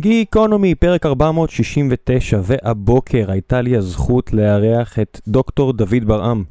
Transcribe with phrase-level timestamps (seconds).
[0.00, 6.44] גיקונומי, פרק 469, והבוקר הייתה לי הזכות לארח את דוקטור דוד ברעם.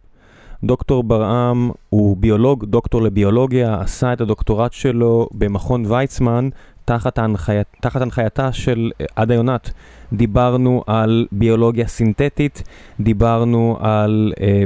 [0.63, 6.49] דוקטור ברעם הוא ביולוג, דוקטור לביולוגיה, עשה את הדוקטורט שלו במכון ויצמן
[6.85, 7.57] תחת, ההנחי...
[7.81, 9.71] תחת הנחייתה של אה, עדה יונת.
[10.13, 12.63] דיברנו על ביולוגיה סינתטית,
[12.99, 14.63] דיברנו על אה,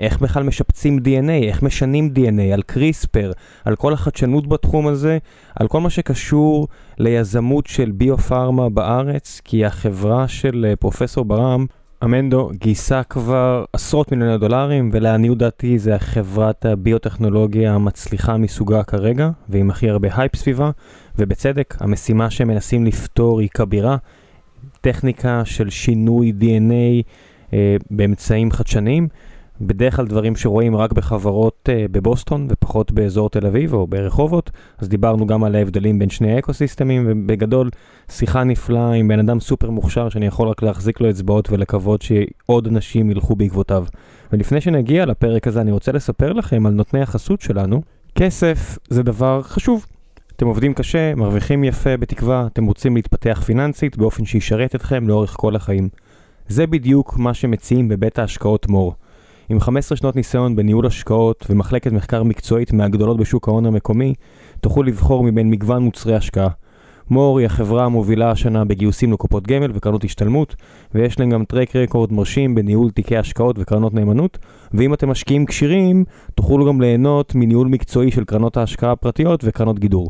[0.00, 3.32] איך בכלל משפצים DNA, איך משנים DNA, על קריספר,
[3.64, 5.18] על כל החדשנות בתחום הזה,
[5.56, 6.68] על כל מה שקשור
[6.98, 11.66] ליזמות של ביו-פארמה בארץ, כי החברה של אה, פרופסור ברם,
[12.04, 19.70] אמנדו, גייסה כבר עשרות מיליוני דולרים, ולעניות דעתי זה חברת הביוטכנולוגיה המצליחה מסוגה כרגע, ועם
[19.70, 20.70] הכי הרבה הייפ סביבה,
[21.18, 23.96] ובצדק, המשימה שהם מנסים לפתור היא כבירה,
[24.80, 27.04] טכניקה של שינוי DNA
[27.52, 29.08] אה, באמצעים חדשניים.
[29.60, 34.88] בדרך כלל דברים שרואים רק בחברות uh, בבוסטון ופחות באזור תל אביב או ברחובות, אז
[34.88, 37.70] דיברנו גם על ההבדלים בין שני האקוסיסטמים, ובגדול
[38.10, 42.66] שיחה נפלאה עם בן אדם סופר מוכשר שאני יכול רק להחזיק לו אצבעות ולקוות שעוד
[42.66, 43.84] אנשים ילכו בעקבותיו.
[44.32, 47.82] ולפני שנגיע לפרק הזה אני רוצה לספר לכם על נותני החסות שלנו.
[48.14, 49.86] כסף זה דבר חשוב.
[50.36, 55.56] אתם עובדים קשה, מרוויחים יפה בתקווה, אתם רוצים להתפתח פיננסית באופן שישרת אתכם לאורך כל
[55.56, 55.88] החיים.
[56.48, 58.94] זה בדיוק מה שמציעים בבית ההשקעות מור.
[59.50, 64.14] עם 15 שנות ניסיון בניהול השקעות ומחלקת מחקר מקצועית מהגדולות בשוק ההון המקומי,
[64.60, 66.48] תוכלו לבחור מבין מגוון מוצרי השקעה.
[67.10, 70.56] מור היא החברה המובילה השנה בגיוסים לקופות גמל וקרנות השתלמות,
[70.94, 74.38] ויש להם גם טרק רקורד מרשים בניהול תיקי השקעות וקרנות נאמנות,
[74.74, 80.08] ואם אתם משקיעים כשירים, תוכלו גם ליהנות מניהול מקצועי של קרנות ההשקעה הפרטיות וקרנות גידור.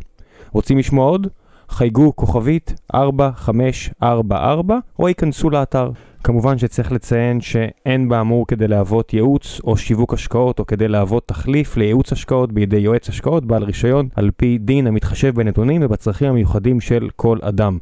[0.52, 1.26] רוצים לשמוע עוד?
[1.68, 5.90] חייגו כוכבית 4544 או ייכנסו לאתר.
[6.24, 11.76] כמובן שצריך לציין שאין באמור כדי להוות ייעוץ או שיווק השקעות או כדי להוות תחליף
[11.76, 17.08] לייעוץ השקעות בידי יועץ השקעות בעל רישיון על פי דין המתחשב בנתונים ובצרכים המיוחדים של
[17.16, 17.78] כל אדם.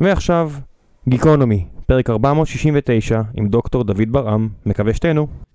[0.00, 0.50] ועכשיו,
[1.08, 5.47] גיקונומי, פרק 469 עם דוקטור דוד ברעם, מקווה שתהנו.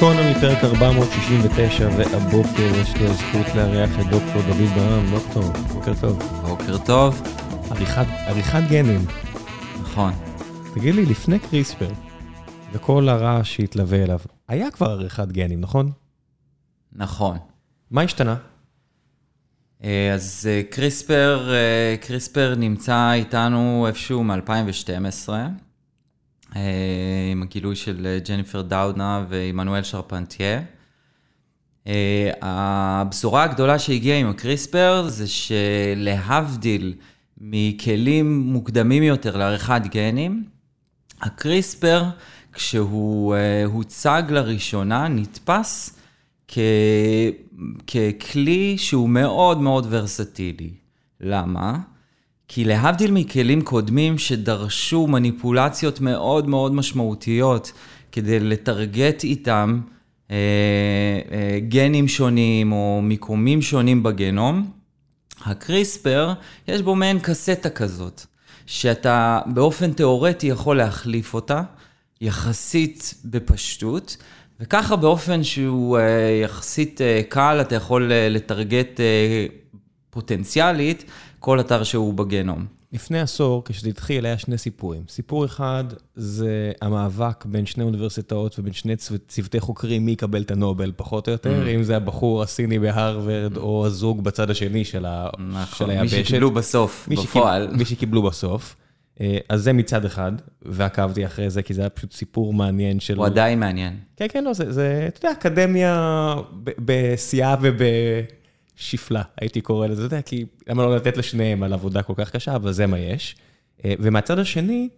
[0.00, 5.10] גיקונומי פרק 469 והבוקר יש לי הזכות לארח את דוקטור דוד ברעם.
[5.10, 5.42] דוקטור,
[5.74, 6.18] בוקר טוב.
[6.48, 7.22] בוקר טוב.
[7.70, 9.00] עריכת, עריכת גנים.
[9.82, 10.12] נכון.
[10.74, 11.88] תגיד לי, לפני קריספר
[12.72, 14.18] וכל הרעש שהתלווה אליו,
[14.48, 15.90] היה כבר עריכת גנים, נכון?
[16.92, 17.38] נכון.
[17.90, 18.36] מה השתנה?
[19.84, 25.28] אה, אז אה, קריספר, אה, קריספר נמצא איתנו איפשהו מ-2012,
[27.32, 30.60] עם הגילוי של ג'ניפר דאודנה ועמנואל שרפנטיה.
[32.42, 36.94] הבשורה הגדולה שהגיעה עם הקריספר זה שלהבדיל
[37.40, 40.44] מכלים מוקדמים יותר לעריכת גנים,
[41.20, 42.04] הקריספר,
[42.52, 43.34] כשהוא
[43.64, 45.98] הוצג לראשונה, נתפס
[46.48, 46.58] כ...
[47.86, 50.70] ככלי שהוא מאוד מאוד ורסטילי.
[51.20, 51.78] למה?
[52.52, 57.72] כי להבדיל מכלים קודמים שדרשו מניפולציות מאוד מאוד משמעותיות
[58.12, 59.80] כדי לטרגט איתם
[60.30, 60.36] אה,
[61.32, 64.70] אה, גנים שונים או מיקומים שונים בגנום,
[65.44, 66.32] הקריספר,
[66.68, 68.22] יש בו מעין קסטה כזאת,
[68.66, 71.62] שאתה באופן תיאורטי יכול להחליף אותה,
[72.20, 74.16] יחסית בפשטות,
[74.60, 76.00] וככה באופן שהוא uh,
[76.44, 79.52] יחסית uh, קל, אתה יכול uh, לטרגט uh,
[80.10, 81.04] פוטנציאלית
[81.40, 82.66] כל אתר שהוא בגנום.
[82.92, 85.02] לפני עשור, כשזה התחיל, היה שני סיפורים.
[85.08, 85.84] סיפור אחד
[86.14, 88.96] זה המאבק בין שני אוניברסיטאות ובין שני
[89.28, 91.68] צוותי חוקרים מי יקבל את הנובל, פחות או יותר, mm.
[91.68, 93.56] אם זה הבחור הסיני בהרווארד.
[93.56, 95.28] או הזוג בצד השני של, ה...
[95.38, 96.16] נכון, של היבשת.
[96.16, 97.64] מי שקיבלו בסוף, מי בפועל.
[97.66, 97.78] שקיב...
[97.78, 98.76] מי שקיבלו בסוף.
[99.48, 103.16] אז זה מצד אחד, ועקבתי אחרי זה, כי זה היה פשוט סיפור מעניין של...
[103.16, 103.96] הוא עדיין מעניין.
[104.16, 106.34] כן, כן, לא, זה, זה אתה יודע, אקדמיה
[106.78, 107.56] בשיאה
[108.80, 112.30] ובשפלה, הייתי קורא לזה, אתה יודע, כי למה לא לתת לשניהם על עבודה כל כך
[112.30, 113.36] קשה, אבל זה מה יש.
[113.84, 114.88] אה, ומהצד השני,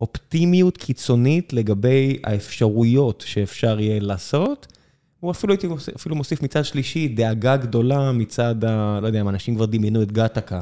[0.00, 4.66] אופטימיות קיצונית לגבי האפשרויות שאפשר יהיה לעשות.
[5.20, 8.98] הוא אפילו הייתי מוסיף, אפילו מוסיף מצד שלישי, דאגה גדולה מצד ה...
[9.02, 10.60] לא יודע אנשים כבר דמיינו את גטקה.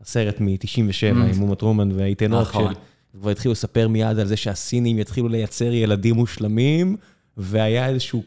[0.00, 2.72] הסרט מ-97 עם אומה טרומן והעיתונות, נכון.
[3.12, 6.96] שכבר התחילו לספר מיד על זה שהסינים יתחילו לייצר ילדים מושלמים,
[7.36, 8.22] והיה איזשהו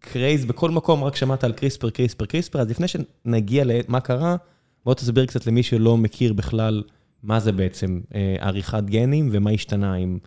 [0.00, 4.36] craze בכל מקום, רק שמעת על קריספר, קריספר, קריספר, אז לפני שנגיע למה קרה,
[4.84, 6.82] בוא תסביר קצת למי שלא מכיר בכלל
[7.22, 10.18] מה זה בעצם אה, עריכת גנים ומה השתנה עם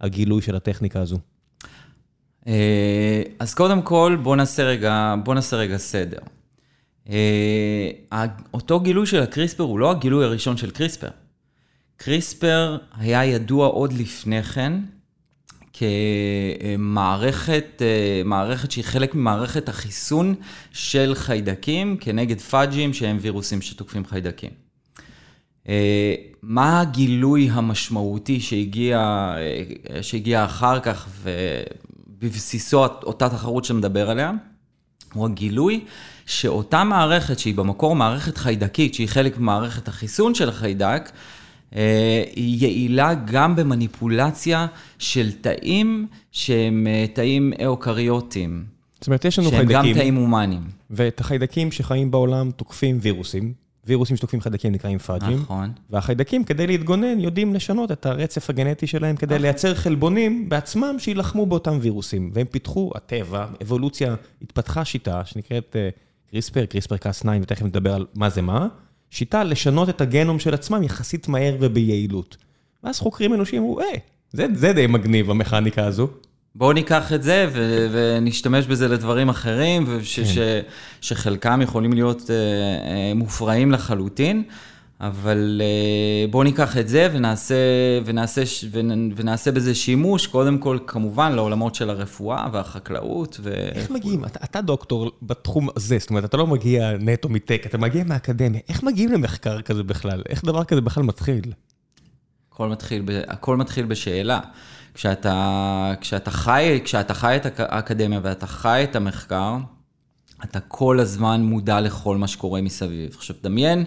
[0.00, 1.18] הגילוי של הטכניקה הזו.
[2.46, 6.18] אה, אז קודם כל, בוא נעשה רגע, בוא נעשה רגע סדר.
[7.10, 7.90] אה,
[8.54, 11.08] אותו גילוי של הקריספר הוא לא הגילוי הראשון של קריספר.
[11.96, 14.72] קריספר היה ידוע עוד לפני כן
[15.72, 17.82] כמערכת
[18.24, 20.34] מערכת שהיא חלק ממערכת החיסון
[20.72, 24.50] של חיידקים כנגד פאג'ים שהם וירוסים שתוקפים חיידקים.
[26.42, 29.34] מה הגילוי המשמעותי שהגיע,
[30.02, 34.32] שהגיע אחר כך ובבסיסו אותה תחרות שמדבר עליה?
[35.12, 35.84] הוא הגילוי
[36.26, 41.10] שאותה מערכת שהיא במקור מערכת חיידקית, שהיא חלק ממערכת החיסון של החיידק, אה,
[42.36, 44.66] היא יעילה גם במניפולציה
[44.98, 48.64] של תאים שהם אה, תאים אוקריוטיים.
[49.00, 49.84] זאת אומרת, יש לנו שהם חיידקים.
[49.84, 50.62] שהם גם תאים הומניים.
[50.90, 53.52] ואת החיידקים שחיים בעולם תוקפים וירוסים.
[53.84, 55.38] וירוסים שתוקפים חיידקים נקראים פאג'ים.
[55.38, 55.72] נכון.
[55.90, 59.42] והחיידקים, כדי להתגונן, יודעים לשנות את הרצף הגנטי שלהם כדי נכון.
[59.42, 62.30] לייצר חלבונים בעצמם שיילחמו באותם וירוסים.
[62.34, 65.76] והם פיתחו, הטבע, אבולוציה, התפתחה שיטה שנקראת
[66.30, 68.68] קריספר, קריספר קאס 9, ותכף נדבר על מה זה מה.
[69.12, 72.36] שיטה לשנות את הגנום של עצמם יחסית מהר וביעילות.
[72.84, 73.84] ואז חוקרים אנושיים אמרו, אה,
[74.32, 76.08] זה, זה די מגניב המכניקה הזו.
[76.54, 80.26] בואו ניקח את זה ו- ונשתמש בזה לדברים אחרים, וש- כן.
[80.26, 80.38] ש-
[81.08, 82.28] שחלקם יכולים להיות uh, uh,
[83.14, 84.42] מופרעים לחלוטין,
[85.02, 87.54] אבל uh, בואו ניקח את זה ונעשה,
[88.04, 88.42] ונעשה,
[89.16, 93.40] ונעשה בזה שימוש, קודם כל, כמובן, לעולמות של הרפואה והחקלאות.
[93.42, 93.52] ו...
[93.52, 94.24] איך מגיעים?
[94.24, 98.60] אתה, אתה דוקטור בתחום הזה, זאת אומרת, אתה לא מגיע נטו מטק, אתה מגיע מהאקדמיה.
[98.68, 100.22] איך מגיעים למחקר כזה בכלל?
[100.28, 101.52] איך דבר כזה בכלל מתחיל?
[102.52, 104.40] הכל מתחיל, הכל מתחיל בשאלה.
[104.94, 109.56] כשאתה, כשאתה, חי, כשאתה חי את האקדמיה ואתה חי את המחקר,
[110.44, 113.14] אתה כל הזמן מודע לכל מה שקורה מסביב.
[113.16, 113.84] עכשיו, דמיין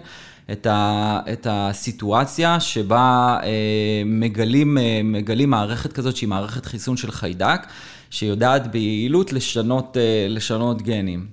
[0.52, 7.10] את, ה, את הסיטואציה שבה אה, מגלים, אה, מגלים מערכת כזאת שהיא מערכת חיסון של
[7.10, 7.66] חיידק,
[8.10, 11.26] שיודעת ביעילות לשנות, אה, לשנות גנים.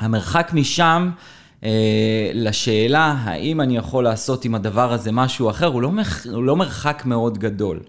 [0.00, 1.10] המרחק משם,
[1.64, 6.44] אה, לשאלה האם אני יכול לעשות עם הדבר הזה משהו אחר, הוא לא, מח, הוא
[6.44, 7.80] לא מרחק מאוד גדול.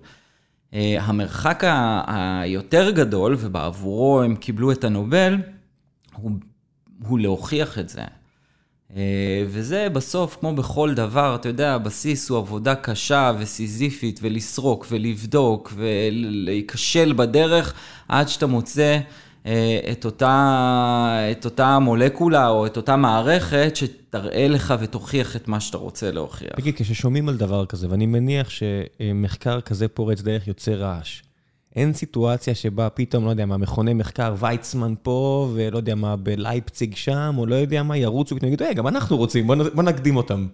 [0.74, 1.64] אה, המרחק
[2.08, 5.38] היותר גדול, ובעבורו הם קיבלו את הנובל,
[6.16, 6.32] הוא,
[7.08, 8.02] הוא להוכיח את זה.
[8.96, 15.74] אה, וזה בסוף, כמו בכל דבר, אתה יודע, הבסיס הוא עבודה קשה וסיזיפית, ולסרוק ולבדוק
[15.76, 17.74] ולהיכשל בדרך,
[18.08, 19.00] עד שאתה מוצא
[19.46, 25.60] אה, את אותה, את אותה מולקולה או את אותה מערכת שתראה לך ותוכיח את מה
[25.60, 26.56] שאתה רוצה להוכיח.
[26.56, 31.22] תגיד, כששומעים על דבר כזה, ואני מניח שמחקר כזה פורץ דרך יוצר רעש,
[31.76, 36.96] אין סיטואציה שבה פתאום, לא יודע מה, מכוני מחקר, ויצמן פה, ולא יודע מה, בלייפציג
[36.96, 40.16] שם, או לא יודע מה, ירוצו ופתאום יגידו, היי, גם אנחנו רוצים, בוא, בוא נקדים
[40.16, 40.48] אותם.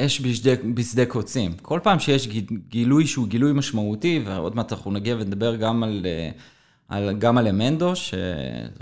[0.00, 1.52] אש בשדה, בשדה קוצים.
[1.62, 2.28] כל פעם שיש
[2.68, 6.06] גילוי שהוא גילוי משמעותי, ועוד מעט אנחנו נגיע ונדבר גם על...
[6.32, 6.40] Uh,
[6.88, 8.14] על, גם על אמנדו, ש...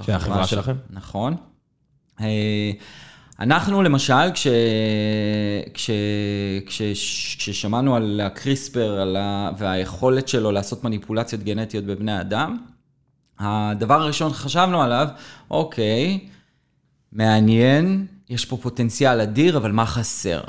[0.02, 0.74] שהחברה שלכם.
[0.90, 1.36] נכון.
[3.42, 4.46] אנחנו למשל, כש,
[5.74, 5.90] כש,
[6.66, 6.82] כש,
[7.38, 12.58] כששמענו על הקריספר על ה, והיכולת שלו לעשות מניפולציות גנטיות בבני אדם,
[13.38, 15.08] הדבר הראשון שחשבנו עליו,
[15.50, 16.18] אוקיי,
[17.12, 20.40] מעניין, יש פה פוטנציאל אדיר, אבל מה חסר?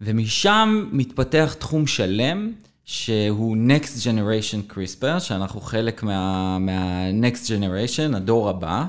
[0.00, 2.52] ומשם מתפתח תחום שלם
[2.84, 8.84] שהוא Next Generation CRISPR, שאנחנו חלק מה, מה-Next Generation, הדור הבא,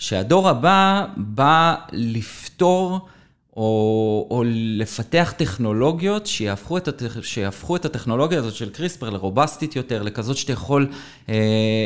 [0.00, 3.08] שהדור הבא בא לפתור
[3.56, 7.22] או, או לפתח טכנולוגיות שיהפכו את, הטכ...
[7.22, 10.88] שיהפכו את הטכנולוגיה הזאת של CRISPR לרובסטית יותר, לכזאת שאתה יכול
[11.28, 11.34] אה,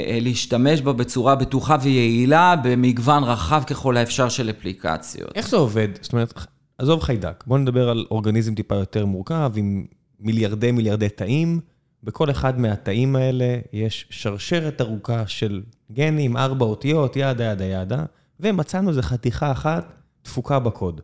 [0.09, 5.31] אה, להשתמש בה בצורה בטוחה ויעילה במגוון רחב ככל האפשר של אפליקציות.
[5.35, 5.89] איך זה עובד?
[6.01, 6.35] זאת אומרת,
[6.79, 9.87] עזוב חיידק, בוא נדבר על אורגניזם טיפה יותר מורכב, עם
[10.21, 11.61] מיליארדי מיליארדי תאים.
[12.05, 18.05] בכל אחד מהתאים האלה יש שרשרת ארוכה של גנים, ארבע אותיות, ידה ידה ידה,
[18.41, 19.93] ומצאנו איזו חתיכה אחת
[20.25, 21.01] דפוקה בקוד.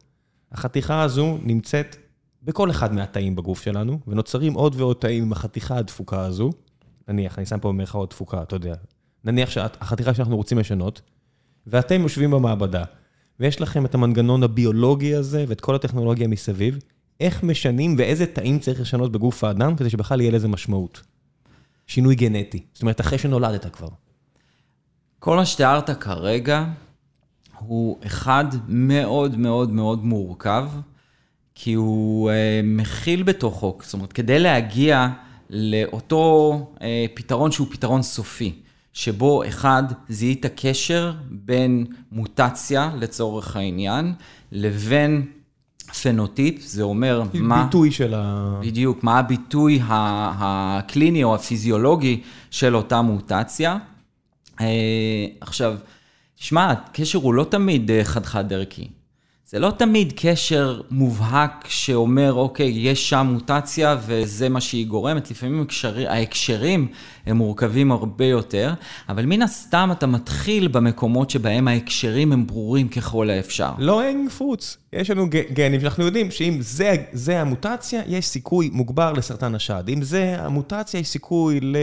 [0.52, 1.96] החתיכה הזו נמצאת
[2.42, 6.50] בכל אחד מהתאים בגוף שלנו, ונוצרים עוד ועוד תאים עם החתיכה הדפוקה הזו.
[7.08, 8.74] נניח, אני שם פה במרכאות דפוקה, אתה יודע.
[9.24, 11.00] נניח שהחתיכה שאנחנו רוצים לשנות,
[11.66, 12.84] ואתם יושבים במעבדה,
[13.40, 16.78] ויש לכם את המנגנון הביולוגי הזה ואת כל הטכנולוגיה מסביב,
[17.20, 21.02] איך משנים ואיזה תאים צריך לשנות בגוף האדם כדי שבכלל יהיה לזה משמעות.
[21.86, 22.62] שינוי גנטי.
[22.72, 23.88] זאת אומרת, אחרי שנולדת כבר.
[25.18, 26.64] כל מה שתיארת כרגע
[27.58, 30.68] הוא אחד מאוד מאוד מאוד מורכב,
[31.54, 35.08] כי הוא אה, מכיל בתוכו, זאת אומרת, כדי להגיע
[35.50, 38.54] לאותו אה, פתרון שהוא פתרון סופי,
[38.92, 44.14] שבו אחד, זיהית קשר בין מוטציה, לצורך העניין,
[44.52, 45.26] לבין
[45.92, 47.64] פנוטיפ, זה אומר מה...
[47.64, 48.54] ביטוי של ה...
[48.62, 52.20] בדיוק, מה הביטוי הקליני או הפיזיולוגי
[52.50, 53.76] של אותה מוטציה.
[54.60, 54.66] אה,
[55.40, 55.76] עכשיו,
[56.38, 58.88] תשמע, הקשר הוא לא תמיד אה, חד-חד ערכי.
[59.50, 65.30] זה לא תמיד קשר מובהק שאומר, אוקיי, יש שם מוטציה וזה מה שהיא גורמת.
[65.30, 66.88] לפעמים הקשרי, ההקשרים
[67.26, 68.74] הם מורכבים הרבה יותר,
[69.08, 73.70] אבל מן הסתם אתה מתחיל במקומות שבהם ההקשרים הם ברורים ככל האפשר.
[73.78, 74.76] לא אין פרוץ.
[74.92, 79.84] יש לנו גנים שאנחנו יודעים שאם זה, זה המוטציה, יש סיכוי מוגבר לסרטן השד.
[79.88, 81.76] אם זה המוטציה, יש סיכוי ל...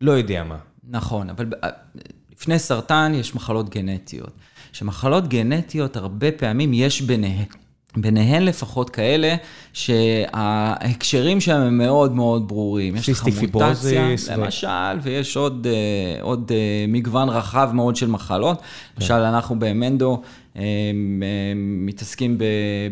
[0.00, 0.58] לא יודע מה.
[0.88, 1.46] נכון, אבל
[2.32, 4.32] לפני סרטן יש מחלות גנטיות.
[4.72, 7.44] שמחלות גנטיות, הרבה פעמים יש ביניהן.
[7.96, 9.34] ביניהן לפחות כאלה
[9.72, 12.96] שההקשרים שלהם הם מאוד מאוד ברורים.
[12.96, 18.58] יש לך מוטציה, למשל, ויש עוד, אה, עוד אה, מגוון רחב מאוד של מחלות.
[18.60, 18.64] כן.
[18.98, 20.22] למשל, אנחנו במנדו
[20.56, 20.62] אה,
[21.56, 22.38] מתעסקים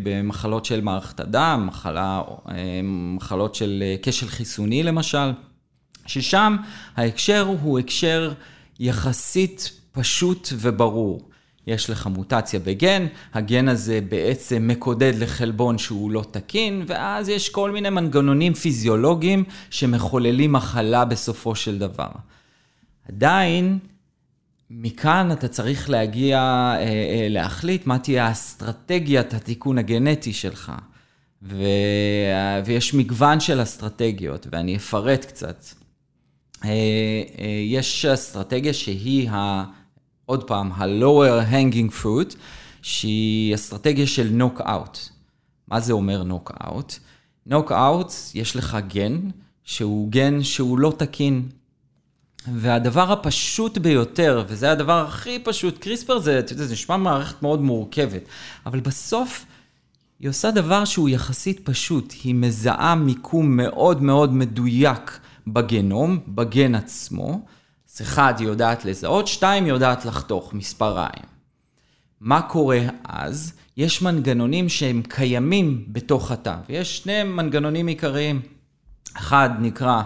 [0.03, 2.23] במחלות של מערכת הדם, מחלה,
[2.83, 5.33] מחלות של כשל חיסוני למשל,
[6.07, 6.57] ששם
[6.97, 8.33] ההקשר הוא הקשר
[8.81, 11.21] יחסית פשוט וברור.
[11.67, 17.71] יש לך מוטציה בגן, הגן הזה בעצם מקודד לחלבון שהוא לא תקין, ואז יש כל
[17.71, 22.09] מיני מנגנונים פיזיולוגיים שמחוללים מחלה בסופו של דבר.
[23.09, 23.79] עדיין,
[24.71, 30.73] מכאן אתה צריך להגיע, אה, אה, להחליט מה תהיה אסטרטגיית התיקון הגנטי שלך.
[31.43, 31.63] ו...
[32.65, 35.65] ויש מגוון של אסטרטגיות, ואני אפרט קצת.
[36.65, 36.71] אה,
[37.65, 39.65] יש אסטרטגיה שהיא ה...
[40.27, 42.37] עוד פעם, ה-lower hanging fruit,
[42.83, 44.99] שהיא אסטרטגיה של knockout.
[45.69, 46.95] מה זה אומר knockout?
[47.47, 49.21] knockout, יש לך גן,
[49.65, 51.49] שהוא גן שהוא לא תקין.
[52.55, 57.61] והדבר הפשוט ביותר, וזה הדבר הכי פשוט, קריספר זה, אתה יודע, זה נשמע מערכת מאוד
[57.61, 58.23] מורכבת,
[58.67, 59.47] אבל בסוף
[60.21, 67.41] היא עושה דבר שהוא יחסית פשוט, היא מזהה מיקום מאוד מאוד מדויק בגנום, בגן עצמו,
[67.97, 71.25] אז אחד, היא יודעת לזהות, שתיים, היא יודעת לחתוך מספריים.
[72.21, 73.53] מה קורה אז?
[73.77, 78.41] יש מנגנונים שהם קיימים בתוך התא, ויש שני מנגנונים עיקריים.
[79.15, 80.03] אחד נקרא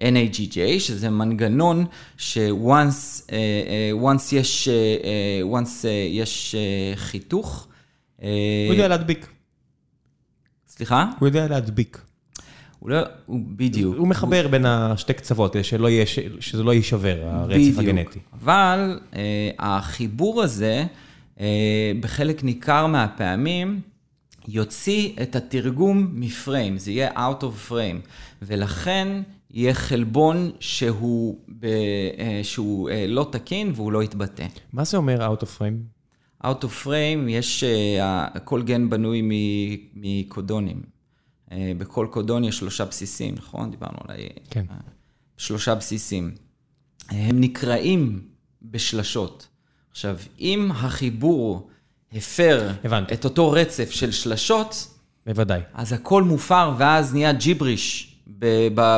[0.00, 1.86] NAGJ, שזה מנגנון
[2.16, 3.30] ש-once uh,
[4.02, 7.68] once יש, uh, once, uh, יש uh, חיתוך.
[8.18, 8.26] הוא
[8.70, 9.26] יודע להדביק.
[10.68, 11.10] סליחה?
[11.18, 12.07] הוא יודע להדביק.
[12.78, 13.96] הוא לא, הוא בדיוק.
[13.98, 14.50] הוא מחבר הוא...
[14.50, 16.06] בין השתי קצוות כדי שלא יהיה,
[16.40, 17.78] שזה לא יישבר, הרצף בדיוק.
[17.78, 18.18] הגנטי.
[18.42, 20.84] אבל אה, החיבור הזה,
[21.40, 23.80] אה, בחלק ניכר מהפעמים,
[24.48, 28.08] יוציא את התרגום מפריים, זה יהיה out of frame,
[28.42, 29.08] ולכן
[29.50, 34.46] יהיה חלבון שהוא, ב, אה, שהוא אה, לא תקין והוא לא יתבטא.
[34.72, 35.98] מה זה אומר out of frame?
[36.46, 39.22] out of frame, יש, אה, כל גן בנוי
[39.94, 40.97] מקודונים.
[41.52, 43.70] אה, בכל קודון יש שלושה בסיסים, נכון?
[43.70, 44.16] דיברנו על
[44.50, 44.64] כן.
[45.36, 46.34] שלושה בסיסים.
[47.08, 48.28] הם נקראים
[48.62, 49.48] בשלשות.
[49.90, 51.68] עכשיו, אם החיבור
[52.12, 53.14] הפר הבנתי.
[53.14, 54.94] את אותו רצף של שלשות,
[55.26, 55.60] בוודאי.
[55.74, 58.07] אז הכל מופר, ואז נהיה ג'יבריש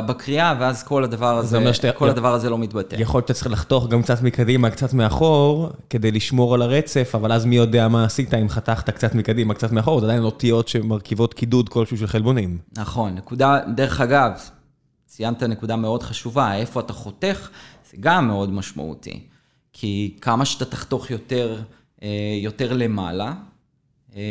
[0.06, 2.96] בקריאה, ואז כל הדבר הזה, שאתה, כל הדבר הזה לא מתבטא.
[2.98, 7.32] יכול להיות שאתה צריך לחתוך גם קצת מקדימה, קצת מאחור, כדי לשמור על הרצף, אבל
[7.32, 11.34] אז מי יודע מה עשית אם חתכת קצת מקדימה, קצת מאחור, זה עדיין אותיות שמרכיבות
[11.34, 12.58] קידוד כלשהו של חלבונים.
[12.76, 14.32] נכון, נקודה, דרך אגב,
[15.06, 17.48] ציינת נקודה מאוד חשובה, איפה אתה חותך,
[17.90, 19.20] זה גם מאוד משמעותי.
[19.72, 21.62] כי כמה שאתה תחתוך יותר,
[22.02, 22.08] אה,
[22.42, 23.32] יותר למעלה,
[24.16, 24.22] אה,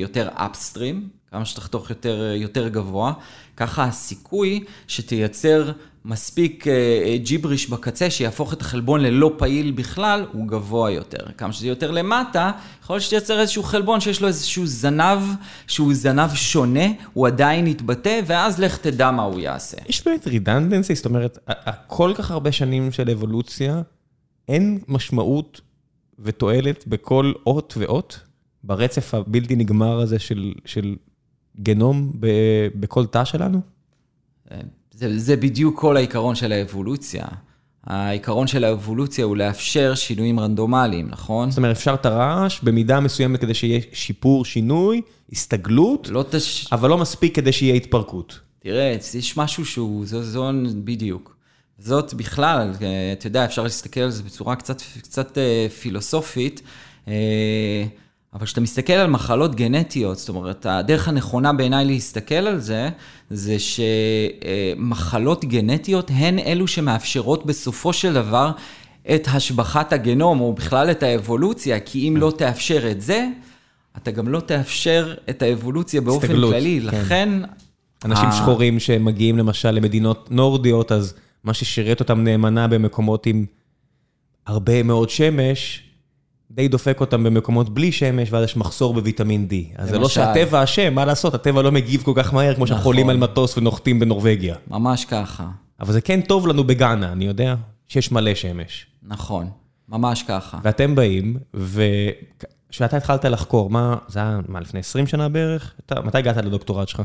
[0.00, 3.12] יותר אפסטרים, כמה שתחתוך יותר, יותר גבוה,
[3.56, 5.72] ככה הסיכוי שתייצר
[6.04, 11.32] מספיק אה, אה, ג'יבריש בקצה שיהפוך את החלבון ללא פעיל בכלל, הוא גבוה יותר.
[11.36, 12.50] כמה שזה יותר למטה,
[12.82, 15.18] יכול להיות שתייצר איזשהו חלבון שיש לו איזשהו זנב,
[15.66, 19.76] שהוא זנב שונה, הוא עדיין יתבטא, ואז לך תדע מה הוא יעשה.
[19.88, 21.38] יש באמת רידנדנסי, זאת אומרת,
[21.86, 23.82] כל כך הרבה שנים של אבולוציה,
[24.48, 25.60] אין משמעות
[26.18, 28.20] ותועלת בכל אות ואות?
[28.64, 30.96] ברצף הבלתי נגמר הזה של, של
[31.62, 32.26] גנום ב,
[32.74, 33.60] בכל תא שלנו?
[34.94, 37.24] זה, זה בדיוק כל העיקרון של האבולוציה.
[37.84, 41.50] העיקרון של האבולוציה הוא לאפשר שינויים רנדומליים, נכון?
[41.50, 45.00] זאת אומרת, אפשר את הרעש במידה מסוימת כדי שיהיה שיפור, שינוי,
[45.32, 46.66] הסתגלות, לא תש...
[46.72, 48.40] אבל לא מספיק כדי שיהיה התפרקות.
[48.58, 51.36] תראה, יש משהו שהוא, זו זון בדיוק.
[51.78, 52.72] זאת בכלל,
[53.12, 56.62] אתה יודע, אפשר להסתכל על זה בצורה קצת, קצת אה, פילוסופית.
[58.34, 62.88] אבל כשאתה מסתכל על מחלות גנטיות, זאת אומרת, הדרך הנכונה בעיניי להסתכל על זה,
[63.30, 63.56] זה
[64.78, 68.50] שמחלות גנטיות הן אלו שמאפשרות בסופו של דבר
[69.14, 73.28] את השבחת הגנום, או בכלל את האבולוציה, כי אם לא תאפשר את זה,
[73.96, 76.80] אתה גם לא תאפשר את האבולוציה באופן הסתגלות, כללי.
[76.80, 76.86] כן.
[76.86, 77.28] לכן...
[78.04, 78.32] אנשים ה...
[78.32, 83.44] שחורים שמגיעים למשל למדינות נורדיות, אז מה ששירת אותם נאמנה במקומות עם
[84.46, 85.89] הרבה מאוד שמש,
[86.50, 89.54] די דופק אותם במקומות בלי שמש, ואז יש מחסור בוויטמין D.
[89.76, 90.14] אז זה לא למשל.
[90.14, 92.94] שהטבע אשם, מה לעשות, הטבע לא מגיב כל כך מהר, כמו שאנחנו נכון.
[92.94, 94.56] עולים על מטוס ונוחתים בנורבגיה.
[94.70, 95.48] ממש ככה.
[95.80, 97.54] אבל זה כן טוב לנו בגאנה, אני יודע,
[97.88, 98.86] שיש מלא שמש.
[99.02, 99.50] נכון,
[99.88, 100.58] ממש ככה.
[100.62, 105.74] ואתם באים, וכשאתה התחלת לחקור, מה, זה היה, מה, לפני 20 שנה בערך?
[105.86, 107.02] אתה, מתי הגעת לדוקטורט שלך?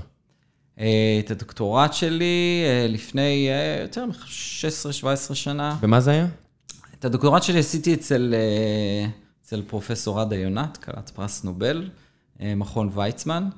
[0.80, 5.78] אה, את הדוקטורט שלי אה, לפני אה, יותר מ-16-17 שנה.
[5.82, 6.28] ומה זה היה?
[7.00, 8.34] את הדוקטורט שלי עשיתי אצל,
[9.46, 11.90] אצל פרופסור עדה יונת, כלת פרס נובל,
[12.42, 13.50] אה, מכון ויצמן,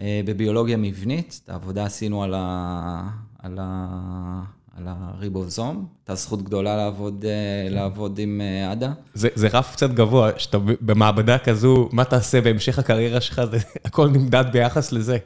[0.00, 1.40] אה, בביולוגיה מבנית.
[1.44, 3.08] את העבודה עשינו על, ה,
[3.38, 4.42] על, ה,
[4.76, 5.86] על הריבוזום.
[6.00, 8.92] הייתה זכות גדולה לעבוד, אה, לעבוד עם עדה.
[9.14, 14.08] זה, זה רף קצת גבוה, שאתה במעבדה כזו, מה תעשה בהמשך הקריירה שלך, זה הכל
[14.08, 15.18] נמדד ביחס לזה.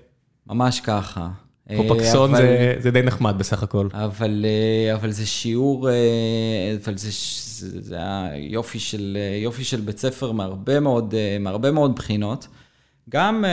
[0.47, 1.29] ממש ככה.
[1.77, 3.89] קופקסון אה, אבל- זה, זה די נחמד בסך הכל.
[3.93, 5.95] אבל, אה, אבל זה שיעור, אה,
[6.85, 7.09] אבל זה,
[7.81, 7.99] זה,
[8.37, 12.47] יופי של, יופי של בית ספר מהרבה מאוד, מהרבה מאוד בחינות.
[13.11, 13.45] גם,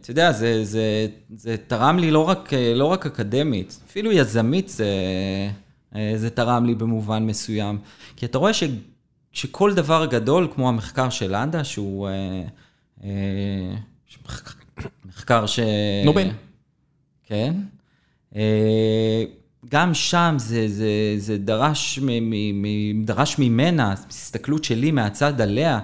[0.00, 4.88] אתה יודע, זה, זה, זה תרם לי לא רק, לא רק אקדמית, אפילו יזמית זה,
[6.16, 7.78] זה תרם לי במובן מסוים.
[8.16, 8.64] כי אתה רואה ש,
[9.32, 12.08] שכל דבר גדול, כמו המחקר של אנדה, שהוא
[15.06, 15.60] מחקר ש...
[16.04, 16.28] נובל.
[17.26, 17.54] כן.
[18.36, 19.24] אה,
[19.70, 25.80] גם שם זה, זה, זה דרש, מ, מ, מ, דרש ממנה, הסתכלות שלי מהצד עליה,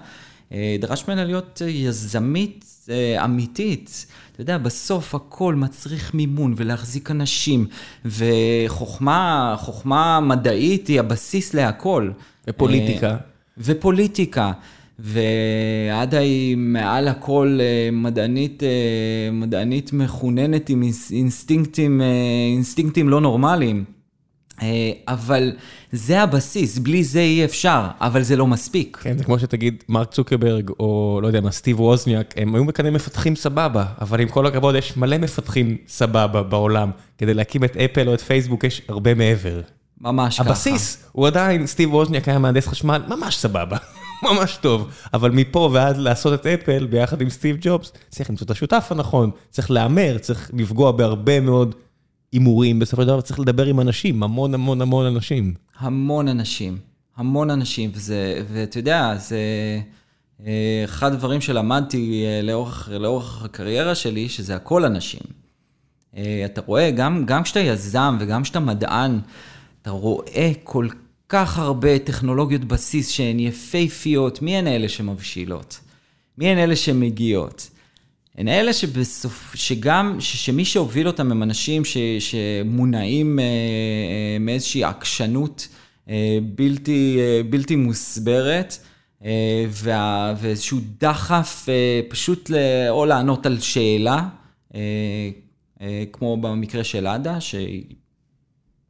[0.52, 4.06] אה, דרש ממנה להיות יזמית אה, אמיתית.
[4.32, 7.66] אתה יודע, בסוף הכל מצריך מימון ולהחזיק אנשים,
[8.04, 12.10] וחוכמה חוכמה מדעית היא הבסיס להכל.
[12.48, 13.16] ופוליטיקה.
[13.58, 14.52] ופוליטיקה.
[15.02, 18.68] ועדה היא מעל הכל אה, מדענית, אה,
[19.32, 22.06] מדענית מחוננת עם אינסטינקטים, אה,
[22.54, 23.84] אינסטינקטים לא נורמליים.
[25.08, 25.52] אבל
[25.92, 28.98] זה הבסיס, בלי זה אי אפשר, אבל זה לא מספיק.
[29.02, 32.94] כן, זה כמו שתגיד מרק צוקרברג, או לא יודע מה, סטיב ווזניאק, הם היו כנראה
[32.94, 36.90] מפתחים סבבה, אבל עם כל הכבוד, יש מלא מפתחים סבבה בעולם.
[37.18, 39.60] כדי להקים את אפל או את פייסבוק יש הרבה מעבר.
[40.00, 40.48] ממש ככה.
[40.48, 43.76] הבסיס, הוא עדיין, סטיב ווזניאק היה מהנדס חשמל, ממש סבבה,
[44.22, 44.90] ממש טוב.
[45.14, 49.30] אבל מפה ועד לעשות את אפל ביחד עם סטיב ג'ובס, צריך למצוא את השותף הנכון,
[49.50, 51.74] צריך להמר, צריך לפגוע בהרבה מאוד
[52.32, 55.54] הימורים, בסופו של דבר צריך לדבר עם אנשים, המון המון המון אנשים.
[55.78, 56.78] המון אנשים,
[57.16, 59.38] המון אנשים, וזה, ואתה יודע, זה
[60.46, 65.20] אה, אחד הדברים שלמדתי אה, לאורך, לאורך הקריירה שלי, שזה הכל אנשים.
[66.16, 69.20] אה, אתה רואה, גם, גם כשאתה יזם וגם כשאתה מדען,
[69.82, 70.88] אתה רואה כל
[71.32, 75.80] כך הרבה טכנולוגיות בסיס שהן יפייפיות, מי הן אלה שמבשילות?
[76.38, 77.70] מי הן אלה שמגיעות?
[78.38, 84.84] הן אלה שבסוף, שגם, ש, שמי שהוביל אותם הם אנשים ש, שמונעים אה, אה, מאיזושהי
[84.84, 85.68] עקשנות
[86.08, 88.78] אה, בלתי, אה, בלתי מוסברת,
[89.24, 92.54] אה, וה, ואיזשהו דחף אה, פשוט ל,
[92.88, 94.28] או לענות על שאלה,
[94.74, 94.80] אה,
[95.80, 97.84] אה, כמו במקרה של עדה, שהיא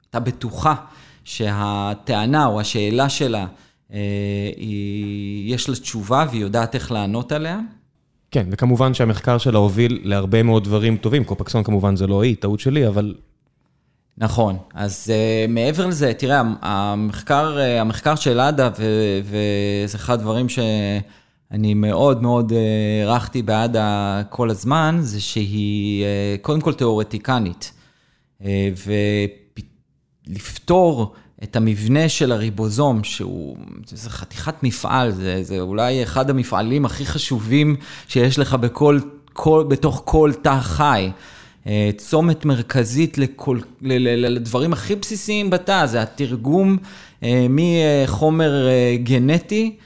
[0.04, 0.74] הייתה בטוחה
[1.24, 3.46] שהטענה או השאלה שלה,
[3.92, 3.98] אה,
[4.56, 7.60] היא, יש לה תשובה והיא יודעת איך לענות עליה.
[8.30, 12.60] כן, וכמובן שהמחקר שלה הוביל להרבה מאוד דברים טובים, קופקסון כמובן זה לא היא, טעות
[12.60, 13.14] שלי, אבל
[14.18, 18.70] נכון, אז uh, מעבר לזה, תראה, המחקר, uh, המחקר של עדה,
[19.22, 22.54] וזה אחד הדברים שאני מאוד מאוד uh,
[23.04, 27.72] הערכתי בעדה כל הזמן, זה שהיא uh, קודם כל תיאורטיקנית.
[28.40, 28.44] Uh,
[30.26, 33.56] ולפתור את המבנה של הריבוזום, שהוא,
[33.86, 37.76] זה חתיכת מפעל, זה, זה אולי אחד המפעלים הכי חשובים
[38.08, 38.98] שיש לך בכל,
[39.32, 41.10] כל, בתוך כל תא חי.
[41.66, 46.76] אה, צומת מרכזית לכל, לדברים הכי בסיסיים בתא, זה התרגום
[47.22, 49.76] אה, מחומר אה, גנטי,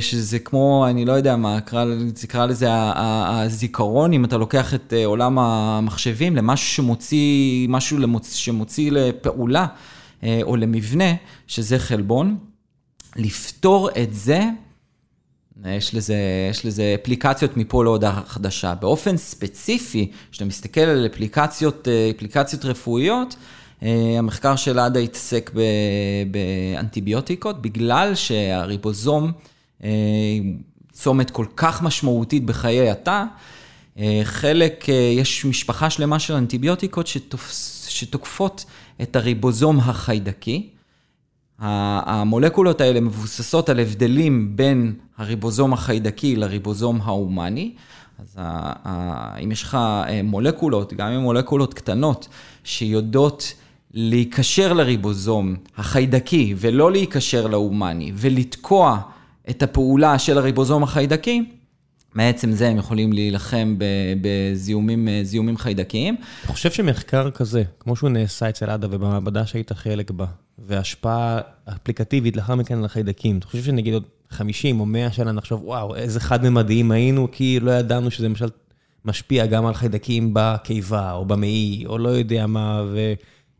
[0.00, 5.38] שזה כמו, אני לא יודע מה, קרא, לזה הזיכרון, אם אתה לוקח את אה, עולם
[5.38, 9.66] המחשבים למשהו שמוציא, משהו למוצ, שמוציא לפעולה
[10.22, 11.14] אה, או למבנה,
[11.46, 12.36] שזה חלבון,
[13.16, 14.40] לפתור את זה,
[15.66, 16.16] יש לזה,
[16.50, 18.74] יש לזה אפליקציות מפה להודעה חדשה.
[18.74, 23.36] באופן ספציפי, כשאתה מסתכל על אפליקציות, אה, אפליקציות רפואיות,
[23.82, 25.50] אה, המחקר של עדה התעסק
[26.30, 29.30] באנטיביוטיקות, בגלל שהריבוזום אה,
[30.92, 33.24] צומת כל כך משמעותית בחיי התא,
[33.98, 38.64] אה, חלק, אה, יש משפחה שלמה של אנטיביוטיקות שתופס, שתוקפות
[39.02, 40.68] את הריבוזום החיידקי.
[41.58, 47.72] המולקולות האלה מבוססות על הבדלים בין הריבוזום החיידקי לריבוזום ההומני.
[48.18, 48.36] אז
[49.44, 52.28] אם יש לך אה, מולקולות, גם אם מולקולות קטנות,
[52.64, 53.54] שיודעות
[53.94, 59.00] להיקשר לריבוזום החיידקי ולא להיקשר להומני, ולתקוע
[59.50, 61.44] את הפעולה של הריבוזום החיידקי,
[62.14, 63.76] מעצם זה הם יכולים להילחם
[64.20, 66.16] בזיהומים חיידקיים.
[66.44, 70.26] אתה חושב שמחקר כזה, כמו שהוא נעשה אצל עדה ובמעבדה שהיית חלק בה,
[70.58, 75.64] והשפעה אפליקטיבית לאחר מכן על החיידקים, אתה חושב שנגיד עוד 50 או 100 שנה נחשוב,
[75.64, 78.48] וואו, איזה חד-ממדיים היינו, כי לא ידענו שזה למשל
[79.04, 83.14] משפיע גם על חיידקים בקיבה או במעי, או לא יודע מה, ו...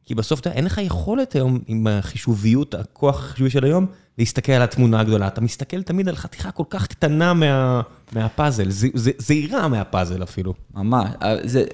[0.09, 3.87] כי בסוף אין לך יכולת היום עם החישוביות, הכוח החישובי של היום,
[4.18, 5.27] להסתכל על התמונה הגדולה.
[5.27, 7.81] אתה מסתכל תמיד על חתיכה כל כך קטנה מה,
[8.12, 8.68] מהפאזל,
[9.18, 10.55] זעירה מהפאזל אפילו.
[10.75, 11.09] ממש.
[11.44, 11.64] זה,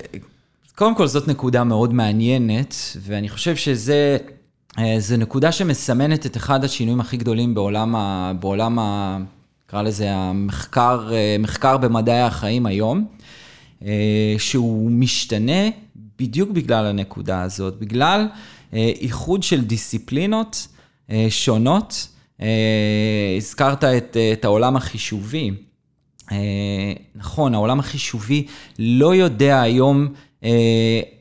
[0.75, 4.17] קודם כל, זאת נקודה מאוד מעניינת, ואני חושב שזה
[4.79, 9.19] אה, נקודה שמסמנת את אחד השינויים הכי גדולים בעולם, ה, בעולם ה,
[9.67, 13.07] נקרא לזה המחקר, אה, מחקר במדעי החיים היום,
[13.85, 15.84] אה, שהוא משתנה
[16.19, 18.27] בדיוק בגלל הנקודה הזאת, בגלל
[18.73, 20.69] איחוד של דיסציפלינות
[21.29, 22.09] שונות.
[23.37, 25.51] הזכרת את, את העולם החישובי.
[27.15, 28.47] נכון, העולם החישובי
[28.79, 30.09] לא יודע היום
[30.45, 30.51] אה,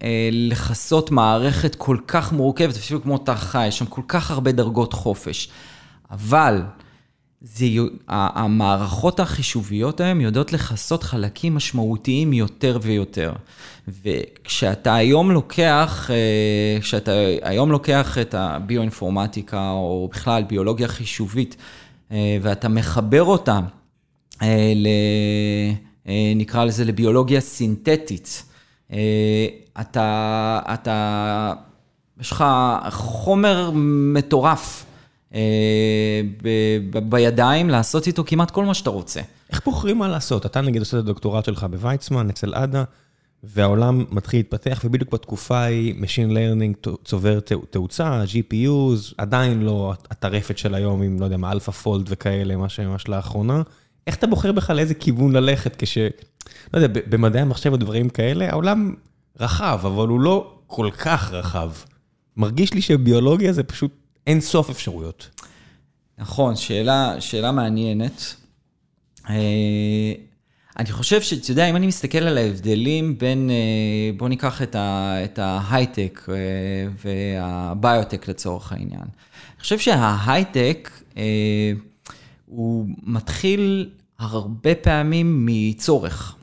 [0.03, 4.51] אה, לכסות מערכת כל כך מורכבת, אפילו כמו תא חי, יש שם כל כך הרבה
[4.51, 5.49] דרגות חופש.
[6.12, 6.62] אבל
[7.43, 7.65] זה,
[8.08, 13.34] המערכות החישוביות היום יודעות לכסות חלקים משמעותיים יותר ויותר.
[13.88, 21.56] וכשאתה היום לוקח, אה, כשאתה היום לוקח את הביואינפורמטיקה, או בכלל ביולוגיה חישובית,
[22.41, 23.60] ואתה מחבר אותה,
[24.75, 24.88] ל,
[26.36, 28.43] נקרא לזה לביולוגיה סינתטית,
[28.93, 29.47] אה,
[29.82, 31.53] אתה, אתה,
[32.19, 32.45] יש לך
[32.89, 33.71] חומר
[34.13, 34.92] מטורף אה,
[37.09, 39.21] בידיים לעשות איתו כמעט כל מה שאתה רוצה.
[39.49, 40.45] איך בוחרים מה לעשות?
[40.45, 42.83] אתה נגיד עושה את הדוקטורט שלך בוויצמן, אצל עדה,
[43.43, 50.75] והעולם מתחיל להתפתח, ובדיוק בתקופה ההיא Machine Learning צובר תאוצה, GPUs, עדיין לא הטרפת של
[50.75, 53.61] היום עם, לא יודע מה, Alpha Fold וכאלה, מה שממש לאחרונה.
[54.07, 55.97] איך אתה בוחר בכלל לאיזה כיוון ללכת כש...
[56.73, 58.93] לא יודע, במדעי המחשב ודברים כאלה, העולם
[59.39, 61.71] רחב, אבל הוא לא כל כך רחב.
[62.37, 63.91] מרגיש לי שביולוגיה זה פשוט
[64.27, 65.29] אין סוף אפשרויות.
[66.17, 68.36] נכון, שאלה, שאלה מעניינת.
[69.29, 70.13] אה,
[70.79, 76.27] אני חושב שאתה יודע, אם אני מסתכל על ההבדלים בין, אה, בואו ניקח את ההייטק
[76.29, 76.36] אה,
[77.05, 79.01] והביוטק לצורך העניין.
[79.01, 80.89] אני חושב שההייטק,
[82.45, 86.36] הוא מתחיל הרבה פעמים מצורך.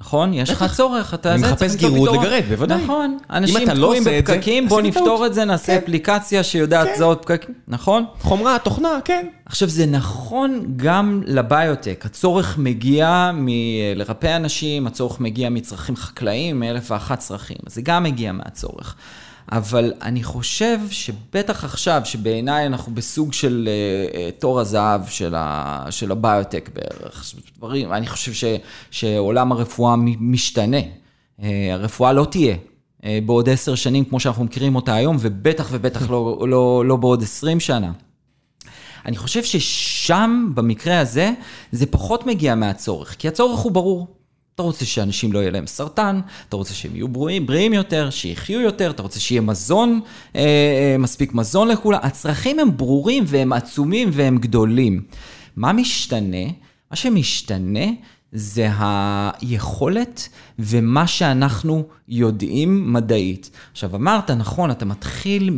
[0.00, 0.34] נכון?
[0.34, 1.34] יש לך צורך, אתה...
[1.34, 2.84] אני מחפש גירות לגרד, בוודאי.
[2.84, 3.18] נכון.
[3.30, 5.82] אנשים לא תקועים בפקקים, בוא נפתור את זה, נעשה כן.
[5.82, 6.92] אפליקציה שיודעת כן.
[6.94, 8.04] לזהות פקקים, נכון?
[8.20, 9.26] חומרה, תוכנה, כן.
[9.46, 12.02] עכשיו, זה נכון גם לביוטק.
[12.06, 17.58] הצורך מגיע מלרפא אנשים, הצורך מגיע מצרכים חקלאיים, מאלף ואחת צרכים.
[17.66, 18.94] זה גם מגיע מהצורך.
[19.50, 23.68] אבל אני חושב שבטח עכשיו, שבעיניי אנחנו בסוג של
[24.12, 28.44] uh, תור הזהב של, ה, של הביוטק בערך, דברים, אני חושב ש,
[28.90, 30.80] שעולם הרפואה משתנה.
[31.40, 32.56] Uh, הרפואה לא תהיה
[33.26, 37.60] בעוד עשר שנים כמו שאנחנו מכירים אותה היום, ובטח ובטח לא, לא, לא בעוד עשרים
[37.60, 37.92] שנה.
[39.06, 41.32] אני חושב ששם, במקרה הזה,
[41.72, 44.19] זה פחות מגיע מהצורך, כי הצורך הוא ברור.
[44.60, 48.60] אתה רוצה שאנשים לא יהיה להם סרטן, אתה רוצה שהם יהיו בריאים, בריאים יותר, שיחיו
[48.60, 50.00] יותר, אתה רוצה שיהיה מזון,
[50.36, 51.98] אה, אה, מספיק מזון לכולם.
[52.02, 55.02] הצרכים הם ברורים והם עצומים והם גדולים.
[55.56, 56.46] מה משתנה?
[56.90, 57.86] מה שמשתנה
[58.32, 63.50] זה היכולת ומה שאנחנו יודעים מדעית.
[63.72, 65.48] עכשיו, אמרת, נכון, אתה מתחיל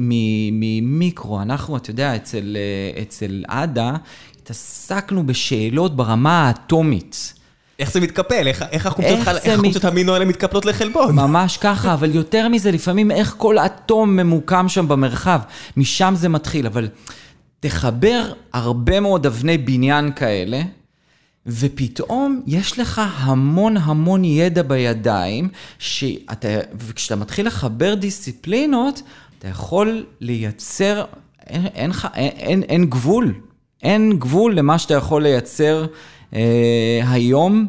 [0.52, 3.96] ממיקרו, אנחנו, אתה יודע, אצל, אה, אצל עדה,
[4.42, 7.41] התעסקנו בשאלות ברמה האטומית.
[7.82, 8.46] איך זה מתקפל?
[8.46, 11.14] איך, החומצות המינו האלה מתקפלות לחלבון?
[11.14, 15.40] ממש ככה, אבל יותר מזה, לפעמים איך כל אטום ממוקם שם במרחב.
[15.76, 16.88] משם זה מתחיל, אבל
[17.60, 20.62] תחבר הרבה מאוד אבני בניין כאלה,
[21.46, 29.02] ופתאום יש לך המון המון ידע בידיים, שאתה, וכשאתה מתחיל לחבר דיסציפלינות,
[29.38, 31.04] אתה יכול לייצר,
[31.46, 33.34] אין, אין, אין, אין, אין גבול.
[33.82, 35.86] אין גבול למה שאתה יכול לייצר
[37.04, 37.68] היום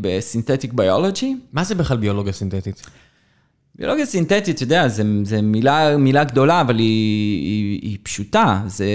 [0.00, 1.36] בסינתטיק ביולוגי.
[1.52, 2.82] מה זה בכלל ביולוגיה סינתטית?
[3.74, 5.02] ביולוגיה סינתטית, אתה יודע, זו
[5.42, 8.60] מילה, מילה גדולה, אבל היא, היא, היא פשוטה.
[8.66, 8.86] זה,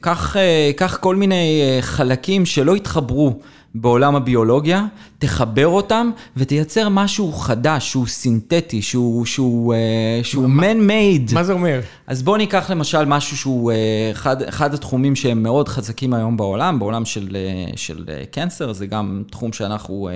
[0.00, 3.40] קח, אה, קח כל מיני אה, חלקים שלא התחברו
[3.74, 4.86] בעולם הביולוגיה,
[5.18, 11.34] תחבר אותם ותייצר משהו חדש, שהוא סינתטי, שהוא, שהוא, אה, שהוא man-made.
[11.34, 11.80] מה זה אומר?
[12.06, 16.78] אז בואו ניקח למשל משהו שהוא אה, אחד, אחד התחומים שהם מאוד חזקים היום בעולם,
[16.78, 20.08] בעולם של, אה, של קנסר, זה גם תחום שאנחנו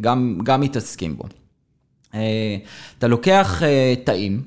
[0.00, 1.24] גם, גם מתעסקים בו.
[2.98, 3.62] אתה לוקח
[4.04, 4.42] תאים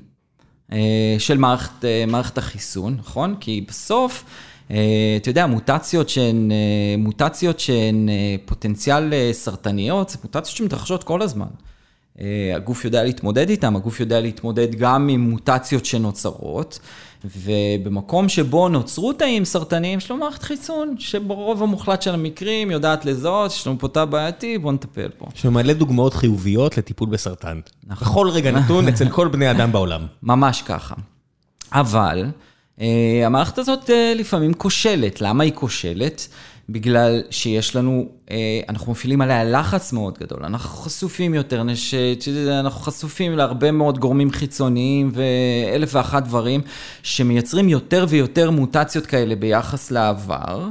[1.18, 3.34] של מערכת, מערכת החיסון, נכון?
[3.40, 4.24] כי בסוף...
[4.66, 6.50] אתה יודע, מוטציות שהן,
[6.98, 8.08] מוטציות שהן
[8.44, 11.46] פוטנציאל סרטניות, זה מוטציות שמתרחשות כל הזמן.
[12.56, 16.78] הגוף יודע להתמודד איתן, הגוף יודע להתמודד גם עם מוטציות שנוצרות.
[17.24, 23.50] ובמקום שבו נוצרו תאים סרטניים, יש לו מערכת חיסון, שברוב המוחלט של המקרים יודעת לזהות,
[23.50, 25.26] יש לנו פה תא בעייתי, בואו נטפל פה.
[25.36, 27.60] יש לנו מלא דוגמאות חיוביות לטיפול בסרטן.
[27.86, 28.08] נכון.
[28.08, 30.06] בכל רגע נתון אצל כל בני אדם בעולם.
[30.22, 30.94] ממש ככה.
[31.72, 32.30] אבל, אה,
[33.26, 35.20] המערכת הזאת אה, לפעמים כושלת.
[35.20, 36.28] למה היא כושלת?
[36.68, 41.62] בגלל שיש לנו, אה, אנחנו מפעילים עליה לחץ מאוד גדול, אנחנו חשופים יותר,
[42.60, 46.60] אנחנו חשופים להרבה מאוד גורמים חיצוניים ואלף ואחת דברים
[47.02, 50.68] שמייצרים יותר ויותר מוטציות כאלה ביחס לעבר.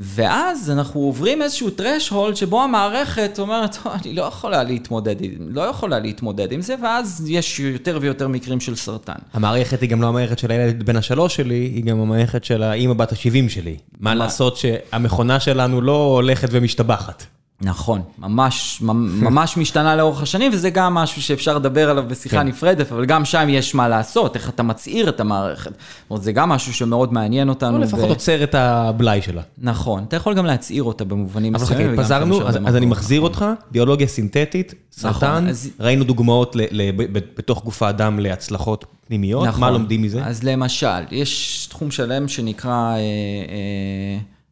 [0.00, 6.52] ואז אנחנו עוברים איזשהו threshold שבו המערכת אומרת, אני לא יכולה להתמודד, לא יכולה להתמודד
[6.52, 9.18] עם זה, ואז יש יותר ויותר מקרים של סרטן.
[9.32, 12.94] המערכת היא גם לא המערכת של הילד בן השלוש שלי, היא גם המערכת של האימא
[12.94, 13.76] בת השבעים שלי.
[14.00, 17.39] מה לעשות שהמכונה שלנו לא הולכת ומשתבחת.
[17.60, 18.82] נכון, ממש,
[19.28, 22.46] ממש משתנה לאורך השנים, וזה גם משהו שאפשר לדבר עליו בשיחה כן.
[22.46, 25.70] נפרדת, אבל גם שם יש מה לעשות, איך אתה מצעיר את המערכת.
[25.70, 27.76] זאת אומרת, זה גם משהו שמאוד מעניין אותנו.
[27.76, 28.08] או לפחות ו...
[28.08, 29.42] עוצר את הבלאי שלה.
[29.58, 31.86] נכון, אתה יכול גם להצעיר אותה במובנים מסוימים.
[31.86, 35.70] אבל חכה, התפזרנו, אז, אז אני מחזיר אותך, ביולוגיה סינתטית, סרטן, נכון, אז...
[35.80, 40.24] ראינו דוגמאות ל, ל, ב, בתוך גוף האדם להצלחות פנימיות, נכון, מה לומדים מזה?
[40.24, 42.96] אז למשל, יש תחום שלם שנקרא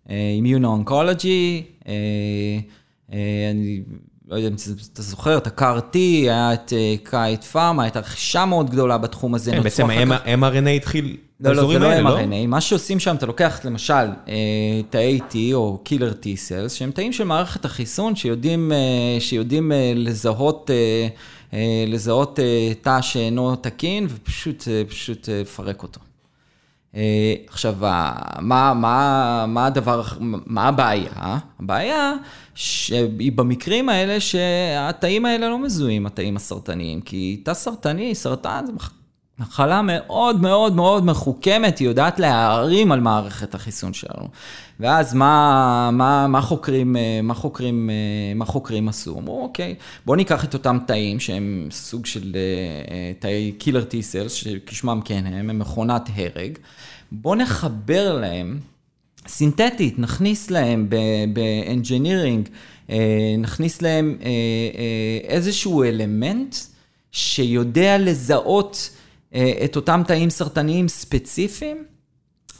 [0.09, 2.59] immuno-oncology, uh, uh, uh, אה,
[3.13, 3.83] אני
[4.29, 4.55] לא יודע אם
[4.93, 9.51] אתה זוכר, את ה-CAR-T, היה את אה, קייט פארמה, הייתה רכישה מאוד גדולה בתחום הזה.
[9.51, 12.47] כן, בעצם ה-mRNA התחיל לא, לא, זה לא mRNA.
[12.49, 17.13] מה שעושים שם, אתה לוקח למשל אה, תאי T או killer T cells, שהם תאים
[17.13, 18.73] של מערכת החיסון שיודעים,
[19.21, 20.71] שיודעים לזהות,
[21.87, 22.39] לזהות
[22.83, 24.69] תא שאינו תקין ופשוט
[25.29, 26.01] לפרק אותו.
[27.49, 27.75] עכשיו,
[28.41, 30.03] מה, מה, מה הדבר,
[30.47, 31.39] מה הבעיה?
[31.61, 32.15] הבעיה
[32.55, 38.73] שהיא במקרים האלה שהתאים האלה לא מזוהים, התאים הסרטניים, כי תא סרטני, סרטן זה
[39.39, 44.29] מחלה מאוד מאוד מאוד מחוכמת, היא יודעת להערים על מערכת החיסון שלנו.
[44.81, 47.91] ואז מה, מה, מה, חוקרים, מה, חוקרים,
[48.35, 49.19] מה חוקרים עשו?
[49.19, 49.75] אמרו, אוקיי,
[50.07, 55.51] בואו ניקח את אותם תאים שהם סוג של אה, תאי קילר סלס, שכשמם כן הם,
[55.51, 56.59] הם מכונת הרג.
[57.13, 58.59] בואו נחבר להם
[59.29, 60.87] סינתטית, נכניס להם
[61.33, 62.51] ב-engineering,
[62.91, 66.57] אה, נכניס להם אה, אה, איזשהו אלמנט
[67.13, 68.91] שיודע לזהות
[69.35, 71.85] את אותם תאים סרטניים ספציפיים,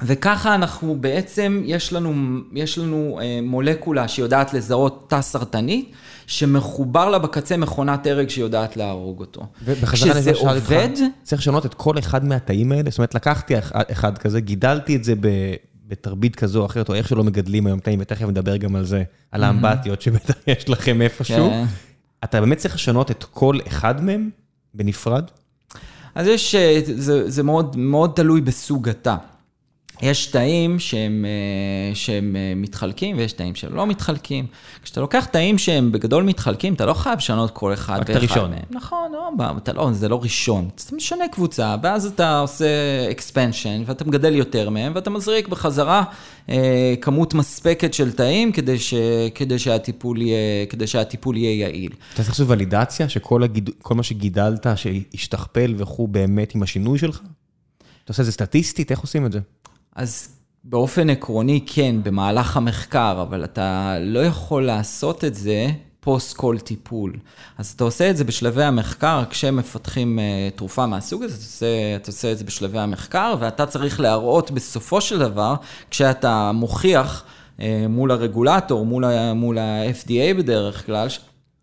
[0.03, 5.85] וככה אנחנו בעצם, יש לנו, יש לנו מולקולה שיודעת לזהות תא סרטני,
[6.27, 9.47] שמחובר לה בקצה מכונת הרג שיודעת להרוג אותו.
[9.65, 10.89] ובחזרה לזה עובד...
[11.23, 12.91] צריך לשנות את כל אחד מהתאים האלה?
[12.91, 15.29] זאת אומרת, לקחתי אחד כזה, גידלתי את זה ב...
[15.89, 19.03] בתרבית כזו או אחרת, או איך שלא מגדלים היום תאים, ותכף נדבר גם על זה,
[19.33, 21.51] על האמבטיות שבטח יש לכם איפשהו.
[21.51, 21.65] כן.
[22.25, 24.31] אתה באמת צריך לשנות את כל אחד מהם
[24.75, 25.25] בנפרד?
[26.15, 29.17] אז יש, אה, זה, זה מאוד, מאוד תלוי בסוג התא.
[30.03, 34.47] יש תאים שהם, אה, שהם אה, מתחלקים ויש תאים שהם לא מתחלקים.
[34.83, 38.17] כשאתה לוקח תאים שהם בגדול מתחלקים, אתה לא חייב לשנות כל אחד ואחד מהם.
[38.17, 38.53] רק את הראשון.
[38.71, 40.69] נכון, לא, אתה לא, זה לא ראשון.
[40.75, 42.67] אתה משנה קבוצה, ואז אתה עושה
[43.11, 46.05] expansion, ואתה מגדל יותר מהם, ואתה מזריק בחזרה
[46.49, 48.95] אה, כמות מספקת של תאים כדי, ש,
[49.35, 51.93] כדי, שהטיפול, יהיה, כדי שהטיפול יהיה יעיל.
[51.93, 57.21] אתה צריך לעשות ולידציה שכל הגיד, מה שגידלת, שהשתכפל וכו', באמת עם השינוי שלך?
[58.05, 58.91] אתה עושה את זה סטטיסטית?
[58.91, 59.41] איך עושים את זה?
[59.99, 60.29] אז
[60.65, 65.67] באופן עקרוני כן, במהלך המחקר, אבל אתה לא יכול לעשות את זה
[66.01, 67.13] פוסט כל טיפול.
[67.59, 72.11] אז אתה עושה את זה בשלבי המחקר, כשמפתחים uh, תרופה מהסוג הזה, אתה עושה, אתה
[72.11, 75.55] עושה את זה בשלבי המחקר, ואתה צריך להראות בסופו של דבר,
[75.91, 77.25] כשאתה מוכיח
[77.57, 78.87] uh, מול הרגולטור,
[79.35, 81.09] מול ה-FDA בדרך כלל,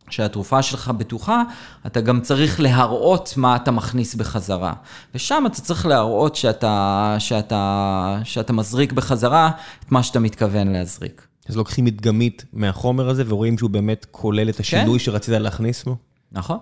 [0.09, 1.43] שהתרופה שלך בטוחה,
[1.85, 4.73] אתה גם צריך להראות מה אתה מכניס בחזרה.
[5.15, 9.51] ושם אתה צריך להראות שאתה, שאתה, שאתה מזריק בחזרה
[9.85, 11.27] את מה שאתה מתכוון להזריק.
[11.49, 15.05] אז לוקחים מדגמית מהחומר הזה ורואים שהוא באמת כולל את השינוי כן.
[15.05, 15.95] שרצית להכניס בו?
[16.31, 16.57] נכון.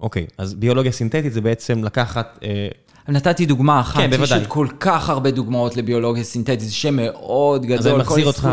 [0.00, 2.38] אוקיי, אז ביולוגיה סינתטית זה בעצם לקחת...
[2.42, 2.68] אה,
[3.08, 4.24] נתתי דוגמה אחת, כן, בוודאי.
[4.24, 7.78] יש עוד כל כך הרבה דוגמאות לביולוגיה סינתטית, זה שם מאוד גדול.
[7.78, 8.48] אז אני מחזיר אותך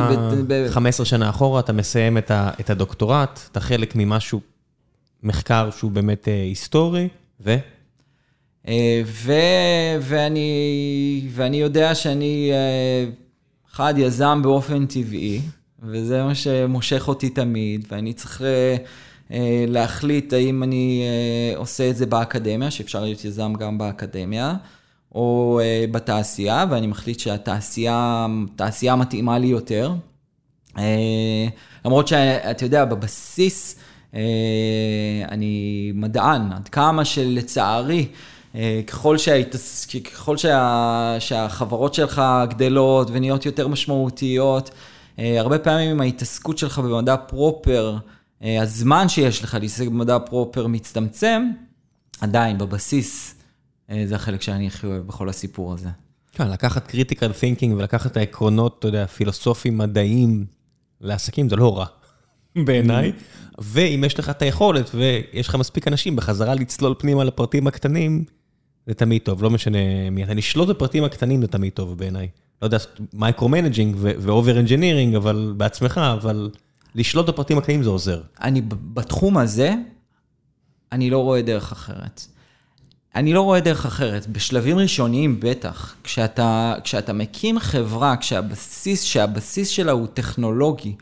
[0.47, 0.67] ב...
[0.69, 4.41] 15 שנה אחורה, אתה מסיים את, ה, את הדוקטורט, אתה חלק ממשהו,
[5.23, 7.07] מחקר שהוא באמת אה, היסטורי,
[7.41, 7.55] ו?
[8.67, 9.33] אה, ו...
[10.01, 13.05] ואני, ואני יודע שאני, אה,
[13.73, 15.41] אחד, יזם באופן טבעי,
[15.83, 18.41] וזה מה שמושך אותי תמיד, ואני צריך...
[18.41, 18.75] אה, אה,
[19.67, 24.55] להחליט האם אני אה, עושה את זה באקדמיה, שאפשר להיות יזם גם באקדמיה,
[25.15, 29.93] או אה, בתעשייה, ואני מחליט שהתעשייה תעשייה מתאימה לי יותר.
[30.77, 31.47] אה,
[31.85, 33.75] למרות שאתה יודע, בבסיס
[34.15, 34.21] אה,
[35.29, 38.07] אני מדען, עד כמה שלצערי,
[38.55, 39.85] אה, ככל, שההתס...
[39.85, 41.15] ככל שה...
[41.19, 44.71] שהחברות שלך גדלות ונהיות יותר משמעותיות,
[45.19, 47.99] אה, הרבה פעמים ההתעסקות שלך במדע פרופר, אה,
[48.41, 51.43] הזמן שיש לך להתעסק במדע פרופר מצטמצם,
[52.21, 53.35] עדיין בבסיס
[53.89, 55.89] אה, זה החלק שאני הכי אוהב בכל הסיפור הזה.
[56.31, 60.45] כן, לקחת critical thinking ולקחת את העקרונות, אתה יודע, פילוסופיים, מדעיים,
[61.01, 61.85] לעסקים זה לא רע,
[62.65, 63.11] בעיניי.
[63.57, 68.23] ואם יש לך את היכולת ויש לך מספיק אנשים בחזרה לצלול פנימה לפרטים הקטנים,
[68.87, 70.33] זה תמיד טוב, לא משנה מי אתה.
[70.33, 72.27] לשלוט בפרטים הקטנים זה תמיד טוב בעיניי.
[72.61, 72.77] לא יודע,
[73.13, 76.49] micro-managing ו over engineering, אבל בעצמך, אבל
[76.95, 78.21] לשלוט בפרטים הקטנים זה עוזר.
[78.41, 79.73] אני בתחום הזה,
[80.91, 82.25] אני לא רואה דרך אחרת.
[83.15, 84.27] אני לא רואה דרך אחרת.
[84.27, 90.95] בשלבים ראשוניים בטח, כשאתה, כשאתה מקים חברה, כשהבסיס, שהבסיס שלה הוא טכנולוגי,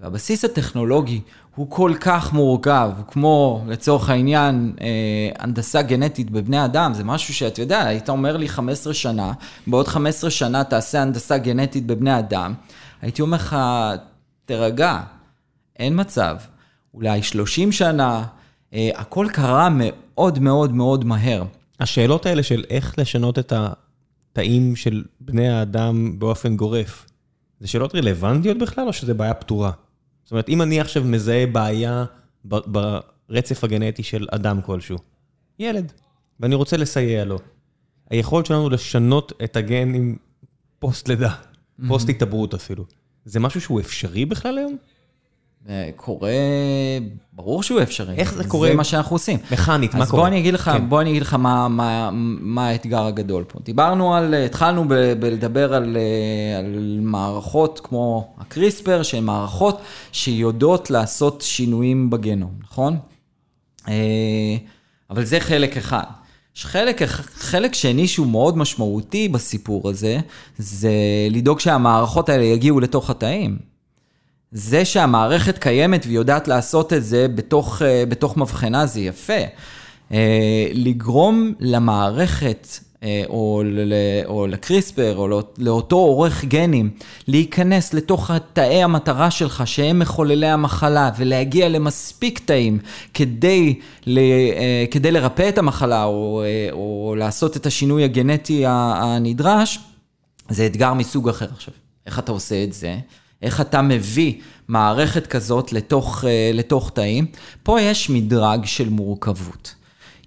[0.00, 1.20] והבסיס הטכנולוגי
[1.54, 7.62] הוא כל כך מורכב, כמו לצורך העניין אה, הנדסה גנטית בבני אדם, זה משהו שאתה
[7.62, 9.32] יודע, היית אומר לי 15 שנה,
[9.66, 12.54] בעוד 15 שנה תעשה הנדסה גנטית בבני אדם,
[13.02, 13.56] הייתי אומר לך,
[14.44, 15.00] תירגע,
[15.78, 16.36] אין מצב.
[16.94, 18.26] אולי 30 שנה,
[18.72, 21.44] אה, הכל קרה מאוד מאוד מאוד מהר.
[21.80, 27.06] השאלות האלה של איך לשנות את התאים של בני האדם באופן גורף,
[27.60, 29.70] זה שאלות רלוונטיות בכלל או שזה בעיה פתורה?
[30.24, 32.04] זאת אומרת, אם אני עכשיו מזהה בעיה
[32.44, 34.98] ברצף הגנטי של אדם כלשהו,
[35.58, 35.92] ילד,
[36.40, 37.38] ואני רוצה לסייע לו,
[38.10, 40.16] היכולת שלנו לשנות את הגנים
[40.78, 41.34] פוסט לידה,
[41.88, 42.84] פוסט התעברות אפילו,
[43.24, 44.76] זה משהו שהוא אפשרי בכלל היום?
[45.96, 46.30] קורה,
[47.32, 48.14] ברור שהוא אפשרי.
[48.14, 48.68] איך זה קורה?
[48.68, 49.38] זה מה שאנחנו עושים.
[49.52, 50.06] מכנית, מה קורה?
[50.06, 50.88] אז בוא אני אגיד לך, כן.
[50.88, 53.58] בוא אני אגיד לך מה, מה, מה האתגר הגדול פה.
[53.64, 55.96] דיברנו על, התחלנו ב, בלדבר על,
[56.58, 59.80] על מערכות כמו הקריספר, שהן מערכות
[60.12, 62.98] שיודעות לעשות שינויים בגנום, נכון?
[63.88, 64.56] אה,
[65.10, 66.04] אבל זה חלק אחד.
[66.56, 67.02] יש חלק,
[67.34, 70.18] חלק שני שהוא מאוד משמעותי בסיפור הזה,
[70.58, 70.92] זה
[71.30, 73.67] לדאוג שהמערכות האלה יגיעו לתוך התאים.
[74.52, 79.42] זה שהמערכת קיימת ויודעת לעשות את זה בתוך, אה, בתוך מבחנה זה יפה.
[80.12, 82.68] אה, לגרום למערכת
[83.02, 83.62] אה, או,
[84.26, 86.90] או לקריספר או לא, לאותו עורך גנים
[87.26, 92.78] להיכנס לתוך תאי המטרה שלך שהם מחוללי המחלה ולהגיע למספיק תאים
[93.14, 93.74] כדי,
[94.90, 99.78] כדי לרפא את המחלה או, או לעשות את השינוי הגנטי הנדרש,
[100.48, 101.74] זה אתגר מסוג אחר עכשיו.
[102.06, 102.98] איך אתה עושה את זה?
[103.42, 104.34] איך אתה מביא
[104.68, 107.26] מערכת כזאת לתוך, אה, לתוך תאים.
[107.62, 109.74] פה יש מדרג של מורכבות.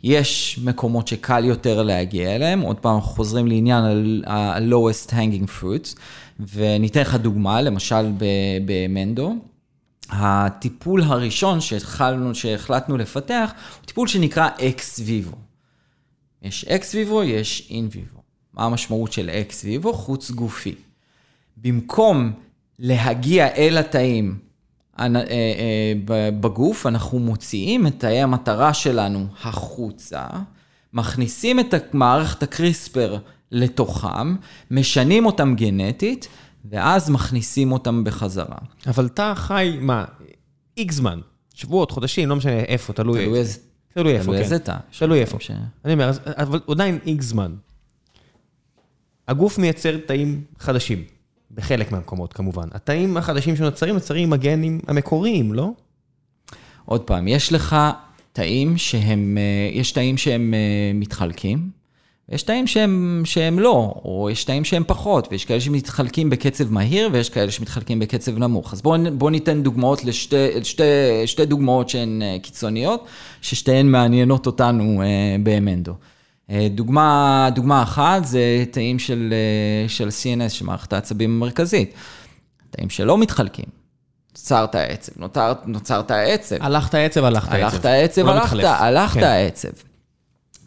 [0.03, 3.83] יש מקומות שקל יותר להגיע אליהם, עוד פעם חוזרים לעניין
[4.27, 5.99] ה-lowest hanging fruits,
[6.39, 8.11] וניתן לך דוגמה, למשל
[8.65, 9.35] במנדו.
[10.09, 15.37] הטיפול הראשון שהתחלנו, שהחלטנו לפתח, הוא טיפול שנקרא ex vivo.
[16.41, 18.21] יש ex vivo, יש in vivo.
[18.53, 19.93] מה המשמעות של ex vivo?
[19.93, 20.75] חוץ גופי.
[21.57, 22.33] במקום
[22.81, 24.39] להגיע אל התאים
[24.99, 25.93] אה, אה,
[26.39, 30.27] בגוף, אנחנו מוציאים את תאי המטרה שלנו החוצה,
[30.93, 33.17] מכניסים את מערכת הקריספר
[33.51, 34.35] לתוכם,
[34.71, 36.27] משנים אותם גנטית,
[36.65, 38.57] ואז מכניסים אותם בחזרה.
[38.87, 40.05] אבל אתה חי, מה,
[40.77, 41.19] איקס זמן,
[41.53, 43.59] שבועות, חודשים, לא משנה איפה, תלוי איזה.
[43.93, 44.31] תלוי איפה, כן.
[44.31, 44.77] תלוי איזה תא.
[44.99, 45.37] תלוי איפה.
[45.85, 47.55] אני אומר, אבל עדיין איקס זמן.
[49.27, 51.20] הגוף מייצר תאים חדשים.
[51.55, 52.67] בחלק מהמקומות כמובן.
[52.71, 55.69] התאים החדשים שנוצרים, נוצרים עם הגנים המקוריים, לא?
[56.85, 57.75] עוד פעם, יש לך
[58.33, 61.69] תאים שהם, אה, יש תאים שהם אה, מתחלקים,
[62.29, 67.09] יש תאים שהם, שהם לא, או יש תאים שהם פחות, ויש כאלה שמתחלקים בקצב מהיר,
[67.11, 68.73] ויש כאלה שמתחלקים בקצב נמוך.
[68.73, 70.83] אז בואו בוא ניתן דוגמאות לשתי שתי,
[71.25, 73.05] שתי דוגמאות שהן אה, קיצוניות,
[73.41, 75.01] ששתיהן מעניינות אותנו
[75.43, 75.93] באמנדו.
[76.51, 81.93] אה, דוגמה, דוגמה אחת זה תאים של, אה, של CNS, של מערכת העצבים המרכזית.
[82.69, 83.65] תאים שלא מתחלקים.
[84.31, 85.11] נוצר העצב,
[85.65, 86.55] נוצר, העצב.
[86.59, 87.63] הלכת העצב, הלכת העצב.
[87.63, 89.23] הלכת העצב, לא הלכת, הלכת כן.
[89.23, 89.69] העצב.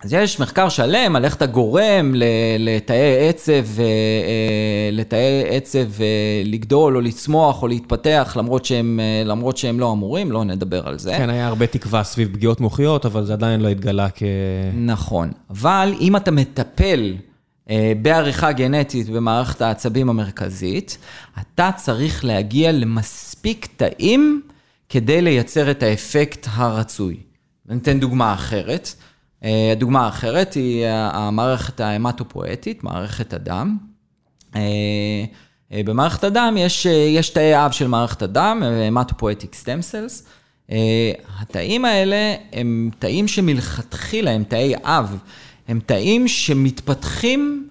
[0.03, 2.13] אז יש מחקר שלם על איך אתה גורם
[2.59, 9.57] לתאי עצב, אה, לתאי עצב אה, לגדול או לצמוח או להתפתח, למרות שהם, אה, למרות
[9.57, 11.15] שהם לא אמורים, לא נדבר על זה.
[11.17, 14.23] כן, היה הרבה תקווה סביב פגיעות מוחיות, אבל זה עדיין לא התגלה כ...
[14.75, 15.33] נכון.
[15.51, 17.15] אבל אם אתה מטפל
[18.03, 20.99] בעריכה גנטית במערכת העצבים המרכזית,
[21.41, 24.43] אתה צריך להגיע למספיק תאים
[24.89, 27.17] כדי לייצר את האפקט הרצוי.
[27.71, 28.95] אני אתן דוגמה אחרת.
[29.45, 33.77] אה, הדוגמה האחרת היא המערכת ההמטופואטית, מערכת הדם.
[34.57, 34.61] אה,
[35.73, 40.27] אה, במערכת הדם יש, יש תאי אב של מערכת הדם, המטופואטיק סטם סלס.
[41.41, 45.19] התאים האלה הם תאים שמלכתחילה, הם תאי אב,
[45.69, 47.69] הם תאים שמתפתחים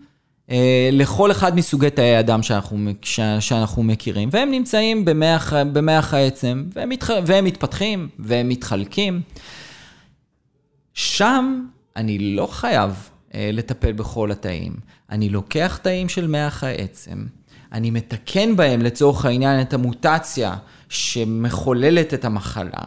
[0.91, 2.91] לכל אחד מסוגי תאי הדם שאנחנו,
[3.39, 9.21] שאנחנו מכירים, והם נמצאים במח, במח העצם, והם, מתח, והם מתפתחים, והם מתחלקים.
[10.93, 11.65] שם
[11.95, 14.73] אני לא חייב אה, לטפל בכל התאים.
[15.11, 17.25] אני לוקח תאים של מח העצם,
[17.73, 20.55] אני מתקן בהם לצורך העניין את המוטציה
[20.89, 22.83] שמחוללת את המחלה,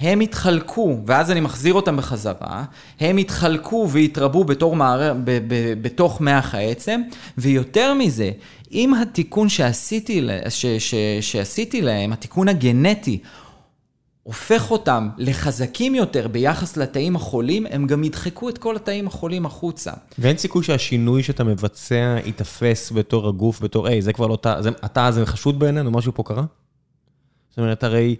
[0.00, 2.64] הם יתחלקו, ואז אני מחזיר אותם בחזרה,
[3.00, 5.14] הם יתחלקו ויתרבו בתור מער...
[5.14, 7.00] ב- ב- בתוך מח העצם,
[7.38, 8.30] ויותר מזה,
[8.72, 13.18] אם התיקון שעשיתי, ש- ש- שעשיתי להם, התיקון הגנטי,
[14.22, 19.92] הופך אותם לחזקים יותר ביחס לתאים החולים, הם גם ידחקו את כל התאים החולים החוצה.
[20.18, 25.00] ואין סיכוי שהשינוי שאתה מבצע ייתפס בתור הגוף, בתור, היי, זה כבר לא תא, התא
[25.00, 26.44] הזה חשוד בעינינו, משהו פה קרה?
[27.50, 28.16] זאת אומרת, הרי,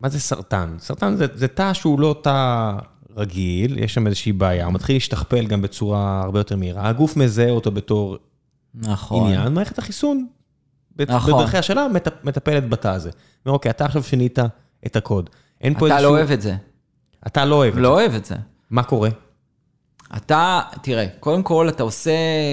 [0.00, 0.76] מה זה סרטן?
[0.78, 2.72] סרטן זה, זה תא שהוא לא תא
[3.16, 7.50] רגיל, יש שם איזושהי בעיה, הוא מתחיל להשתכפל גם בצורה הרבה יותר מהירה, הגוף מזהה
[7.50, 8.16] אותו בתור
[8.74, 9.26] נכון.
[9.26, 10.26] עניין, מערכת החיסון,
[11.08, 11.34] נכון.
[11.34, 11.86] בדרכי השאלה,
[12.24, 13.10] מטפלת בתא הזה.
[13.46, 14.38] אומר, אוקיי, אתה עכשיו שינית
[14.86, 15.30] את הקוד.
[15.60, 15.98] אין פה איזשהו...
[15.98, 16.54] אתה לא אוהב את זה.
[17.26, 17.88] אתה לא אוהב את לא זה.
[17.88, 18.34] לא אוהב את זה.
[18.70, 19.08] מה קורה?
[20.16, 22.10] אתה, תראה, קודם כל אתה עושה,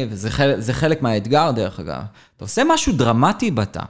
[0.10, 2.02] וזה חלק, חלק מהאתגר דרך אגב,
[2.36, 3.84] אתה עושה משהו דרמטי בתא.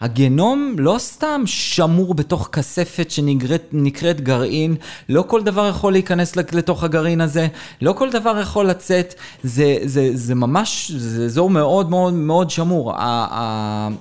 [0.00, 4.76] הגנום לא סתם שמור בתוך כספת שנקראת גרעין,
[5.08, 7.48] לא כל דבר יכול להיכנס לתוך הגרעין הזה,
[7.82, 12.92] לא כל דבר יכול לצאת, זה, זה, זה ממש, זה אזור מאוד מאוד מאוד שמור.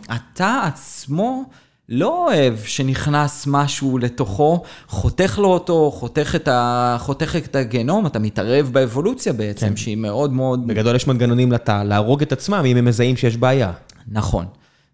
[0.10, 1.44] התא עצמו...
[1.90, 6.98] לא אוהב שנכנס משהו לתוכו, חותך לו אותו, חותך את, ה...
[7.00, 9.76] חותך את הגנום, אתה מתערב באבולוציה בעצם, כן.
[9.76, 10.68] שהיא מאוד מאוד...
[10.68, 13.72] בגדול יש מנגנונים לתא להרוג את עצמם אם הם מזהים שיש בעיה.
[14.08, 14.46] נכון.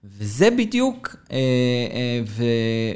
[0.04, 2.44] וזה בדיוק, אה, אה, ו,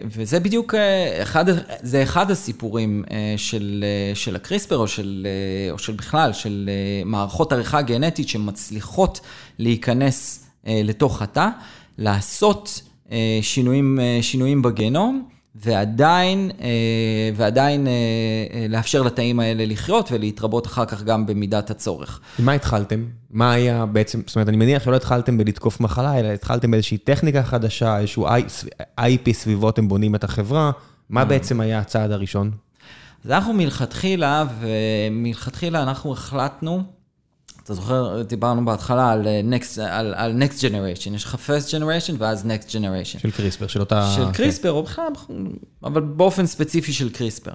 [0.05, 1.45] וזה בדיוק אה, אחד,
[1.81, 3.03] זה אחד הסיפורים
[3.37, 5.27] של, של הקריספר, או של,
[5.71, 6.69] או של בכלל, של
[7.05, 9.19] מערכות עריכה גנטית שמצליחות
[9.59, 11.47] להיכנס לתוך התא,
[11.97, 12.81] לעשות
[13.41, 16.67] שינויים, אה, שינויים בגנום, ועדיין, אה,
[17.35, 17.87] ועדיין
[18.69, 22.19] לאפשר לתאים האלה לחיות ולהתרבות אחר כך גם במידת הצורך.
[22.39, 23.05] מה התחלתם?
[23.29, 27.43] מה היה בעצם, זאת אומרת, אני מניח שלא התחלתם בלתקוף מחלה, אלא התחלתם באיזושהי טכניקה
[27.43, 28.27] חדשה, איזשהו
[28.99, 30.71] IP סביבו אתם בונים את החברה.
[31.09, 32.51] מה בעצם היה הצעד הראשון?
[33.25, 36.83] אז אנחנו מלכתחילה, ומלכתחילה אנחנו החלטנו
[37.65, 42.13] אתה זוכר, דיברנו בהתחלה על אה, next, על, על next generation, יש לך first generation
[42.17, 43.19] ואז next generation.
[43.19, 44.13] של קריספר, של אותה...
[44.15, 44.75] של קריספר, כן.
[44.75, 45.11] או בכלל,
[45.83, 47.51] אבל באופן ספציפי של קריספר.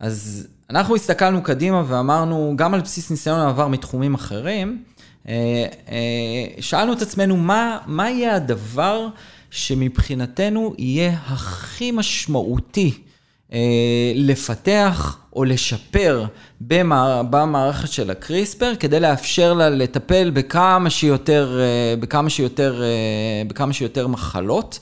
[0.00, 4.82] אז אנחנו הסתכלנו קדימה ואמרנו, גם על בסיס ניסיון העבר מתחומים אחרים,
[5.28, 5.34] אה,
[5.88, 9.08] אה, שאלנו את עצמנו, מה, מה יהיה הדבר
[9.50, 13.05] שמבחינתנו יהיה הכי משמעותי
[14.14, 16.24] לפתח או לשפר
[16.60, 24.06] במערכת של הקריספר, כדי לאפשר לה לטפל בכמה שיותר, אה, בכמה שיותר, אה, בכמה שיותר
[24.06, 24.78] מחלות.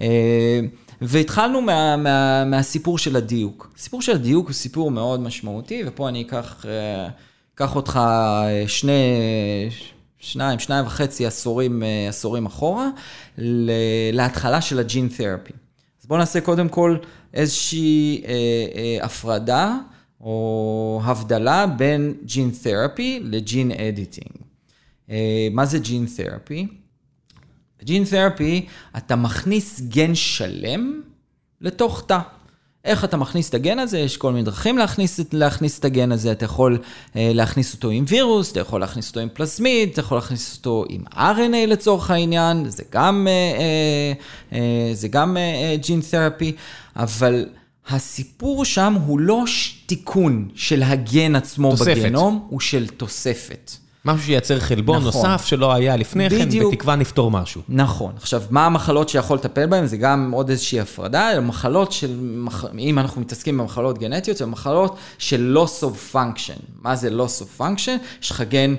[0.00, 0.60] אה,
[1.00, 3.72] והתחלנו מה, מה, מהסיפור של הדיוק.
[3.76, 6.64] הסיפור של הדיוק הוא סיפור מאוד משמעותי, ופה אני אקח,
[7.54, 8.00] אקח אותך
[8.66, 9.02] שני,
[10.18, 12.88] שניים, שניים וחצי עשורים, עשורים אחורה,
[14.12, 15.52] להתחלה של הג'ין תרפי.
[16.02, 16.96] אז בואו נעשה קודם כל
[17.34, 18.32] איזושהי אה,
[18.74, 19.78] אה, הפרדה
[20.20, 24.32] או הבדלה בין ג'ין תרפי לג'ין אדיטינג.
[25.52, 26.66] מה זה ג'ין תרפי?
[27.82, 28.66] ג'ין תרפי,
[28.96, 31.02] אתה מכניס גן שלם
[31.60, 32.18] לתוך תא.
[32.84, 33.98] איך אתה מכניס את הגן הזה?
[33.98, 36.32] יש כל מיני דרכים להכניס, להכניס את הגן הזה.
[36.32, 36.78] אתה יכול
[37.16, 40.84] אה, להכניס אותו עם וירוס, אתה יכול להכניס אותו עם פלסמיד, אתה יכול להכניס אותו
[40.88, 46.52] עם RNA לצורך העניין, זה גם, אה, אה, אה, זה גם אה, ג'ין תרפי,
[46.96, 47.46] אבל...
[47.88, 49.44] הסיפור שם הוא לא
[49.86, 51.96] תיקון של הגן עצמו תוספת.
[51.96, 53.72] בגנום, הוא של תוספת.
[54.04, 55.30] משהו שייצר חלבון נכון.
[55.30, 56.48] נוסף שלא היה לפני כן.
[56.70, 57.62] בתקווה נפתור משהו.
[57.68, 58.12] נכון.
[58.16, 59.86] עכשיו, מה המחלות שיכול לטפל בהן?
[59.86, 62.18] זה גם עוד איזושהי הפרדה, מחלות של,
[62.78, 66.60] אם אנחנו מתעסקים במחלות גנטיות, זה מחלות של loss of function.
[66.82, 68.22] מה זה loss of function?
[68.22, 68.74] יש לך גן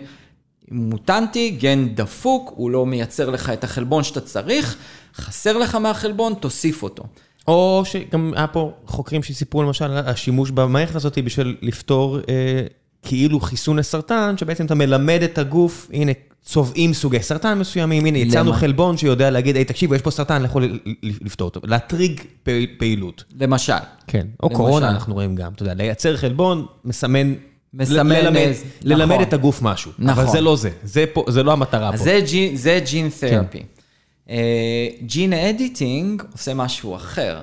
[0.71, 4.77] מוטנטי, גן דפוק, הוא לא מייצר לך את החלבון שאתה צריך,
[5.15, 7.03] חסר לך מהחלבון, תוסיף אותו.
[7.47, 12.65] או שגם היה פה חוקרים שסיפרו למשל על השימוש במערכת הזאת בשביל לפתור אה,
[13.05, 16.11] כאילו חיסון לסרטן, שבעצם אתה מלמד את הגוף, הנה,
[16.43, 20.79] צובעים סוגי סרטן מסוימים, הנה, יצרנו חלבון שיודע להגיד, היי, תקשיבו, יש פה סרטן, יכול
[21.03, 22.21] לפתור אותו, להטריג
[22.77, 23.23] פעילות.
[23.39, 23.73] למשל.
[24.07, 24.49] כן, או.
[24.49, 27.33] קורונה אנחנו רואים גם, אתה יודע, לייצר חלבון, מסמן
[27.73, 28.15] מסמן...
[28.81, 29.21] ללמד, נכון.
[29.21, 29.91] את הגוף משהו.
[29.99, 30.23] נכון.
[30.23, 30.69] אבל זה לא זה,
[31.27, 31.97] זה, לא המטרה פה.
[31.97, 33.09] זה ג'ין, זה ג'ין.
[33.19, 33.63] תרפי.
[35.01, 37.41] ג'ין אדיטינג עושה משהו אחר.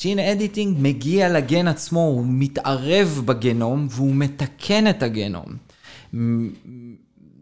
[0.00, 5.44] gene editing מגיע לגן עצמו, הוא מתערב בגנום והוא מתקן את הגנום.
[6.14, 6.48] מ-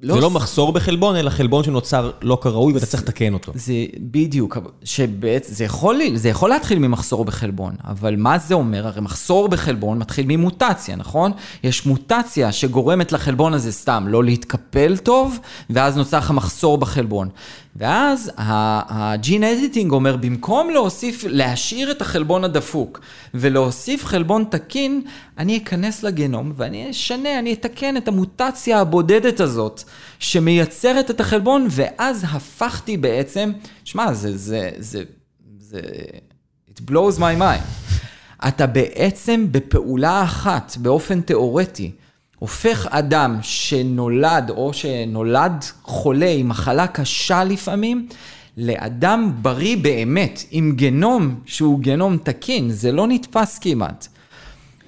[0.02, 3.52] זה לא מחסור בחלבון, אלא חלבון שנוצר לא כראוי ואתה צריך לתקן אותו.
[3.54, 8.86] זה בדיוק, שבעצם, זה יכול, זה יכול להתחיל ממחסור בחלבון, אבל מה זה אומר?
[8.86, 11.32] הרי מחסור בחלבון מתחיל ממוטציה, נכון?
[11.64, 15.38] יש מוטציה שגורמת לחלבון הזה סתם לא להתקפל טוב,
[15.70, 17.28] ואז נוצר לך מחסור בחלבון.
[17.78, 23.00] ואז הג'ין אדיטינג אומר, במקום להוסיף, להשאיר את החלבון הדפוק
[23.34, 25.02] ולהוסיף חלבון תקין,
[25.38, 29.82] אני אכנס לגנום ואני אשנה, אני אתקן את המוטציה הבודדת הזאת
[30.18, 33.52] שמייצרת את החלבון, ואז הפכתי בעצם,
[33.84, 35.02] שמע, זה, זה, זה,
[35.60, 35.80] זה,
[36.70, 37.88] it blows my mind.
[38.48, 41.90] אתה בעצם בפעולה אחת, באופן תיאורטי,
[42.39, 48.09] הופך אדם שנולד או שנולד חולה עם מחלה קשה לפעמים,
[48.57, 54.09] לאדם בריא באמת, עם גנום שהוא גנום תקין, זה לא נתפס כמעט.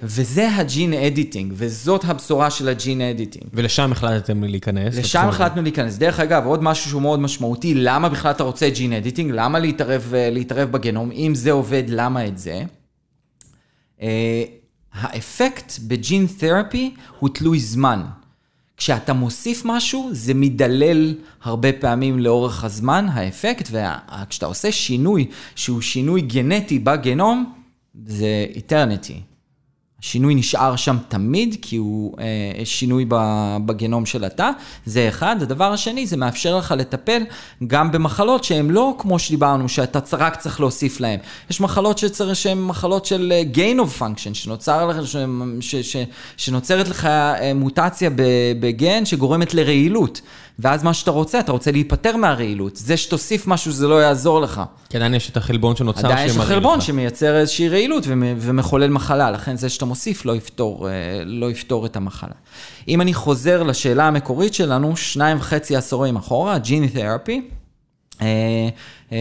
[0.03, 3.45] וזה ה gene editing, וזאת הבשורה של ה gene editing.
[3.53, 4.97] ולשם החלטתם להיכנס.
[4.97, 5.97] לשם החלטנו להיכנס.
[5.97, 9.31] דרך אגב, עוד משהו שהוא מאוד משמעותי, למה בכלל אתה רוצה gene editing?
[9.33, 11.11] למה להתערב, אה, להתערב בגנום?
[11.11, 12.63] אם זה עובד, למה את זה?
[14.93, 18.01] האפקט ב gene therapy הוא תלוי זמן.
[18.77, 26.21] כשאתה מוסיף משהו, זה מדלל הרבה פעמים לאורך הזמן, האפקט, וכשאתה עושה שינוי שהוא שינוי
[26.21, 27.53] גנטי בגנום,
[28.05, 29.21] זה איטרניטי.
[30.03, 32.25] השינוי נשאר שם תמיד, כי הוא אה,
[32.65, 33.05] שינוי
[33.65, 34.49] בגנום של התא,
[34.85, 35.35] זה אחד.
[35.41, 37.21] הדבר השני, זה מאפשר לך לטפל
[37.67, 41.19] גם במחלות שהן לא כמו שדיברנו, שאתה רק צריך להוסיף להן.
[41.49, 45.15] יש מחלות שצריך, שהן מחלות של אה, gain of function, שנוצר לך, ש,
[45.59, 45.95] ש, ש,
[46.37, 48.09] שנוצרת לך אה, מוטציה
[48.59, 50.21] בגן שגורמת לרעילות.
[50.59, 52.75] ואז מה שאתה רוצה, אתה רוצה להיפטר מהרעילות.
[52.75, 54.61] זה שתוסיף משהו, זה לא יעזור לך.
[54.89, 56.83] כי עדיין יש את החלבון שנוצר עדיין יש לך שמראה חלבון לך.
[56.85, 60.93] שמייצר איזושהי רעילות ומ- ומחולל מחלה, לכן זה שאתה מוסיף לא יפתור, אה,
[61.25, 62.33] לא יפתור את המחלה.
[62.87, 67.41] אם אני חוזר לשאלה המקורית שלנו, שניים וחצי עשורים אחורה, ג'יני תרפי,
[68.21, 68.69] אה,
[69.11, 69.17] אה,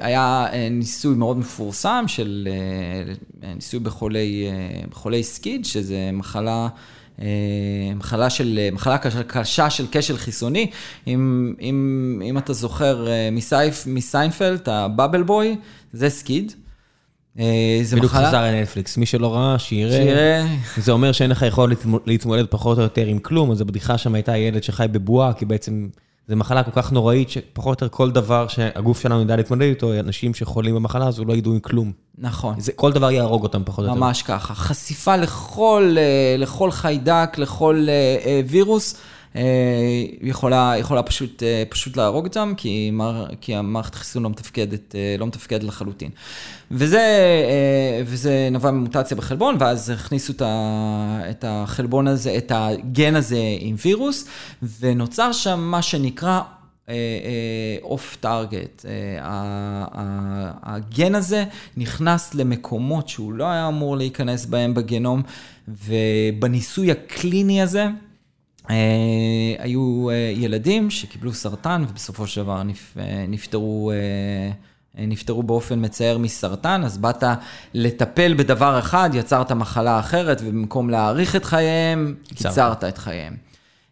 [0.00, 2.48] היה ניסוי מאוד מפורסם של
[3.54, 4.46] ניסוי בחולי,
[4.90, 6.68] בחולי סקיד, שזה מחלה...
[7.96, 10.70] מחלה של, מחלה קשה, של כשל חיסוני.
[11.06, 13.06] אם, אם, אם אתה זוכר
[13.86, 15.56] מסיינפלד, הבאבל בוי,
[15.92, 16.52] זה סקיד.
[17.38, 18.28] אה, זה בדיוק מחלה...
[18.28, 19.96] חזר לנטפליקס, מי שלא ראה, שיראה.
[19.96, 20.44] שיראה.
[20.76, 24.14] זה אומר שאין לך יכולת להתמ- להתמודד פחות או יותר עם כלום, אז הבדיחה שם
[24.14, 25.88] הייתה ילד שחי בבועה, כי בעצם
[26.28, 29.92] זו מחלה כל כך נוראית, שפחות או יותר כל דבר שהגוף שלנו ידע להתמודד איתו,
[30.00, 31.92] אנשים שחולים במחלה הזו לא ידעו עם כלום.
[32.18, 32.60] נכון.
[32.60, 34.00] זה, כל דבר יהרוג אותם פחות או יותר.
[34.00, 34.54] ממש ככה.
[34.54, 38.94] חשיפה לכל, אה, לכל חיידק, לכל אה, וירוס,
[40.22, 45.16] יכולה, יכולה פשוט, אה, פשוט להרוג אותם, כי, מר, כי המערכת החיסון לא מתפקדת, אה,
[45.18, 46.10] לא מתפקדת לחלוטין.
[46.70, 50.32] וזה, אה, וזה נבע ממוטציה בחלבון, ואז הכניסו
[51.30, 54.28] את, החלבון הזה, את הגן הזה עם וירוס,
[54.80, 56.40] ונוצר שם מה שנקרא
[57.82, 58.84] אוף טארגט.
[60.62, 61.44] הגן הזה
[61.76, 65.22] נכנס למקומות שהוא לא היה אמור להיכנס בהם בגנום,
[65.68, 67.90] ובניסוי הקליני הזה, אה,
[69.58, 72.62] היו אה, ילדים שקיבלו סרטן ובסופו של דבר
[72.98, 73.92] אה, נפטרו,
[74.98, 77.24] אה, נפטרו באופן מצער מסרטן, אז באת
[77.74, 82.84] לטפל בדבר אחד, יצרת מחלה אחרת, ובמקום להאריך את חייהם, קיצרת.
[82.84, 83.36] את חייהם.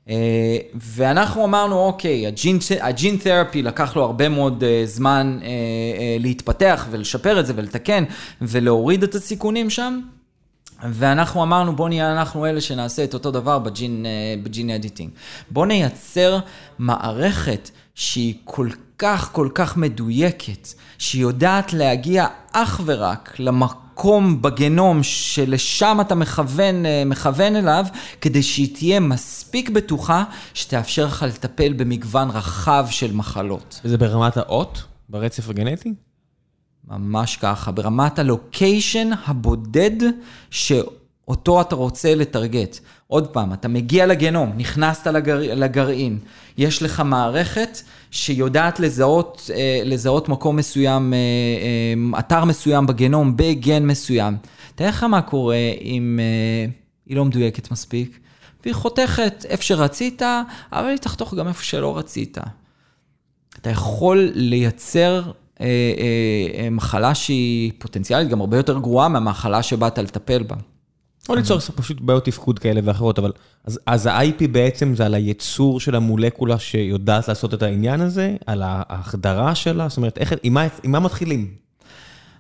[0.09, 6.16] אה, ואנחנו אמרנו, אוקיי, הג'ין, הג'ין תרפי לקח לו הרבה מאוד אה, זמן אה, אה,
[6.20, 8.05] להתפתח ולשפר את זה ולתקן
[8.43, 10.01] ולהוריד את הסיכונים שם.
[10.83, 15.11] ואנחנו אמרנו, בוא נהיה אנחנו אלה שנעשה את אותו דבר בג'ין, אה, בג'ין אדיטינג.
[15.51, 16.39] בוא נייצר
[16.78, 18.68] מערכת שהיא כל
[18.99, 20.68] כך כל כך מדויקת,
[20.99, 27.85] שהיא יודעת להגיע אך ורק למקום בגנום שלשם אתה מכוון, אה, מכוון אליו,
[28.20, 30.24] כדי שהיא תהיה מספיק בטוחה,
[30.55, 33.81] שתאפשר לך לטפל במגוון רחב של מחלות.
[33.85, 35.95] וזה ברמת האות, ברצף הגנטי?
[36.89, 39.97] ממש ככה, ברמת הלוקיישן הבודד
[40.51, 42.78] שאותו אתה רוצה לטרגט.
[43.07, 45.39] עוד פעם, אתה מגיע לגנום, נכנסת לגר...
[45.55, 46.18] לגרעין,
[46.59, 53.87] יש לך מערכת שיודעת לזהות, אה, לזהות מקום מסוים, אה, אה, אתר מסוים בגנום, בגן
[53.87, 54.37] מסוים.
[54.74, 56.20] תאר לך מה קורה אם
[57.07, 58.18] היא לא מדויקת מספיק,
[58.62, 60.22] והיא חותכת איפה שרצית,
[60.72, 62.39] אבל היא תחתוך גם איפה שלא רצית.
[63.61, 65.31] אתה יכול לייצר
[66.71, 70.57] מחלה שהיא פוטנציאלית גם הרבה יותר גרועה מהמחלה שבאת לטפל בה.
[71.29, 73.33] או ליצור פשוט בעיות תפקוד כאלה ואחרות, אבל
[73.65, 78.63] אז, אז ה-IP בעצם זה על הייצור של המולקולה שיודעת לעשות את העניין הזה, על
[78.65, 81.55] ההחדרה שלה, זאת אומרת, איך, עם, מה, עם מה מתחילים?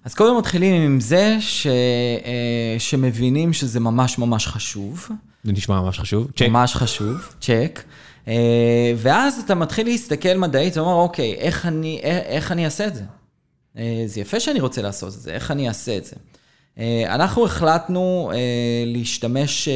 [0.04, 5.08] אז קודם מתחילים עם זה ש, אה, שמבינים שזה ממש ממש חשוב.
[5.44, 6.48] זה נשמע ממש חשוב, צ'ק.
[6.48, 7.82] ממש חשוב, צ'ק.
[8.28, 13.02] אה, ואז אתה מתחיל להסתכל מדעית ואומר, אוקיי, איך אני, איך אני אעשה את זה?
[13.78, 16.16] אה, זה יפה שאני רוצה לעשות את זה, איך אני אעשה את זה?
[16.78, 18.32] אה, אנחנו החלטנו
[18.86, 19.68] להשתמש,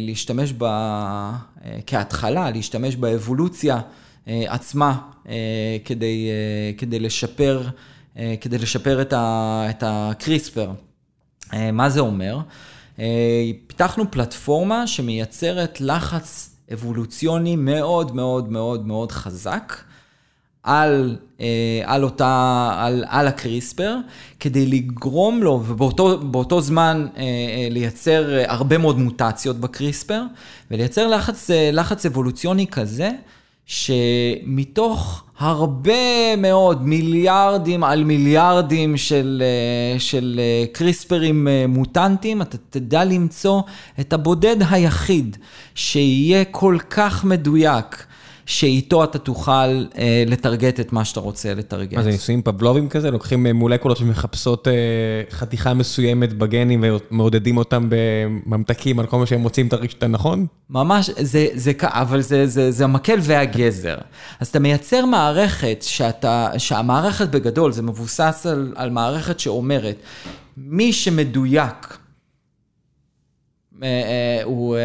[0.00, 0.64] להשתמש ב...
[1.86, 3.80] כהתחלה, להשתמש באבולוציה
[4.26, 4.98] עצמה
[5.84, 6.28] כדי,
[6.78, 7.62] כדי לשפר,
[8.40, 10.70] כדי לשפר את, ה, את הקריספר.
[11.72, 12.38] מה זה אומר?
[13.66, 19.76] פיתחנו פלטפורמה שמייצרת לחץ אבולוציוני מאוד מאוד מאוד מאוד חזק
[20.62, 23.96] על, אה, על אותה, על, על הקריספר,
[24.40, 30.22] כדי לגרום לו, ובאותו זמן אה, אה, לייצר הרבה מאוד מוטציות בקריספר,
[30.70, 33.10] ולייצר לחץ, לחץ אבולוציוני כזה,
[33.66, 39.42] שמתוך הרבה מאוד, מיליארדים על מיליארדים של,
[39.98, 40.40] של
[40.72, 43.62] קריספרים מוטנטים, אתה תדע למצוא
[44.00, 45.36] את הבודד היחיד
[45.74, 48.07] שיהיה כל כך מדויק.
[48.48, 51.96] שאיתו אתה תוכל אה, לטרגט את מה שאתה רוצה לטרגט.
[51.96, 53.10] מה זה ניסויים פבלובים כזה?
[53.10, 54.72] לוקחים אה, מולקולות שמחפשות אה,
[55.30, 60.46] חתיכה מסוימת בגנים ומעודדים אותם בממתקים על כל מה שהם מוצאים את הרשת הנכון?
[60.70, 63.96] ממש, זה, זה, אבל זה, זה, זה המקל והגזר.
[64.40, 69.96] אז אתה מייצר מערכת שאתה, שהמערכת בגדול, זה מבוסס על, על מערכת שאומרת,
[70.56, 71.98] מי שמדויק,
[73.82, 74.76] אה, אה, הוא,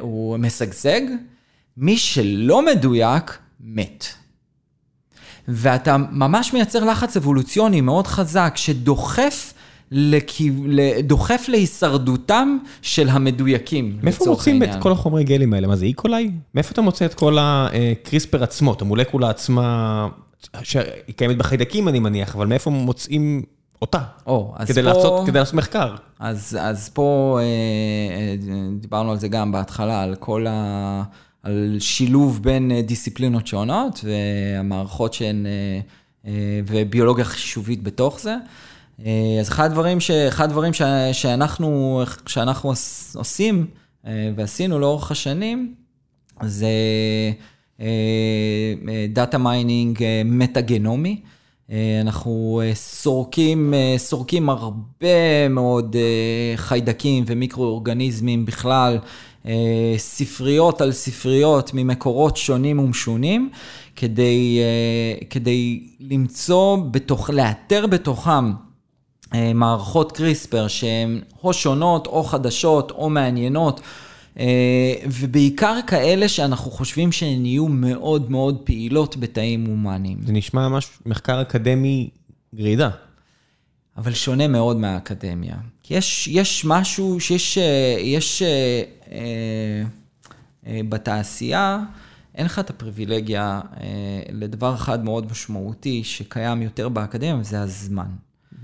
[0.00, 1.00] הוא משגשג,
[1.80, 4.04] מי שלא מדויק, מת.
[5.48, 9.52] ואתה ממש מייצר לחץ אבולוציוני מאוד חזק שדוחף
[9.90, 10.52] לכיו...
[11.02, 13.98] דוחף להישרדותם של המדויקים.
[14.02, 15.66] מאיפה מוצאים את כל החומרי גלים האלה?
[15.66, 16.30] מה זה איקולאי?
[16.54, 20.08] מאיפה אתה מוצא את כל הקריספר עצמו, את המולקולה עצמה,
[20.62, 23.42] שהיא קיימת בחיידקים אני מניח, אבל מאיפה מוצאים
[23.82, 24.00] אותה?
[24.26, 24.88] או, אז כדי פה...
[24.88, 25.94] לעשות, כדי לעשות מחקר.
[26.18, 28.36] אז, אז פה אה, אה,
[28.80, 31.02] דיברנו על זה גם בהתחלה, על כל ה...
[31.42, 35.80] על שילוב בין אה, דיסציפלינות שונות והמערכות שהן, אה,
[36.26, 38.36] אה, וביולוגיה חישובית בתוך זה.
[39.40, 40.82] אז אחד הדברים, ש, אחד הדברים ש,
[41.12, 42.72] שאנחנו, שאנחנו
[43.14, 43.66] עושים
[44.36, 45.74] ועשינו לאורך השנים,
[46.42, 46.68] זה
[49.12, 51.20] data mining מטה-גנומי.
[52.00, 55.96] אנחנו סורקים, סורקים הרבה מאוד
[56.56, 58.98] חיידקים ומיקרואורגניזמים בכלל.
[59.46, 63.50] אה, ספריות על ספריות ממקורות שונים ומשונים,
[63.96, 68.52] כדי, אה, כדי למצוא, בתוך, לאתר בתוכם
[69.34, 73.80] אה, מערכות קריספר שהן או שונות או חדשות או מעניינות.
[75.06, 80.18] ובעיקר כאלה שאנחנו חושבים שהן יהיו מאוד מאוד פעילות בתאים הומניים.
[80.26, 82.10] זה נשמע ממש מחקר אקדמי
[82.54, 82.90] גרידה.
[83.96, 85.54] אבל שונה מאוד מהאקדמיה.
[85.82, 87.58] כי יש, יש משהו שיש,
[88.00, 88.42] יש
[90.66, 91.78] בתעשייה,
[92.34, 93.86] אין לך את הפריבילגיה אה,
[94.32, 98.06] לדבר אחד מאוד משמעותי שקיים יותר באקדמיה, וזה הזמן.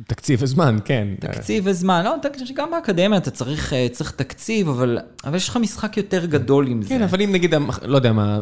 [0.07, 1.09] תקציב וזמן, כן.
[1.21, 2.15] תקציב וזמן, לא,
[2.55, 6.89] גם באקדמיה אתה צריך, צריך תקציב, אבל, אבל יש לך משחק יותר גדול עם כן,
[6.89, 6.95] זה.
[6.95, 8.41] כן, אבל אם נגיד, לא יודע מה,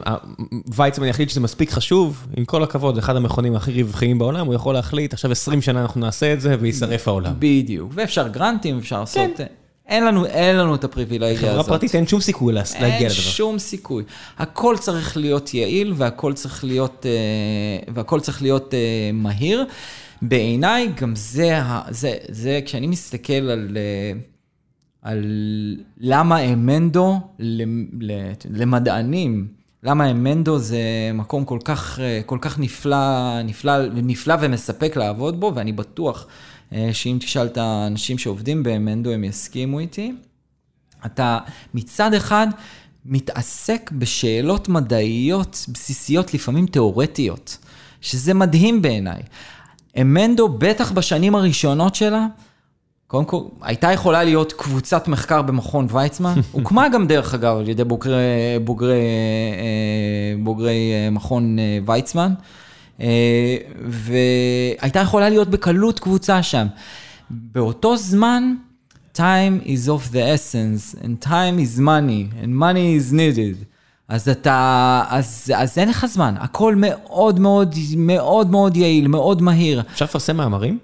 [0.75, 4.75] ויצמן יחליט שזה מספיק חשוב, עם כל הכבוד, אחד המכונים הכי רווחיים בעולם, הוא יכול
[4.75, 7.35] להחליט, עכשיו 20 שנה אנחנו נעשה את זה, ויישרף העולם.
[7.39, 9.41] בדיוק, ואפשר גרנטים, אפשר לעשות...
[9.89, 11.51] אין לנו, אין לנו את הפריבילגיה הזאת.
[11.51, 13.01] חברה פרטית אין שום סיכוי להגיע לדבר.
[13.01, 14.05] אין שום סיכוי.
[14.39, 19.64] הכל צריך להיות יעיל והכל צריך להיות, אה, והכל צריך להיות אה, מהיר.
[20.22, 21.61] בעיניי גם זה,
[21.91, 24.12] זה, זה, כשאני מסתכל על, אה,
[25.03, 25.24] על
[25.99, 27.20] למה אמנדו
[28.51, 29.49] למדענים,
[29.82, 30.80] למה אמנדו זה
[31.14, 36.26] מקום כל כך, כל כך נפלא, נפלא, נפלא ומספק לעבוד בו, ואני בטוח
[36.93, 40.12] שאם תשאל את האנשים שעובדים במנדו, הם יסכימו איתי.
[41.07, 41.39] אתה
[41.75, 42.47] מצד אחד
[43.07, 47.59] מתעסק בשאלות מדעיות בסיסיות, לפעמים תיאורטיות,
[48.01, 49.23] שזה מדהים בעיניי.
[50.01, 52.27] אמנדו, בטח בשנים הראשונות שלה,
[53.07, 57.85] קודם כל, הייתה יכולה להיות קבוצת מחקר במכון ויצמן, הוקמה גם דרך אגב על ידי
[57.85, 58.15] בוגרי,
[58.65, 59.01] בוגרי,
[59.59, 61.57] אה, בוגרי אה, מכון
[61.87, 62.35] ויצמן.
[63.01, 66.67] אה, והייתה יכולה להיות בקלות קבוצה שם.
[67.31, 68.55] באותו זמן,
[69.17, 73.65] time is of the essence, and time is money, and money is needed.
[74.09, 79.83] אז אתה, אז, אז אין לך זמן, הכל מאוד מאוד מאוד מאוד יעיל, מאוד מהיר.
[79.93, 80.79] אפשר לפרסם מאמרים?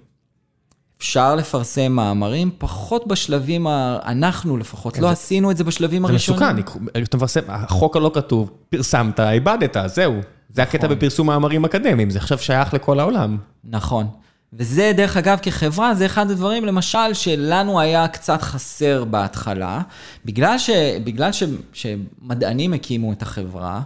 [0.99, 3.99] אפשר לפרסם מאמרים, פחות בשלבים, ה...
[4.05, 6.57] אנחנו לפחות, לא עשינו את זה בשלבים זה הראשונים.
[6.57, 10.15] מסוכן, אתה מפרסם, החוק הלא כתוב, פרסמת, איבדת, זהו.
[10.53, 10.97] זה הקטע נכון.
[10.97, 13.37] בפרסום מאמרים אקדמיים, זה עכשיו שייך לכל העולם.
[13.65, 14.07] נכון.
[14.53, 19.81] וזה, דרך אגב, כחברה, זה אחד הדברים, למשל, שלנו היה קצת חסר בהתחלה,
[20.25, 20.71] בגלל, ש,
[21.05, 21.43] בגלל ש,
[21.73, 23.81] שמדענים הקימו את החברה,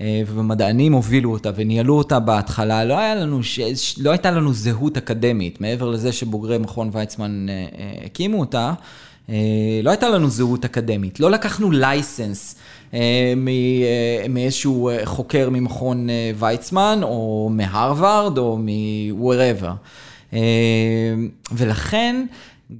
[0.00, 3.60] אה, ומדענים הובילו אותה וניהלו אותה בהתחלה, לא, היה לנו, ש,
[3.98, 8.72] לא הייתה לנו זהות אקדמית, מעבר לזה שבוגרי מכון ויצמן אה, אה, הקימו אותה,
[9.82, 12.56] לא הייתה לנו זהות אקדמית, לא לקחנו לייסנס
[14.28, 19.70] מאיזשהו אה, חוקר ממכון אה, ויצמן, או מהרווארד, או מ-wherever.
[20.32, 20.38] אה,
[21.52, 22.26] ולכן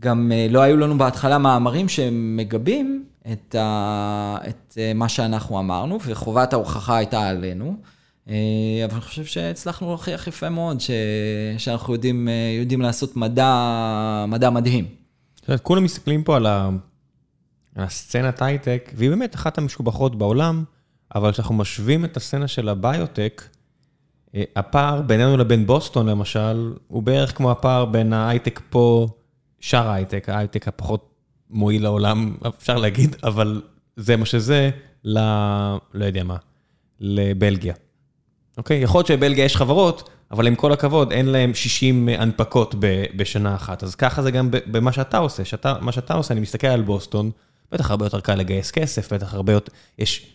[0.00, 4.36] גם אה, לא היו לנו בהתחלה מאמרים שמגבים את, ה...
[4.48, 7.74] את אה, מה שאנחנו אמרנו, וחובת ההוכחה הייתה עלינו.
[8.30, 8.34] אה,
[8.84, 10.90] אבל אני חושב שהצלחנו להוכיח יפה מאוד ש...
[11.58, 13.54] שאנחנו יודעים, אה, יודעים לעשות מדע,
[14.28, 14.84] מדע מדהים.
[15.62, 16.70] כולם מסתכלים פה על ה-
[17.76, 20.64] הסצנת הייטק, והיא באמת אחת המשובחות בעולם,
[21.14, 23.42] אבל כשאנחנו משווים את הסצנה של הביוטק,
[24.34, 29.08] אה, הפער בינינו לבין בוסטון למשל, הוא בערך כמו הפער בין ההייטק פה,
[29.60, 31.10] שאר ההייטק, ההייטק הפחות
[31.50, 33.62] מועיל לעולם, אפשר להגיד, אבל
[33.96, 34.70] זה מה שזה,
[35.04, 35.18] ל...
[35.94, 36.36] לא יודע מה,
[37.00, 37.74] לבלגיה.
[38.58, 38.82] אוקיי?
[38.82, 42.74] יכול להיות שבבלגיה יש חברות, אבל עם כל הכבוד, אין להם 60 הנפקות
[43.16, 43.82] בשנה אחת.
[43.82, 45.44] אז ככה זה גם במה שאתה עושה.
[45.44, 47.30] שאתה, מה שאתה עושה, אני מסתכל על בוסטון,
[47.72, 49.72] בטח הרבה יותר קל לגייס כסף, בטח הרבה יותר...
[49.98, 50.26] יש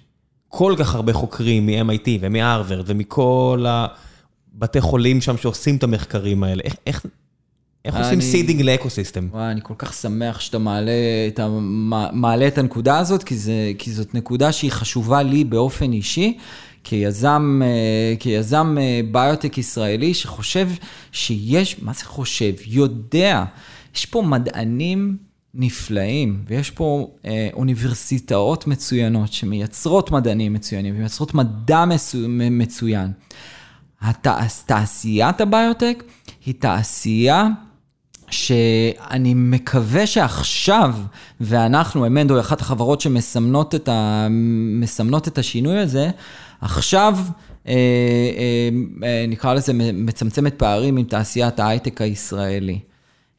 [0.47, 6.61] כל כך הרבה חוקרים מ-MIT ומהרווארד ומכל הבתי חולים שם שעושים את המחקרים האלה.
[6.63, 7.05] איך, איך,
[7.86, 9.27] איך עושים אני- seeding ל ecosystem?
[9.31, 10.91] וואי, אני כל כך שמח שאתה מעלה
[11.27, 11.39] את,
[12.13, 16.38] מעלה את הנקודה הזאת, כי, זה, כי זאת נקודה שהיא חשובה לי באופן אישי,
[16.83, 20.69] כיזם, אה, כיזם אה, ביוטק ישראלי, שחושב
[21.11, 22.53] שיש, מה זה חושב?
[22.67, 23.43] יודע,
[23.95, 25.17] יש פה מדענים
[25.55, 32.17] נפלאים, ויש פה אה, אוניברסיטאות מצוינות שמייצרות מדענים מצוינים, ומייצרות מדע מצו,
[32.51, 33.11] מצוין.
[34.01, 36.03] התעש, תעשיית הביוטק
[36.45, 37.47] היא תעשייה
[38.29, 40.95] שאני מקווה שעכשיו,
[41.41, 44.27] ואנחנו, אמנדו אחת החברות שמסמנות את, ה,
[45.27, 46.09] את השינוי הזה,
[46.61, 47.17] עכשיו
[47.67, 48.69] אה, אה,
[49.03, 52.79] אה, נקרא לזה מצמצמת פערים עם תעשיית ההייטק הישראלי.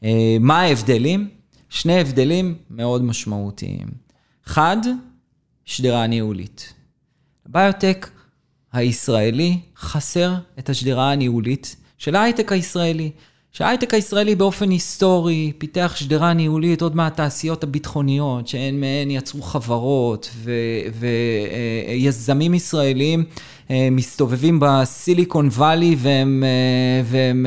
[0.05, 1.29] אה, מה ההבדלים?
[1.69, 3.89] שני הבדלים מאוד משמעותיים.
[4.47, 4.77] אחד,
[5.65, 6.73] שדרה ניהולית.
[7.47, 8.11] ביוטק
[8.73, 13.11] הישראלי חסר את השדרה הניהולית של ההייטק הישראלי.
[13.53, 20.31] שההייטק הישראלי באופן היסטורי פיתח שדרה ניהולית עוד מהתעשיות הביטחוניות, שהן מהן יצרו חברות
[21.89, 23.25] ויזמים ישראלים
[23.91, 27.47] מסתובבים בסיליקון וואלי והם, אה, והם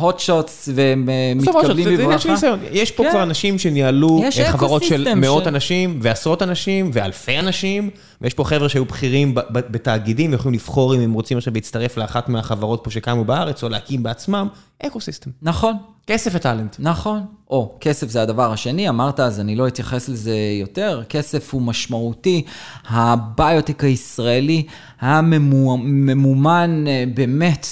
[0.00, 2.34] hot shots והם אה, מתקבלים בברכה.
[2.72, 3.10] יש פה כן.
[3.10, 7.90] כבר אנשים שניהלו אה, חברות של מאות של- אנשים ועשרות אנשים ואלפי אנשים,
[8.20, 12.80] ויש פה חבר'ה שהיו בכירים בתאגידים, ויכולים לבחור אם הם רוצים עכשיו להצטרף לאחת מהחברות
[12.84, 14.48] פה שקמו בארץ, או להקים בעצמם,
[14.86, 15.30] ecosystem.
[15.42, 15.74] נכון,
[16.08, 16.76] כסף ו talent.
[16.78, 17.20] נכון.
[17.50, 21.02] או, כסף זה הדבר השני, אמרת, אז אני לא אתייחס לזה יותר.
[21.08, 22.44] כסף הוא משמעותי.
[22.88, 24.62] הביוטק הישראלי
[25.00, 27.66] היה ממו- ממומן אה, באמת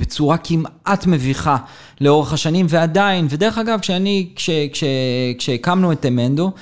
[0.00, 1.56] בצורה כמעט מביכה
[2.00, 4.84] לאורך השנים, ועדיין, ודרך אגב, כשאני, כש- כש-
[5.38, 6.52] כשהקמנו את אמנדו,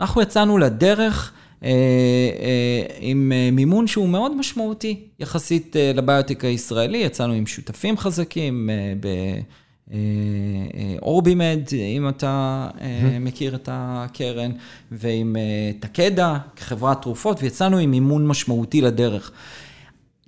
[0.00, 1.32] אנחנו יצאנו לדרך
[1.64, 8.70] אה, אה, עם מימון שהוא מאוד משמעותי יחסית לביוטק הישראלי, יצאנו עם שותפים חזקים
[9.92, 9.98] אה,
[11.00, 11.60] באורבימד,
[11.96, 14.50] אם אתה אה, מכיר את הקרן,
[14.92, 19.30] ועם אה, תקדה כחברת תרופות, ויצאנו עם מימון משמעותי לדרך.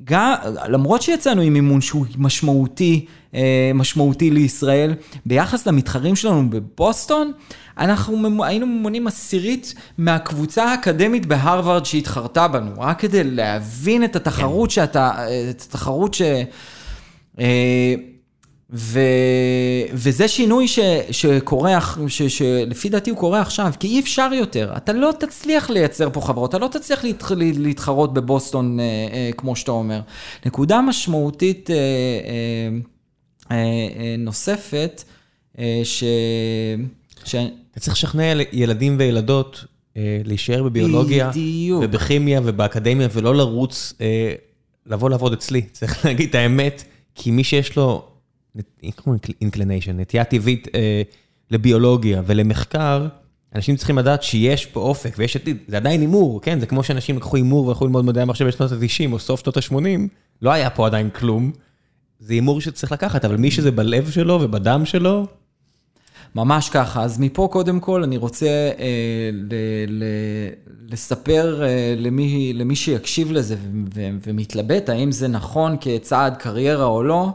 [0.04, 0.34] גם,
[0.68, 4.94] למרות שיצאנו עם מימון שהוא משמעותי, אה, משמעותי לישראל,
[5.26, 7.32] ביחס למתחרים שלנו בבוסטון,
[7.78, 15.26] אנחנו היינו ממונים עשירית מהקבוצה האקדמית בהרווארד שהתחרתה בנו, רק כדי להבין את התחרות שאתה,
[15.50, 16.22] את התחרות ש...
[18.70, 19.00] ו...
[19.92, 20.78] וזה שינוי ש...
[21.10, 22.22] שקורה, ש...
[22.22, 24.72] שלפי דעתי הוא קורה עכשיו, כי אי אפשר יותר.
[24.76, 27.22] אתה לא תצליח לייצר פה חברות, אתה לא תצליח להת...
[27.58, 30.00] להתחרות בבוסטון, אה, אה, כמו שאתה אומר.
[30.46, 31.80] נקודה משמעותית אה, אה,
[33.50, 33.56] אה,
[33.96, 35.04] אה, נוספת,
[35.58, 36.04] אה, ש...
[37.24, 37.34] ש...
[37.70, 39.64] אתה צריך לשכנע יל- ילדים וילדות
[39.96, 41.84] אה, להישאר בביולוגיה, בדיוק.
[41.84, 44.32] ובכימיה ובאקדמיה, ולא לרוץ, אה,
[44.86, 45.62] לבוא לעבוד אצלי.
[45.72, 46.84] צריך להגיד את האמת,
[47.14, 48.08] כי מי שיש לו,
[48.96, 51.02] כמו inclination, נטייה טבעית אה,
[51.50, 53.07] לביולוגיה ולמחקר,
[53.55, 55.57] אנשים צריכים לדעת שיש פה אופק ויש עתיד.
[55.68, 56.61] זה עדיין הימור, כן?
[56.61, 60.00] זה כמו שאנשים לקחו הימור והלכו ללמוד מדעי המחשב בשנות ה-90 או סוף שנות ה-80,
[60.42, 61.50] לא היה פה עדיין כלום.
[62.18, 65.26] זה הימור שצריך לקחת, אבל מי שזה בלב שלו ובדם שלו,
[66.34, 67.02] ממש ככה.
[67.02, 68.46] אז מפה, קודם כל, אני רוצה
[68.78, 69.55] אה, ל,
[69.88, 70.05] ל,
[70.88, 77.02] לספר אה, למי, למי שיקשיב לזה ו, ו, ומתלבט, האם זה נכון כצעד קריירה או
[77.02, 77.32] לא,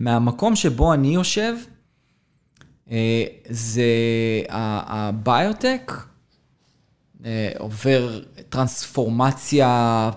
[0.00, 1.54] מהמקום שבו אני יושב,
[2.90, 3.82] אה, זה
[4.48, 5.92] הביוטק.
[7.24, 10.10] אה, עובר טרנספורמציה,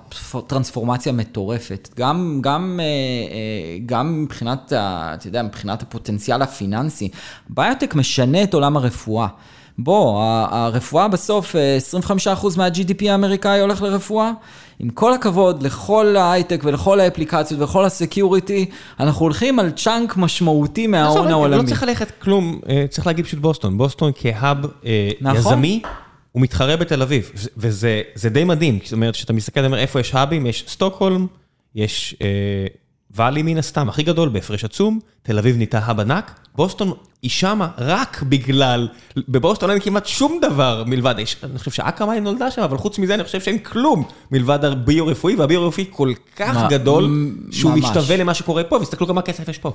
[0.47, 1.89] טרנספורמציה מטורפת.
[1.97, 7.09] גם, גם, אה, גם מבחינת, אתה יודע, מבחינת הפוטנציאל הפיננסי.
[7.49, 9.27] ביוטק משנה את עולם הרפואה.
[9.77, 14.31] בוא, הרפואה בסוף, 25% מה-GDP האמריקאי הולך לרפואה.
[14.79, 18.65] עם כל הכבוד לכל ההייטק ולכל האפליקציות ולכל ה security,
[18.99, 21.63] אנחנו הולכים על chunk משמעותי מההון העולמי.
[21.63, 22.59] לא צריך ללכת כלום,
[22.89, 23.77] צריך להגיד פשוט בוסטון.
[23.77, 24.57] בוסטון כ hub
[25.21, 25.37] נכון.
[25.37, 25.81] יזמי.
[26.31, 30.30] הוא מתחרה בתל אביב, וזה די מדהים, זאת אומרת, כשאתה מסתכל, אומר, איפה יש hub
[30.30, 31.27] ים, יש סטוקהולם,
[31.75, 32.27] יש אה,
[33.11, 37.67] Valley מן הסתם, הכי גדול בהפרש עצום, תל אביב נהייתה hub ענק, בוסטון היא שמה
[37.77, 38.87] רק בגלל,
[39.29, 43.13] בבוסטון אין כמעט שום דבר מלבד, אני חושב שאקמאי היא נולדה שם, אבל חוץ מזה
[43.13, 47.83] אני חושב שאין כלום מלבד הביו-רפואי, והביו-רפואי כל כך מה, גדול, שהוא ממש.
[47.83, 49.71] משתווה למה שקורה פה, והסתכלו כמה כסף יש פה.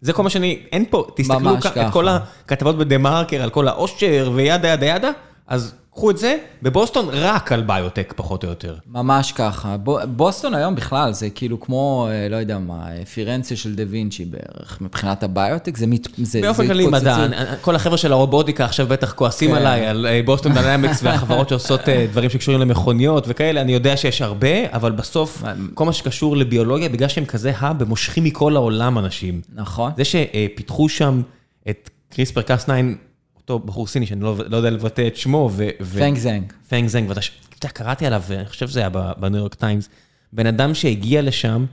[0.00, 4.30] זה כל מה שאני, אין פה, תסתכלו את כל הכתבות בדה מרקר על כל העושר
[4.34, 5.10] ו yada yada yada.
[5.46, 8.76] אז קחו את זה, בבוסטון רק על ביוטק פחות או יותר.
[8.90, 9.76] ממש ככה.
[10.16, 14.78] בוסטון היום בכלל זה כאילו כמו, אה, לא יודע מה, פירנציה של דה וינצ'י בערך,
[14.80, 16.42] מבחינת הביוטק, זה מתפוצצים.
[16.42, 17.26] באופן כללי מדע,
[17.60, 19.56] כל החבר'ה של הרובוטיקה עכשיו בטח כועסים כן.
[19.56, 24.22] עליי, על אה, בוסטון דינמיקס והחברות שעושות אה, דברים שקשורים למכוניות וכאלה, אני יודע שיש
[24.22, 25.42] הרבה, אבל בסוף,
[25.74, 29.40] כל מה שקשור לביולוגיה, בגלל שהם כזה hub, הם מושכים מכל העולם אנשים.
[29.54, 29.92] נכון.
[29.96, 31.22] זה שפיתחו שם
[31.70, 32.74] את קריספר קאס 9,
[33.50, 35.50] אותו בחור סיני שאני לא, לא יודע לבטא את שמו.
[35.98, 36.52] פנג זנג.
[36.68, 37.20] פנג זנג, ואתה
[37.54, 38.88] יודע, קראתי עליו, ואני חושב שזה היה
[39.18, 39.88] בניו יורק טיימס,
[40.32, 41.64] בן אדם שהגיע לשם,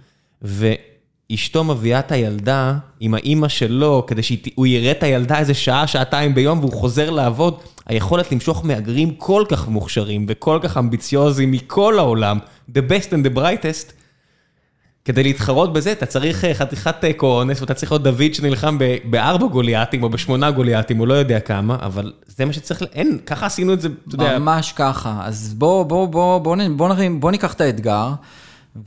[0.42, 6.36] ואשתו מביאה את הילדה עם האימא שלו, כדי שהוא יראה את הילדה איזה שעה, שעתיים
[6.36, 12.40] ביום, והוא חוזר לעבוד, היכולת למשוך מהגרים כל כך מוכשרים וכל כך אמביציוזים מכל העולם,
[12.70, 14.03] the best and the brightest,
[15.06, 19.48] כדי להתחרות בזה, אתה צריך אה, חתיכת אה, קורנס, ואתה צריך להיות דוד שנלחם בארבע
[19.48, 23.74] גוליאטים, או בשמונה גוליאטים, הוא לא יודע כמה, אבל זה מה שצריך, אין, ככה עשינו
[23.74, 24.40] את זה, אתה יודע.
[24.40, 25.22] ממש ככה.
[25.24, 28.10] אז בוא, בוא, בוא, בוא, בוא, נרים, בוא ניקח את האתגר,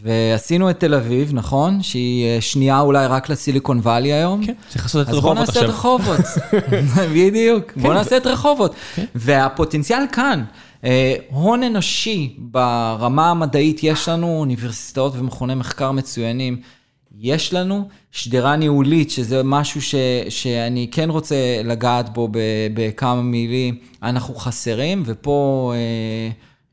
[0.03, 1.83] ועשינו את תל אביב, נכון?
[1.83, 4.47] שהיא אה, שנייה אולי רק לסיליקון וואלי היום.
[4.47, 5.63] כן, צריך לעשות את רחובות עכשיו.
[5.63, 6.21] אז בוא נעשה את רחובות.
[7.15, 7.97] בדיוק, בוא כן.
[7.97, 8.75] נעשה את רחובות.
[8.95, 9.05] כן.
[9.15, 10.45] והפוטנציאל כאן.
[10.87, 16.61] אה, הון אנושי ברמה המדעית יש לנו, אוניברסיטאות ומכוני מחקר מצוינים.
[17.19, 19.95] יש לנו שדרה ניהולית, שזה משהו ש,
[20.29, 22.29] שאני כן רוצה לגעת בו
[22.75, 26.31] בכמה מילים, אנחנו חסרים, ופה אה,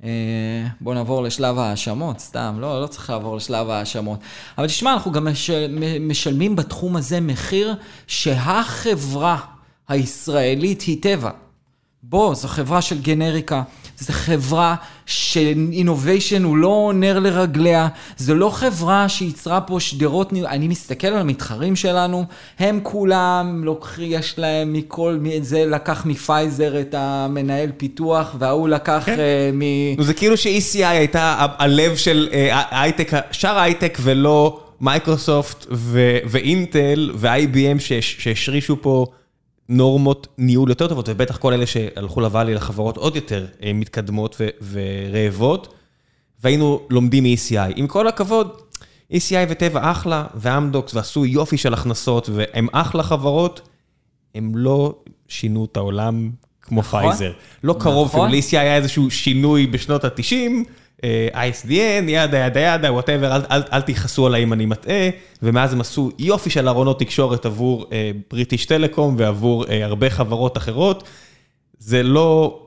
[0.07, 4.19] אה, בואו נעבור לשלב ההאשמות, סתם, לא, לא צריך לעבור לשלב ההאשמות.
[4.57, 7.75] אבל תשמע, אנחנו גם משל, משלמים בתחום הזה מחיר
[8.07, 9.37] שהחברה
[9.87, 11.29] הישראלית היא טבע.
[12.03, 13.63] בוא, זו חברה של גנריקה.
[14.03, 17.87] זו חברה ש innovation הוא לא נר לרגליה,
[18.17, 22.25] זו לא חברה שייצרה פה שדרות, אני מסתכל על המתחרים שלנו,
[22.59, 29.15] הם כולם, לוקח, יש להם מכל, זה לקח מפייזר את המנהל פיתוח, וההוא לקח כן.
[29.15, 30.03] אה, מ...
[30.03, 32.35] זה כאילו ש-ECI הייתה הלב של אה,
[32.71, 35.65] הייטק, שאר הייטק ולא מייקרוסופט
[36.25, 39.05] ואינטל ו-IBM שהשרישו פה.
[39.73, 45.73] נורמות ניהול יותר טובות, ובטח כל אלה שהלכו לוואלי לחברות עוד יותר אה, מתקדמות ורעבות,
[46.43, 47.73] והיינו לומדים מ-ECI.
[47.75, 48.51] עם כל הכבוד,
[49.11, 53.61] ECI וטבע אחלה, ואמדוקס, ועשו יופי של הכנסות, והם אחלה חברות,
[54.35, 54.95] הם לא
[55.27, 56.29] שינו את העולם
[56.61, 57.31] כמו נכון, פייזר.
[57.63, 58.31] לא קרוב, נכון.
[58.31, 60.47] ל-ECI היה איזשהו שינוי בשנות ה-90, אה,
[61.33, 65.09] ISDN, yada yada yada, whatever, אל, אל, אל תכעסו עליי אם אני מטעה,
[65.43, 67.85] ומאז הם עשו יופי של ארונות תקשורת עבור
[68.31, 71.03] בריטיש אה, טלקום ועבור אה, הרבה חברות אחרות.
[71.79, 72.65] זה לא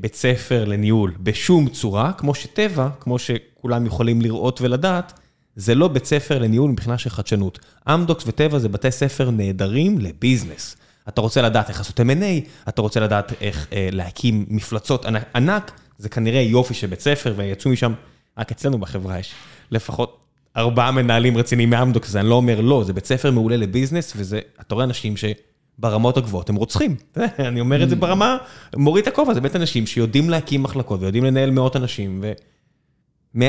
[0.00, 5.20] בית ספר לניהול בשום צורה, כמו שטבע, כמו שכולם יכולים לראות ולדעת,
[5.56, 7.58] זה לא בית ספר לניהול מבחינה של חדשנות.
[7.88, 10.76] אמדוקס וטבע זה בתי ספר נהדרים ל business.
[11.08, 16.08] אתה רוצה לדעת איך לעשות M&A, אתה רוצה לדעת איך אה, להקים מפלצות ענק זה
[16.08, 17.92] כנראה יופי של בית ספר, ויצאו משם,
[18.38, 19.32] רק אצלנו בחברה יש
[19.70, 20.18] לפחות
[20.56, 24.74] ארבעה מנהלים רציניים מאמדוקס, אני לא אומר לא, זה בית ספר מעולה לביזנס, וזה, אתה
[24.74, 26.96] רואה אנשים שברמות הגבוהות הם רוצחים.
[27.48, 27.98] אני אומר את זה mm.
[27.98, 28.36] ברמה,
[28.76, 32.32] מוריד את הכובע, זה באמת אנשים שיודעים להקים מחלקות ויודעים לנהל מאות אנשים, ו...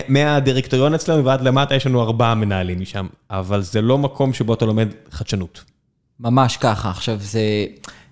[0.07, 4.65] מהדירקטוריון אצלנו ועד למטה יש לנו ארבעה מנהלים משם, אבל זה לא מקום שבו אתה
[4.65, 5.63] לומד חדשנות.
[6.19, 6.89] ממש ככה.
[6.89, 7.41] עכשיו, זה...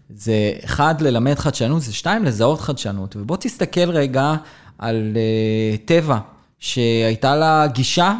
[0.09, 3.15] זה אחד, ללמד חדשנות, זה שתיים, לזהות חדשנות.
[3.15, 4.35] ובוא תסתכל רגע
[4.77, 6.17] על uh, טבע,
[6.59, 8.13] שהייתה לה גישה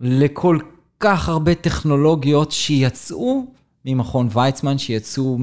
[0.00, 0.58] לכל
[1.00, 3.46] כך הרבה טכנולוגיות שיצאו
[3.84, 5.36] ממכון ויצמן שיצאו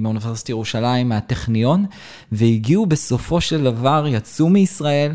[0.00, 1.86] מאוניברסיטת ירושלים, מהטכניון,
[2.32, 5.12] והגיעו בסופו של דבר, יצאו מישראל,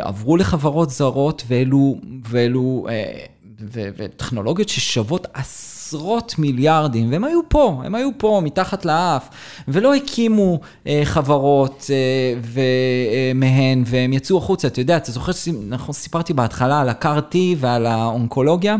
[0.00, 2.86] עברו לחברות זרות ואלו, ואלו,
[3.60, 5.77] וטכנולוגיות ששוות עשרות.
[5.88, 9.28] עשרות מיליארדים, והם היו פה, הם היו פה מתחת לאף,
[9.68, 14.68] ולא הקימו אה, חברות אה, מהן, והם יצאו החוצה.
[14.68, 18.76] אתה יודע, אתה זוכר שסיפרתי בהתחלה על ה-CAR-T ועל האונקולוגיה?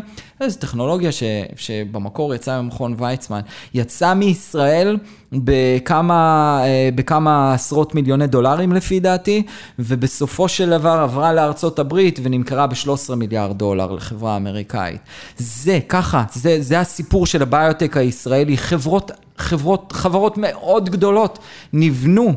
[0.47, 1.23] זו טכנולוגיה ש,
[1.57, 3.41] שבמקור יצאה ממכון ויצמן,
[3.75, 4.97] יצאה מישראל
[5.33, 9.43] בכמה, אה, בכמה עשרות מיליוני דולרים לפי דעתי,
[9.79, 15.01] ובסופו של דבר עברה לארצות הברית ונמכרה ב-13 מיליארד דולר לחברה אמריקאית.
[15.37, 18.57] זה, ככה, זה, זה הסיפור של הביוטק הישראלי.
[18.57, 21.39] חברות, חברות, חברות מאוד גדולות
[21.73, 22.35] נבנו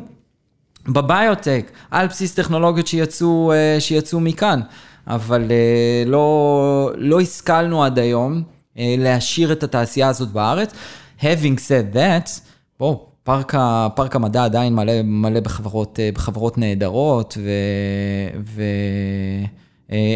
[0.88, 4.62] בביוטק על בסיס טכנולוגיות שיצאו, אה, שיצאו מכאן.
[5.08, 10.74] אבל uh, לא, לא השכלנו עד היום uh, להשאיר את התעשייה הזאת בארץ.
[11.20, 12.30] Having said that,
[12.80, 13.54] בואו, פארק,
[13.96, 17.50] פארק המדע עדיין מלא, מלא בחברות, uh, בחברות נהדרות, ו,
[18.56, 18.64] ו,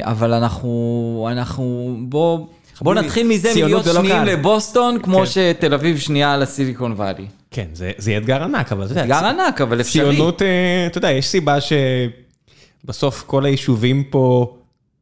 [0.02, 2.48] אבל אנחנו, אנחנו, בואו...
[2.82, 5.26] בוא נתחיל מזה מלהיות לא שניים לא לבוסטון, כמו כן.
[5.26, 7.26] שתל אביב שנייה לסיליקון וואלי.
[7.52, 9.04] כן, זה, זה אתגר ענק, אבל אתה יודע...
[9.04, 10.16] אתגר ענק, אבל אפשרי.
[10.16, 10.42] ציונות,
[10.88, 14.54] אתה יודע, יש סיבה שבסוף כל היישובים פה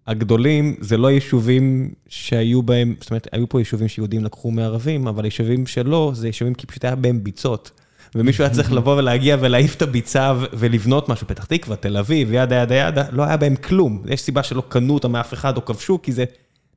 [0.08, 5.26] הגדולים זה לא יישובים שהיו בהם, זאת אומרת, היו פה יישובים שיהודים לקחו מערבים, אבל
[5.26, 7.72] יישובים שלא, זה יישובים כי פשוט היה בהם ביצות.
[8.16, 12.56] ומישהו היה צריך לבוא ולהגיע ולהעיף את הביצה ולבנות משהו, פתח תקווה, תל אביב, ידה
[12.56, 14.04] ידה ידה, לא היה בהם כלום.
[14.06, 16.26] יש סיבה שלא קנו אותם מאף אחד או כבשו, כי זה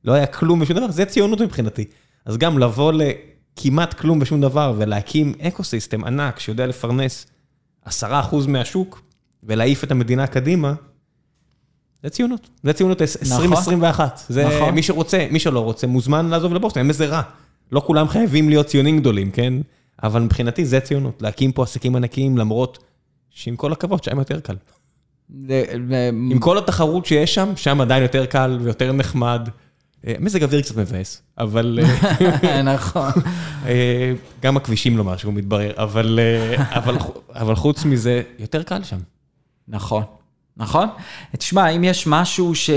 [0.05, 1.85] לא היה כלום ושום דבר, זה ציונות מבחינתי.
[2.25, 5.63] אז גם לבוא לכמעט כלום ושום דבר ולהקים אקו
[6.05, 7.27] ענק שיודע לפרנס
[7.87, 7.89] 10%
[8.47, 9.01] מהשוק
[9.43, 10.73] ולהעיף את המדינה קדימה,
[12.03, 14.13] זה ציונות, זה ציונות 2021.
[14.13, 14.35] נכון.
[14.35, 14.75] זה נכון.
[14.75, 17.21] מי שרוצה, מי שלא רוצה, מוזמן לעזוב לבוסטון, אין בזה רע.
[17.71, 19.53] לא כולם חייבים להיות ציונים גדולים, כן?
[20.03, 22.77] אבל מבחינתי זה ציונות, להקים פה עסקים ענקיים, למרות
[23.29, 24.55] שעם כל הכבוד, שם יותר קל.
[26.31, 29.49] עם כל התחרות שיש שם, שם עדיין יותר קל ויותר נחמד.
[30.07, 31.79] אה, מזג אוויר קצת מבאס, אבל...
[31.83, 33.11] אה, נכון.
[33.65, 35.71] אה, גם הכבישים לא משהו, מתברר,
[37.35, 38.97] אבל חוץ מזה, יותר קל שם.
[39.67, 40.03] נכון.
[40.59, 40.87] נכון?
[41.37, 42.69] תשמע, אם יש משהו ש...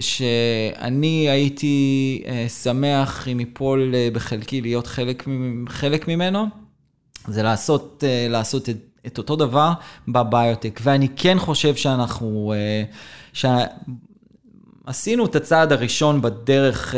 [0.00, 5.24] שאני הייתי אה, שמח אם ייפול אה, בחלקי להיות חלק,
[5.68, 6.46] חלק ממנו,
[7.28, 9.72] זה לעשות, אה, לעשות את, את אותו דבר
[10.08, 10.80] בביוטק.
[10.82, 12.54] ואני כן חושב שאנחנו,
[13.32, 16.94] שעשינו את הצעד הראשון בדרך,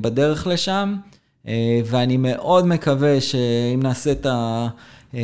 [0.00, 0.96] בדרך לשם,
[1.84, 4.68] ואני מאוד מקווה שאם נעשה את ה...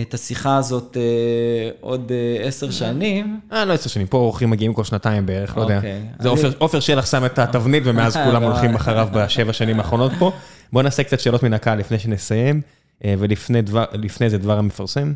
[0.02, 3.40] את השיחה הזאת אה, עוד אה, עשר שנים.
[3.52, 5.76] אה, לא עשר שנים, פה אורחים מגיעים כל שנתיים בערך, לא יודע.
[5.76, 6.02] אוקיי.
[6.18, 10.32] זה עופר שלח שם את התבנית, ומאז כולם הולכים אחריו בשבע שנים האחרונות פה.
[10.72, 12.60] בואו נעשה קצת שאלות מן הקהל לפני שנסיים,
[13.04, 15.12] אה, ולפני זה דבר המפרסם.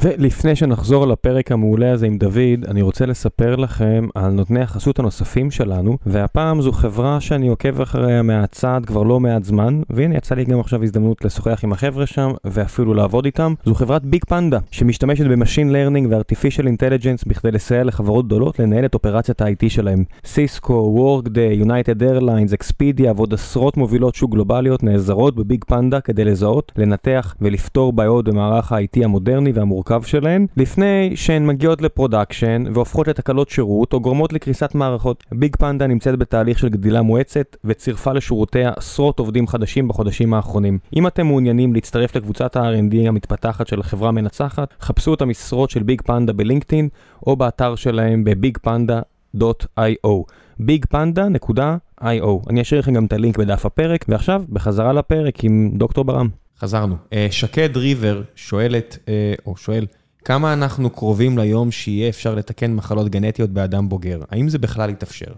[0.00, 5.50] ולפני שנחזור לפרק המעולה הזה עם דוד, אני רוצה לספר לכם על נותני החסות הנוספים
[5.50, 10.44] שלנו, והפעם זו חברה שאני עוקב אחריה מהצד כבר לא מעט זמן, והנה יצא לי
[10.44, 13.54] גם עכשיו הזדמנות לשוחח עם החבר'ה שם, ואפילו לעבוד איתם.
[13.64, 18.84] זו חברת BigPanda, שמשתמשת ב machine learning ו artificial intelligence בכדי לסייע לחברות גדולות לנהל
[18.84, 20.04] את אופרציית ה-IT שלהם.
[20.24, 26.72] Cisco, Workday, United Airlines, Expedia ועוד עשרות מובילות שוק גלובליות נעזרות ב BigPanda כדי לזהות,
[26.76, 29.81] לנתח ולפתור בעיות במערך ה-IT המודרני והמורכב.
[29.90, 35.24] המורכב שלהן, לפני שהן מגיעות ל production והופכות לתקלות שירות או גורמות לקריסת מערכות.
[35.32, 40.78] BigPanda נמצאת בתהליך של גדילה מואצת וצירפה לשורותיה עשרות עובדים חדשים בחודשים האחרונים.
[40.96, 46.02] אם אתם מעוניינים להצטרף לקבוצת ה-R&D המתפתחת של החברה המנצחת, חפשו את המשרות של ביג
[46.02, 46.88] פנדה בלינקדאין
[47.26, 50.22] או באתר שלהם בביגפנדה.io
[50.60, 56.41] bigpanda.io אני אשאיר לכם גם את הלינק בדף הפרק, ועכשיו בחזרה לפרק עם דוקטור ברם.
[56.62, 56.96] חזרנו.
[57.12, 59.86] אה, שקד ריבר שואלת, אה, או שואל,
[60.24, 64.20] כמה אנחנו קרובים ליום שיהיה אפשר לתקן מחלות גנטיות באדם בוגר?
[64.30, 65.32] האם זה בכלל יתאפשר?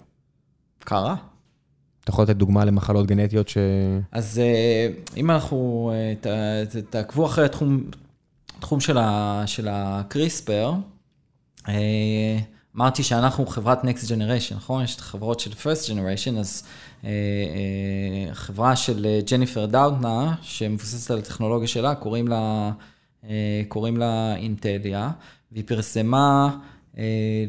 [0.78, 1.16] קרה.
[2.00, 3.58] אתה יכול לתת דוגמה למחלות גנטיות ש...
[4.12, 5.92] אז אה, אם אנחנו,
[6.90, 7.84] תעקבו אחרי התחום,
[8.58, 8.80] התחום
[9.46, 10.72] של הקריספר,
[12.76, 14.84] אמרתי שאנחנו חברת Next Generation, נכון?
[14.84, 16.62] יש את החברות של First Generation, אז
[17.04, 22.72] אה, אה, חברה של ג'ניפר דאוטנה, שמבוססת על הטכנולוגיה שלה, קוראים לה,
[23.24, 25.10] אה, קוראים לה אינטליה,
[25.52, 26.58] והיא פרסמה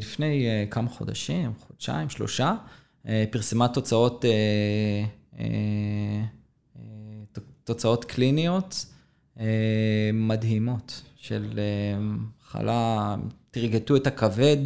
[0.00, 2.54] לפני כמה חודשים, חודשיים, שלושה,
[3.30, 4.24] פרסמה תוצאות,
[7.64, 8.86] תוצאות קליניות
[10.12, 13.16] מדהימות של אה, מחלה
[13.60, 14.56] תרגטו את הכבד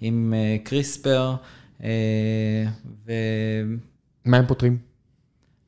[0.00, 0.34] עם
[0.64, 1.34] קריספר.
[4.24, 4.78] מה הם פותרים?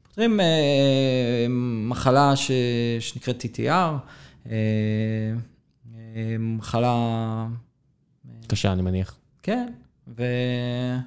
[0.03, 1.47] פותרים אה,
[1.89, 2.51] מחלה ש...
[3.01, 3.95] שנקראת TTR, אה,
[4.51, 7.47] אה, מחלה...
[8.47, 9.16] קשה, אני מניח.
[9.43, 9.72] כן,
[10.18, 10.24] ו...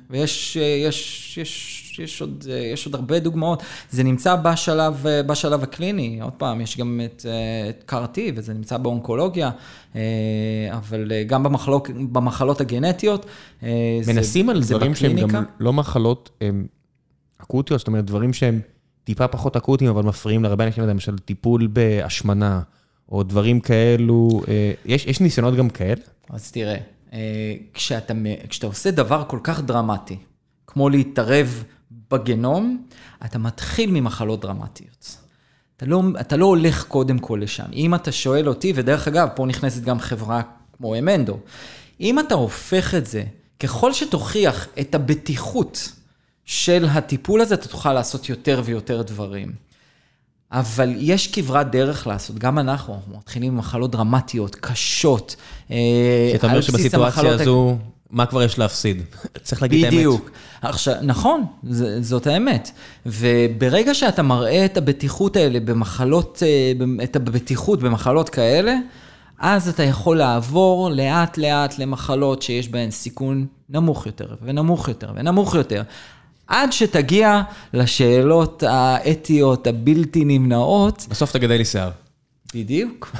[0.10, 3.64] ויש יש, יש, יש עוד, יש עוד הרבה דוגמאות.
[3.92, 7.26] זה נמצא בשלב, בשלב הקליני, עוד פעם, יש גם את,
[7.70, 9.52] את CAR-T וזה נמצא באונקולוגיה,
[10.72, 13.26] אבל גם במחלות, במחלות הגנטיות.
[14.08, 15.38] מנסים זה, על זה דברים שהם בקליניקה.
[15.38, 16.68] גם לא מחלות הם
[17.42, 18.62] אקוטיות, זאת אומרת, דברים שהם
[19.04, 22.62] טיפה פחות אקוטיים, אבל מפריעים להרבה אנשים, למשל טיפול בהשמנה,
[23.12, 26.02] או דברים כאלו, אה, יש, יש ניסיונות גם כאלה?
[26.30, 26.80] אז תראה, אה,
[27.74, 30.18] כשאתה, מ- כשאתה עושה דבר כל כך דרמטי,
[30.68, 31.64] כמו להתערב
[32.12, 32.86] בגנום,
[33.26, 35.18] אתה מתחיל ממחלות דרמטיות.
[35.78, 37.66] אתה לא, אתה לא הולך קודם כל לשם.
[37.74, 40.42] אם אתה שואל אותי, ודרך אגב, פה נכנסת גם חברה
[40.78, 41.38] כמו אמנדו,
[42.02, 43.24] אם אתה הופך את זה,
[43.60, 45.92] ככל שתוכיח את הבטיחות
[46.46, 49.52] של הטיפול הזה, אתה תוכל לעשות יותר ויותר דברים.
[50.52, 55.36] אבל יש כברת דרך לעשות, גם אנחנו, אנחנו מתחילים עם מחלות דרמטיות, קשות.
[55.72, 57.78] אה, שאתה אומר שבסיטואציה הזו,
[58.10, 59.02] מה כבר יש להפסיד?
[59.44, 59.98] צריך להגיד את האמת.
[59.98, 60.32] בדיוק.
[60.62, 61.46] עכשיו, נכון,
[62.02, 62.72] זאת האמת.
[63.06, 68.76] וברגע שאתה מראה את הבטיחות האלה במחלות, אה, את הבטיחות במחלות כאלה,
[69.40, 75.56] אז אתה יכול לעבור לאט לאט למחלות שיש בהן סיכון נמוך יותר, ונמוך יותר, ונמוך
[75.56, 75.84] יותר.
[76.50, 77.42] עד שתגיע
[77.74, 81.08] לשאלות האתיות הבלתי נמנעות.
[81.10, 81.92] בסוף תגדל לי שיער.
[82.56, 83.12] בדיוק.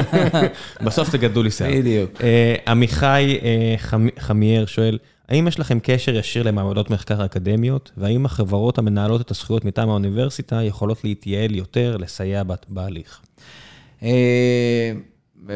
[0.84, 1.70] בסוף תגדלו לי שיער.
[1.70, 2.10] בדיוק.
[2.22, 4.98] אה, עמיחי אה, חמ- חמיאר שואל,
[5.28, 10.62] האם יש לכם קשר ישיר למעבדות מחקר אקדמיות, והאם החברות המנהלות את הזכויות מטעם האוניברסיטה
[10.62, 13.20] יכולות להתייעל יותר, לסייע בהליך?
[14.02, 14.92] אה,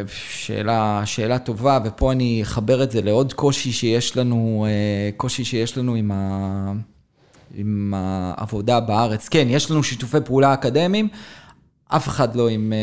[0.07, 4.67] שאלה, שאלה טובה, ופה אני אחבר את זה לעוד קושי שיש לנו,
[5.17, 6.73] קושי שיש לנו עם, ה,
[7.55, 9.29] עם העבודה בארץ.
[9.29, 11.09] כן, יש לנו שיתופי פעולה אקדמיים,
[11.89, 12.79] אף אחד לא עם אה,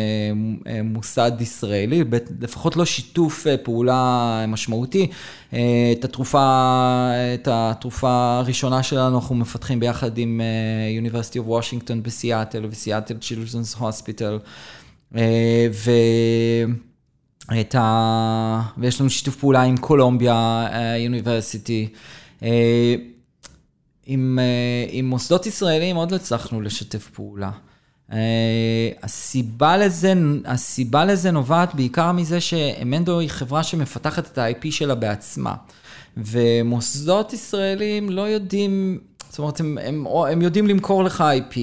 [0.74, 2.04] אה, מוסד ישראלי,
[2.42, 5.08] לפחות לא שיתוף אה, פעולה משמעותי.
[5.50, 10.42] את התרופה, את התרופה הראשונה שלנו אנחנו מפתחים ביחד עם
[11.02, 14.40] University of Washington בסיאטל וסיאטל Children's Hospital.
[15.72, 15.92] ו...
[17.62, 18.62] את ה...
[18.78, 20.68] ויש לנו שיתוף פעולה עם קולומביה
[21.00, 21.88] יוניברסיטי.
[24.06, 27.52] עם, אה, עם מוסדות ישראלים עוד לא הצלחנו לשתף פעולה.
[28.12, 30.14] אה, הסיבה לזה,
[30.46, 35.56] הסיבה לזה נובעת בעיקר מזה שאמנדו היא חברה שמפתחת את ה-IP שלה בעצמה.
[36.18, 39.00] ומוסדות ישראלים לא יודעים,
[39.30, 41.58] זאת אומרת, הם, הם, הם יודעים למכור לך IP,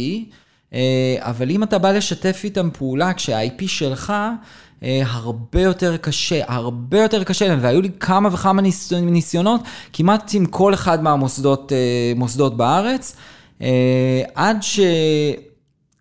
[0.74, 4.12] אה, אבל אם אתה בא לשתף איתם פעולה כשה-IP שלך,
[5.06, 9.60] הרבה יותר קשה, הרבה יותר קשה להם, והיו לי כמה וכמה ניס- ניסיונות,
[9.92, 13.16] כמעט עם כל אחד מהמוסדות אה, בארץ,
[13.62, 14.80] אה, עד ש...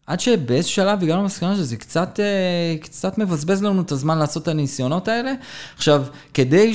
[0.08, 4.48] עד שבאיזשהו שלב הגענו למסקנה שזה קצת, אה, קצת מבזבז לנו את הזמן לעשות את
[4.48, 5.34] הניסיונות האלה.
[5.76, 6.04] עכשיו,
[6.34, 6.74] כדי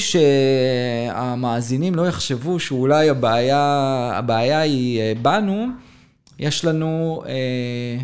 [1.08, 3.60] שהמאזינים לא יחשבו שאולי הבעיה,
[4.14, 5.66] הבעיה היא אה, בנו,
[6.38, 7.98] יש לנו אה,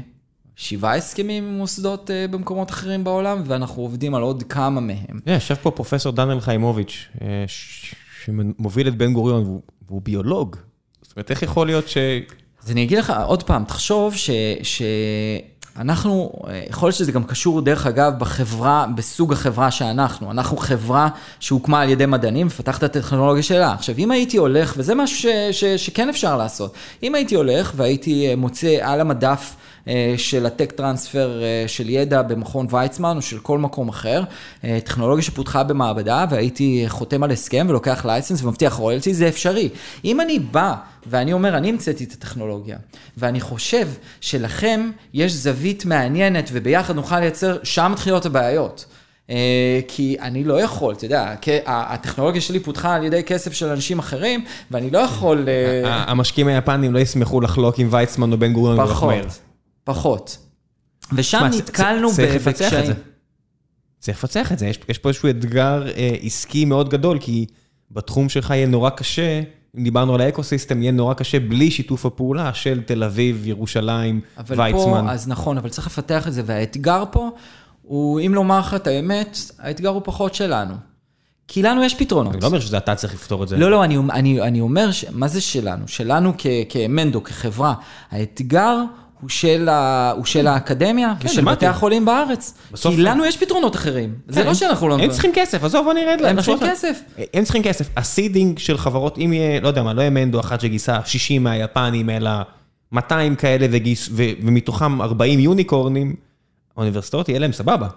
[0.56, 5.20] שבעה הסכמים עם מוסדות אה, במקומות אחרים בעולם, ואנחנו עובדים על עוד כמה מהם.
[5.28, 7.94] אה, יושב פה פרופסור דניאל חיימוביץ', אה, ש-
[8.24, 10.56] שמוביל את בן גוריון, והוא- ביולוג.
[11.02, 11.96] זאת אומרת, איך יכול להיות ש...
[12.64, 14.30] אז אני אגיד לך עוד פעם, תחשוב ש...
[15.74, 16.32] שאנחנו,
[16.70, 20.30] יכול להיות שזה גם קשור דרך אגב בחברה, בסוג החברה שאנחנו.
[20.30, 21.08] אנחנו חברה
[21.40, 23.72] שהוקמה על ידי מדענים, מפתחת את הטכנולוגיה שלה.
[23.72, 25.26] עכשיו, אם הייתי הולך, וזה משהו ש...
[25.52, 25.64] ש...
[25.64, 29.54] שכן אפשר לעשות, אם הייתי הולך והייתי מוצא על המדף
[30.16, 34.22] של הטק טרנספר אה, של ידע במכון ויצמן או של כל מקום אחר,
[34.64, 39.68] אה, טכנולוגיה שפותחה במעבדה והייתי חותם על הסכם ולוקח לייסנס ומבטיח רויאלטי, זה אפשרי.
[40.04, 40.74] אם אני בא
[41.06, 42.76] ואני אומר, אני המצאתי את הטכנולוגיה,
[43.16, 43.88] ואני חושב
[44.20, 48.86] שלכם יש זווית מעניינת וביחד נוכל לייצר, שם מתחילות הבעיות.
[49.30, 51.34] אה, כי אני לא יכול, אתה יודע,
[51.66, 55.48] הטכנולוגיה שלי פותחה על ידי כסף של אנשים אחרים, ואני לא יכול...
[55.48, 59.06] אה, המשקיעים היפנים לא ישמחו לחלוק עם ויצמן או בן גוריון כך
[59.84, 60.38] פחות.
[61.12, 62.08] ושם נתקלנו
[62.46, 62.86] בקשיים.
[62.86, 62.92] זה.
[63.98, 67.46] צריך לפצח את זה, יש, יש פה איזשהו אתגר אה, עסקי מאוד גדול, כי
[67.90, 69.42] בתחום שלך יהיה נורא קשה,
[69.78, 74.60] אם דיברנו על האקוסיסטם, יהיה נורא קשה בלי שיתוף הפעולה של תל אביב, ירושלים, אבל
[74.60, 75.06] ויצמן.
[75.06, 77.30] פה, אז נכון, אבל צריך לפתח את זה, והאתגר פה
[77.82, 80.74] הוא, אם לומר לך את האמת, האתגר הוא פחות שלנו.
[81.48, 82.32] כי לנו יש פתרונות.
[82.32, 83.56] אני לא אומר שזה אתה צריך לפתור את זה.
[83.56, 85.88] לא, לא, אני, אני, אני אומר, ש, מה זה שלנו?
[85.88, 87.74] שלנו כ, כ Emendo, כחברה.
[88.10, 88.82] האתגר
[89.22, 91.56] הוא של, ה, הוא של האקדמיה ושל אמרתי.
[91.56, 92.54] בתי החולים בארץ.
[92.72, 94.14] בסוף- כי לנו יש פתרונות אחרים.
[94.28, 94.98] זה כן, לא הם- שאנחנו לא...
[95.00, 96.58] הם צריכים כסף, עזוב, בוא נרד הם לשורה.
[96.58, 97.02] צריכים כסף.
[97.34, 97.88] הם צריכים כסף.
[97.96, 101.44] ה seeding של חברות, אם יהיה, לא יודע מה, לא יהיה Emendo אחת שגייסה 60
[101.44, 102.30] מהיפנים, אלא
[102.92, 106.14] 200 כאלה וגייס, ו, ומתוכם 40 יוניקורנים,
[106.76, 107.88] האוניברסיטאות יהיה להם סבבה.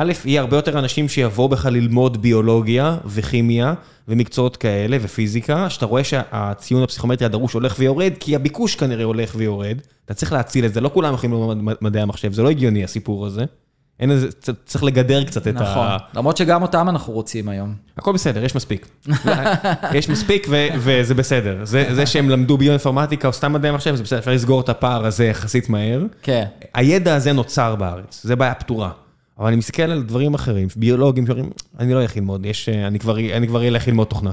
[0.00, 3.74] א', יהיה הרבה יותר אנשים שיבואו בכלל ללמוד ביולוגיה וכימיה
[4.08, 9.78] ומקצועות כאלה ופיזיקה, שאתה רואה שהציון הפסיכומטרי הדרוש הולך ויורד, כי הביקוש כנראה הולך ויורד.
[10.04, 13.26] אתה צריך להציל את זה, לא כולם יכולים ללמוד מדעי המחשב, זה לא הגיוני הסיפור
[13.26, 13.44] הזה.
[14.00, 14.28] אין איזה,
[14.66, 15.60] צריך לגדר קצת את ה...
[15.62, 17.74] נכון, למרות שגם אותם אנחנו רוצים היום.
[17.96, 18.88] הכל בסדר, יש מספיק.
[19.94, 20.46] יש מספיק
[20.78, 21.64] וזה בסדר.
[21.64, 25.06] זה, זה שהם למדו ביואינפורמטיקה או סתם מדעי המחשב, זה בסדר, אפשר לסגור את הפער
[25.06, 26.02] הזה יחסית מהר.
[26.22, 26.44] כן.
[26.74, 28.90] הידע הזה נוצר בארץ, זה בעיה פתורה.
[29.38, 33.18] אבל אני מסתכל על דברים אחרים, ביולוגים שאומרים, אני לא אלך ללמוד, יש, אני כבר,
[33.18, 34.32] אני כבר אלך ללמוד תוכנה.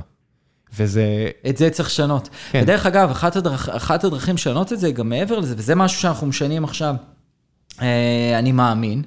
[0.78, 1.30] וזה...
[1.50, 2.30] את זה צריך לשנות.
[2.52, 2.60] כן.
[2.64, 3.70] ודרך אגב, אחת, הדרכ...
[3.70, 6.96] אחת הדרכים לשנות את זה, גם מעבר לזה, וזה משהו שאנחנו משנים עכשיו,
[7.82, 9.02] אה, אני מאמין.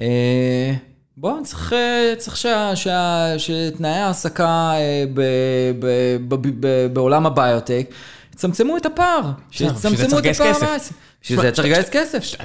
[0.00, 0.74] אה,
[1.16, 5.20] בואו, צריך, אה, צריך שה, שה, שתנאי ההעסקה אה, ב,
[5.78, 5.86] ב,
[6.28, 7.90] ב, ב, ב, בעולם הביוטק,
[8.34, 9.30] יצמצמו את הפער.
[9.50, 10.76] שיצמצמו את הפער.
[11.22, 12.36] בשביל זה צריך לגייס כסף.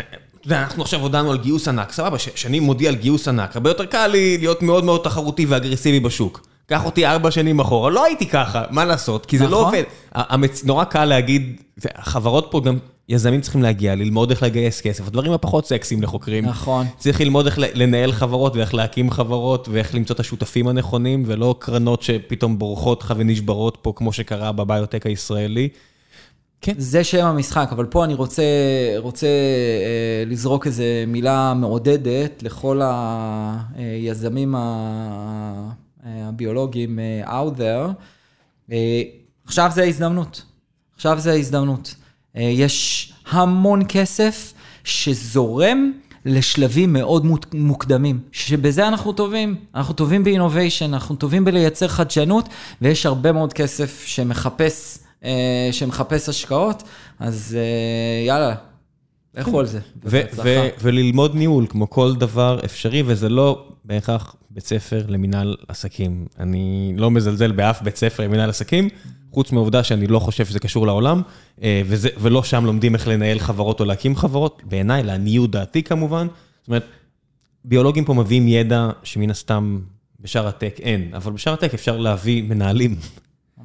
[0.45, 3.69] אתה יודע, אנחנו עכשיו הודענו על גיוס ענק, סבבה, כשאני מודיע על גיוס ענק, הרבה
[3.69, 6.47] יותר קל לי להיות מאוד מאוד תחרותי ואגרסיבי בשוק.
[6.67, 9.26] קח אותי ארבע שנים אחורה, לא הייתי ככה, מה לעשות?
[9.26, 9.63] כי זה לא נכון.
[9.63, 9.84] עובד.
[10.11, 10.63] המצ...
[10.63, 11.61] נורא קל להגיד,
[11.95, 12.77] החברות פה גם,
[13.09, 16.45] יזמים צריכים להגיע, ללמוד איך לגייס כסף, הדברים הפחות סקסיים לחוקרים.
[16.45, 16.85] נכון.
[16.97, 22.01] צריך ללמוד איך לנהל חברות ואיך להקים חברות ואיך למצוא את השותפים הנכונים, ולא קרנות
[22.01, 25.69] שפתאום בורחות לך ונשברות פה, כמו שקרה בביוטק הישראלי.
[26.77, 28.43] זה שם המשחק, אבל פה אני רוצה,
[28.97, 32.81] רוצה אה, לזרוק איזו מילה מעודדת לכל
[33.75, 35.69] היזמים ה-
[36.05, 37.91] הביולוגיים אה, out there.
[38.71, 39.01] אה,
[39.45, 40.41] עכשיו זה ההזדמנות.
[40.95, 41.95] עכשיו זה ההזדמנות.
[42.37, 45.91] אה, יש המון כסף שזורם
[46.25, 49.55] לשלבים מאוד מוקדמים, שבזה אנחנו טובים.
[49.75, 52.49] אנחנו טובים באינוביישן, אנחנו טובים בלייצר חדשנות,
[52.81, 55.05] ויש הרבה מאוד כסף שמחפש, אה,
[55.72, 56.84] שמחפש השקעות,
[57.19, 58.56] אז אה, יאללה,
[59.38, 59.80] לכו על זה.
[60.81, 66.26] וללמוד ניהול, כמו כל דבר אפשרי, וזה לא בהכרח בית ספר למנהל עסקים.
[66.39, 68.89] אני לא מזלזל באף בית ספר למנהל עסקים,
[69.31, 71.22] חוץ מהעובדה שאני לא חושב שזה קשור לעולם,
[71.64, 76.27] אה, וזה, ולא שם לומדים איך לנהל חברות או להקים חברות, בעיניי, לעניות דעתי כמובן.
[76.61, 76.85] זאת אומרת,
[77.65, 79.80] ביולוגים פה מביאים ידע שמן הסתם
[80.19, 82.95] בשאר הטק אין, אבל בשאר הטק אפשר להביא מנהלים.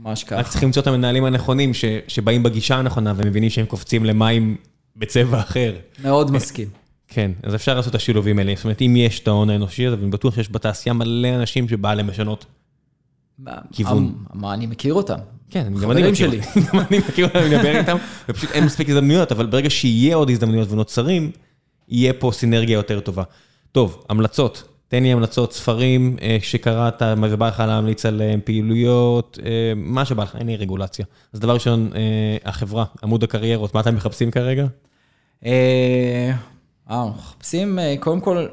[0.05, 0.43] ממש רק ככה.
[0.51, 4.57] צריך למצוא את המנהלים הנכונים, ש- שבאים בגישה הנכונה ומבינים שהם קופצים למים
[4.97, 5.75] בצבע אחר.
[6.03, 6.69] מאוד מסכים.
[7.09, 8.53] כן, אז אפשר לעשות את השילובים האלה.
[8.57, 11.95] זאת אומרת, אם יש את ההון האנושי הזה, ואני בטוח שיש בתעשייה מלא אנשים שבא
[11.95, 12.47] להם לשנות.
[13.73, 14.15] כיוון.
[14.35, 15.17] מה, אני מכיר אותם.
[15.51, 16.39] כן, גם אני מכיר שלי.
[16.39, 16.61] אותם.
[16.73, 17.97] גם אני מכיר אותם, אני מדבר איתם,
[18.29, 21.31] ופשוט אין מספיק הזדמנויות, אבל ברגע שיהיה עוד הזדמנויות ונוצרים,
[21.89, 23.23] יהיה פה סינרגיה יותר טובה.
[23.73, 24.69] טוב, המלצות.
[24.91, 30.23] תן לי המלצות, ספרים אה, שקראת, מה שבא לך להמליץ עליהם, פעילויות, אה, מה שבא
[30.23, 31.05] לך, אין לי רגולציה.
[31.33, 34.67] אז דבר ראשון, אה, החברה, עמוד הקריירות, מה אתם מחפשים כרגע?
[35.47, 36.31] אה,
[36.91, 38.47] אה, אנחנו מחפשים, אה, קודם כל,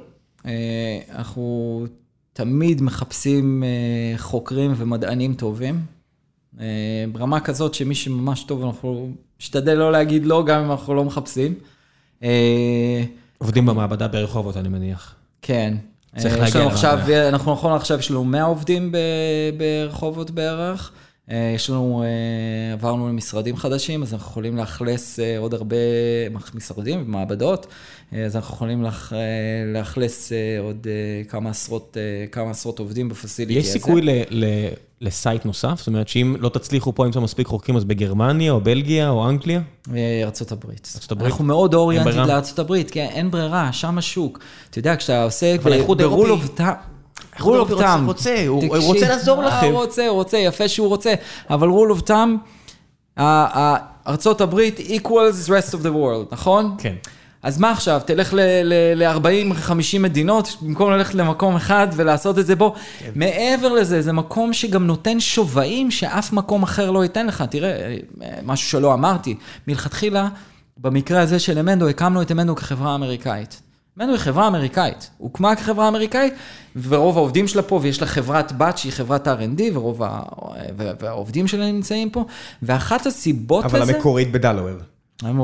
[0.45, 1.85] אה, אנחנו
[2.34, 5.81] תמיד מחפשים אה, חוקרים ומדענים טובים.
[6.59, 6.65] אה,
[7.11, 9.11] ברמה כזאת שמי שממש טוב, אנחנו
[9.41, 11.53] נשתדל לא להגיד לא, גם אם אנחנו לא מחפשים.
[12.23, 13.03] אה,
[13.38, 15.15] עובדים במעבדה ברחובות, אני מניח.
[15.41, 15.73] כן.
[16.15, 17.27] צריך להגיע לנו עכשיו, לרמה.
[17.27, 18.91] אנחנו נכון עכשיו, יש לנו 100 עובדים
[19.57, 20.91] ברחובות בערך.
[21.31, 25.75] אה, יש לנו, אה, עברנו למשרדים חדשים, אז אנחנו יכולים לאכלס אה, עוד הרבה
[26.53, 27.67] משרדים ומעבדות,
[28.25, 29.13] אז אנחנו יכולים לאכ-
[29.73, 30.87] לאכלס עוד
[31.29, 31.97] כמה עשרות,
[32.31, 33.73] כמה עשרות עובדים בפסיליטי יש הזה.
[33.73, 34.67] סיכוי ל- ל-
[35.01, 35.73] לסייט נוסף?
[35.77, 39.61] זאת אומרת שאם לא תצליחו פה למצוא מספיק חוקרים, אז בגרמניה או בלגיה או אנגליה?
[40.23, 40.91] ארצות הברית.
[40.95, 41.31] ארצות הברית?
[41.31, 42.25] אנחנו מאוד אוריינטד ברירה?
[42.25, 44.39] לארצות הברית, כי אין ברירה, שם השוק.
[44.69, 46.29] אתה יודע, כשאתה עוסק אבל האיחוד האירופי-
[47.73, 48.06] רוצה- thumb.
[48.06, 49.65] רוצה, הוא- תקשיב, רוצה לעזור לכם.
[49.68, 51.14] הוא רוצה, הוא רוצה, יפה שהוא רוצה,
[51.49, 51.68] אבל
[52.07, 52.11] thumb,
[53.18, 53.23] ה-
[53.60, 53.77] ה-
[54.07, 56.76] ארצות הברית equals rest of the world, נכון?
[56.77, 56.94] כן.
[57.44, 59.69] אז מה עכשיו, תלך ל-40-50
[59.99, 62.73] מדינות, במקום ללכת למקום אחד ולעשות את זה בו.
[62.99, 63.11] כן.
[63.15, 67.44] מעבר לזה, זה מקום שגם נותן שווים שאף מקום אחר לא ייתן לך.
[67.49, 67.95] תראה, אה,
[68.45, 69.35] משהו שלא אמרתי,
[69.68, 70.27] מלכתחילה,
[70.77, 73.61] במקרה הזה של אמנדו, הקמנו את אמנדו כחברה אמריקאית.
[73.97, 76.33] אמנדו היא חברה אמריקאית, הוקמה כחברה אמריקאית,
[76.75, 80.21] ורוב העובדים שלה פה, ויש לה חברת בת שהיא חברת R&D, ורוב ה-
[80.99, 82.25] והעובדים שלה נמצאים פה,
[82.63, 83.95] ואחת הסיבות אבל לזה...
[83.95, 84.77] המקורית בדלוור.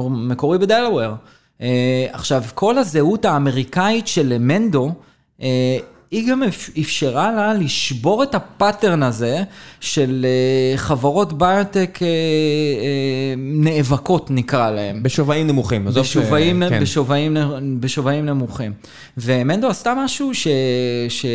[0.09, 1.13] מקורי בדלוור.
[1.59, 1.63] Uh,
[2.11, 4.91] עכשיו, כל הזהות האמריקאית של מנדו,
[5.39, 5.43] uh,
[6.13, 9.43] היא גם אפ- אפשרה לה לשבור את הפאטרן הזה
[9.79, 12.03] של uh, חברות ביוטק uh, uh,
[13.37, 15.03] נאבקות, נקרא להם.
[15.03, 15.87] בשווים נמוכים.
[15.87, 16.17] עזוב ש-
[16.69, 16.79] כן.
[17.79, 18.73] בשווים, נמוכים.
[19.17, 20.47] ומנדו עשתה משהו ש...
[21.09, 21.25] ש...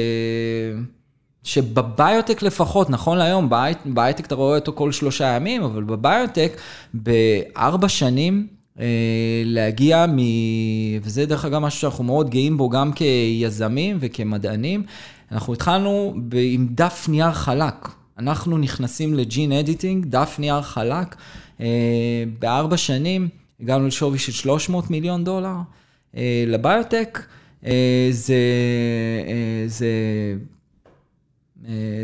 [1.44, 6.56] שבביוטק לפחות, נכון להיום, בהי- בהייטק אתה רואה אותו כל שלושה ימים, אבל בביוטק,
[6.94, 8.46] בארבע שנים
[9.44, 10.18] להגיע מ...
[11.02, 14.82] וזה דרך אגב משהו שאנחנו מאוד גאים בו גם כיזמים וכמדענים.
[15.32, 17.88] אנחנו התחלנו עם דף נייר חלק.
[18.18, 21.16] אנחנו נכנסים ל gene editing, דף נייר חלק.
[22.38, 23.28] בארבע שנים
[23.60, 25.56] הגענו לשווי של 300 מיליון דולר.
[26.46, 27.22] לביוטק
[28.10, 28.36] זה,
[29.66, 29.88] זה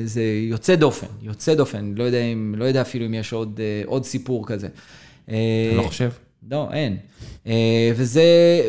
[0.05, 4.05] זה יוצא דופן, יוצא דופן, לא יודע, אם, לא יודע אפילו אם יש עוד, עוד
[4.05, 4.68] סיפור כזה.
[5.28, 5.36] אני
[5.76, 6.10] לא חושב.
[6.50, 6.96] לא, אין.
[7.96, 8.22] וזה,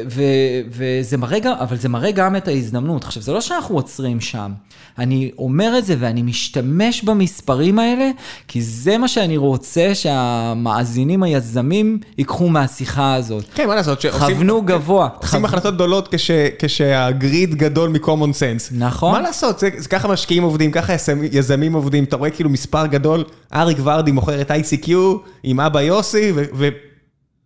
[0.10, 0.24] ו,
[0.70, 3.04] וזה מראה גם, אבל זה מראה גם את ההזדמנות.
[3.04, 4.52] עכשיו, זה לא שאנחנו עוצרים שם.
[4.98, 8.12] אני אומר את זה ואני משתמש במספרים האלה,
[8.48, 13.46] כי זה מה שאני רוצה שהמאזינים היזמים ייקחו מהשיחה הזאת.
[13.56, 14.06] כן, מה לעשות?
[14.20, 15.10] כוונו גבוה.
[15.18, 16.16] עושים החלטות גדולות
[16.60, 18.72] כשהגריד גדול מ-common sense.
[18.72, 19.12] נכון.
[19.12, 19.60] מה לעשות?
[19.60, 20.94] זה ככה משקיעים עובדים, ככה
[21.32, 22.04] יזמים עובדים.
[22.04, 23.24] אתה רואה כאילו מספר גדול,
[23.54, 24.90] אריק ורדי מוכר את ICQ
[25.44, 26.68] עם אבא יוסי, ו...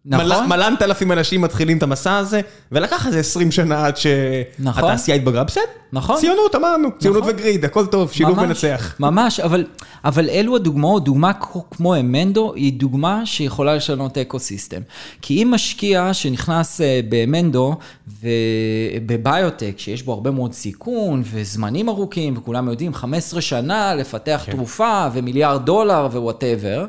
[0.06, 0.48] נכון.
[0.50, 5.64] מלנת אלפים אנשים מתחילים את המסע הזה, ולקח איזה 20 שנה עד שהתעשייה התבגרה, בסדר.
[5.94, 6.18] נכון.
[6.18, 8.96] ציונות, אמרנו, ציונות ו greed, הכל טוב, שילוב מנצח.
[9.00, 9.66] ממש, אבל,
[10.06, 11.32] אבל אלו הדוגמאות, דוגמה
[11.72, 14.82] כמו Emendo, היא דוגמה שיכולה לשנות ecosystem.
[15.22, 17.76] כי אם משקיע שנכנס ב Emendo
[18.22, 24.52] ובביוטק, שיש בו הרבה מאוד סיכון וזמנים ארוכים, וכולם יודעים, 15 שנה לפתח כן.
[24.52, 26.86] תרופה ומיליארד דולר whatever,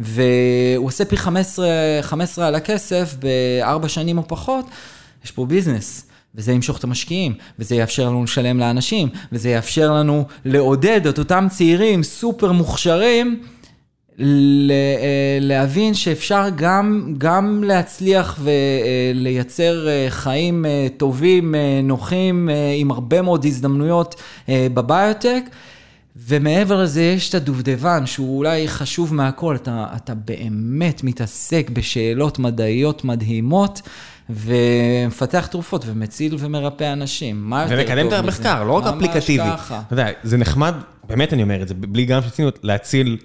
[0.00, 1.68] והוא עושה פי 15,
[2.02, 4.64] 15 על הכסף בארבע שנים או פחות,
[5.24, 6.06] יש פה ביזנס.
[6.34, 11.46] וזה ימשוך את המשקיעים, וזה יאפשר לנו לשלם לאנשים, וזה יאפשר לנו לעודד את אותם
[11.50, 13.42] צעירים סופר מוכשרים,
[15.40, 20.64] להבין שאפשר גם, גם להצליח ולייצר חיים
[20.96, 22.48] טובים, נוחים,
[22.78, 24.14] עם הרבה מאוד הזדמנויות
[24.48, 25.42] בביוטק.
[26.26, 33.04] ומעבר לזה יש את הדובדבן, שהוא אולי חשוב מהכל, אתה, אתה באמת מתעסק בשאלות מדעיות
[33.04, 33.82] מדהימות,
[34.30, 37.50] ומפתח תרופות, ומציל ומרפא אנשים.
[37.50, 37.92] מה יותר טוב מזה?
[37.92, 39.44] ומקדם את המחקר, לא רק אפליקטיבי.
[39.44, 39.82] ממש ככה.
[39.86, 40.74] אתה יודע, זה נחמד,
[41.08, 43.16] באמת אני אומר את זה, בלי גם שרצינו להציל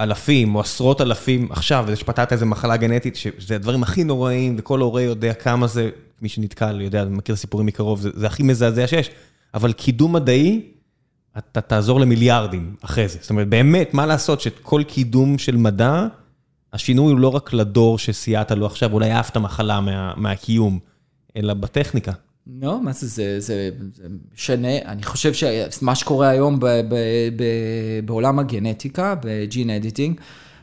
[0.00, 4.80] אלפים או עשרות אלפים עכשיו, וזה שפתרת איזה מחלה גנטית, שזה הדברים הכי נוראים, וכל
[4.80, 5.90] הורה יודע כמה זה,
[6.22, 9.10] מי שנתקל יודע, מכיר סיפורים מקרוב, זה, זה הכי מזעזע שיש,
[9.54, 10.60] אבל קידום מדעי,
[11.38, 13.18] אתה תעזור למיליארדים אחרי זה.
[13.20, 16.06] זאת אומרת, באמת, מה לעשות שכל קידום של מדע,
[16.72, 20.78] השינוי הוא לא רק לדור שסייעת לו עכשיו, אולי אהבת מחלה מה, מהקיום,
[21.36, 22.12] אלא בטכניקה.
[22.60, 25.32] לא, מה זה, זה, זה, זה משנה, אני חושב
[25.70, 26.94] שמה שקורה היום ב, ב,
[27.36, 27.44] ב,
[28.04, 30.20] בעולם הגנטיקה, בג'ין אדיטינג,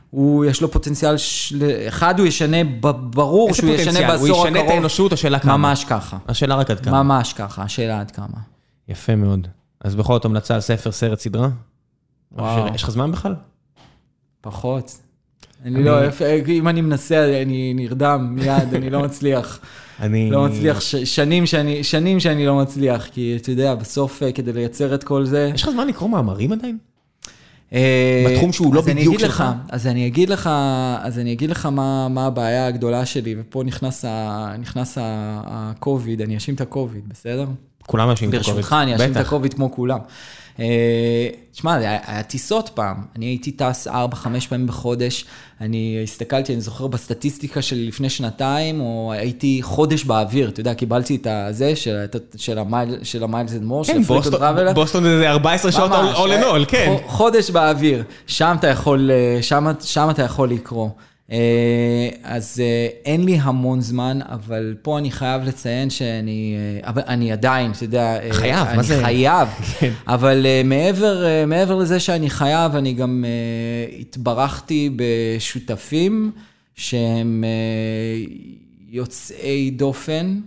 [0.10, 2.58] הוא, יש לו פוטנציאל, של, אחד הוא ישנה,
[3.00, 4.30] ברור שהוא ישנה בעשור הקרוב.
[4.30, 5.58] הוא ישנה את האנושות, השאלה כמה.
[5.58, 6.18] ממש ככה.
[6.28, 7.04] השאלה רק עד כמה.
[7.04, 8.38] ממש ככה, השאלה עד כמה.
[8.88, 9.48] יפה מאוד.
[9.82, 11.50] אז בכל זאת המלצה על ספר, סרט, סדרה?
[12.32, 12.74] וואו.
[12.76, 13.36] יש לך זמן בכלל?
[14.42, 15.00] פחות.
[15.66, 16.00] אני לא,
[16.48, 19.60] אם אני מנסה, אני נרדם מיד, אני לא מצליח.
[20.00, 20.32] אני...
[20.32, 25.04] לא מצליח, שנים שאני, שנים שאני לא מצליח, כי אתה יודע, בסוף כדי לייצר את
[25.04, 25.52] כל זה...
[25.54, 26.78] יש לך זמן לקרוא מאמרים עדיין?
[28.28, 29.44] בתחום שהוא לא בדיוק שלך?
[29.70, 30.50] אז אני אגיד לך,
[31.02, 36.62] אז אני אגיד לך מה, מה הבעיה הגדולה שלי, ופה נכנס ה-COVID, אני אשים את
[36.62, 37.46] ה-COVID, בסדר?
[37.90, 38.38] כולם מאשימים את ה-COVID.
[38.38, 40.00] ברשותך, אני אאשים את ה-COVID כמו כולם.
[41.52, 43.92] תשמע, היה טיסות פעם, אני הייתי טס 4-5
[44.50, 45.26] פעמים בחודש,
[45.62, 51.16] אני הסתכלתי, אני זוכר בסטטיסטיקה שלי לפני שנתיים, או הייתי חודש באוויר, אתה יודע, קיבלתי
[51.16, 51.74] את הזה,
[52.36, 52.58] של
[53.24, 54.02] ה Miles & More, כן,
[54.74, 56.96] בוסטון זה 14 שעות all in all, כן.
[57.08, 59.12] חודש באוויר, שם אתה יכול,
[59.82, 60.90] שם אתה יכול לקרוא.
[62.24, 62.62] אז
[63.06, 68.20] אין לי המון זמן, אבל פה אני חייב לציין שאני, אבל אני עדיין, אתה יודע,
[68.32, 68.96] חייב, מה זה?
[68.96, 69.48] אני חייב,
[70.08, 73.26] אבל מעבר, מעבר לזה שאני חייב, אני גם
[74.00, 76.32] התברכתי בשותפים
[76.76, 77.44] שהם
[78.90, 80.40] יוצאי דופן.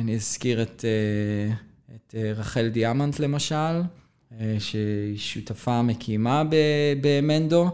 [0.00, 0.84] אני אזכיר את,
[1.94, 3.82] את רחל דיאמנט למשל,
[4.58, 6.42] שהיא שותפה מקימה
[7.00, 7.70] במנדו.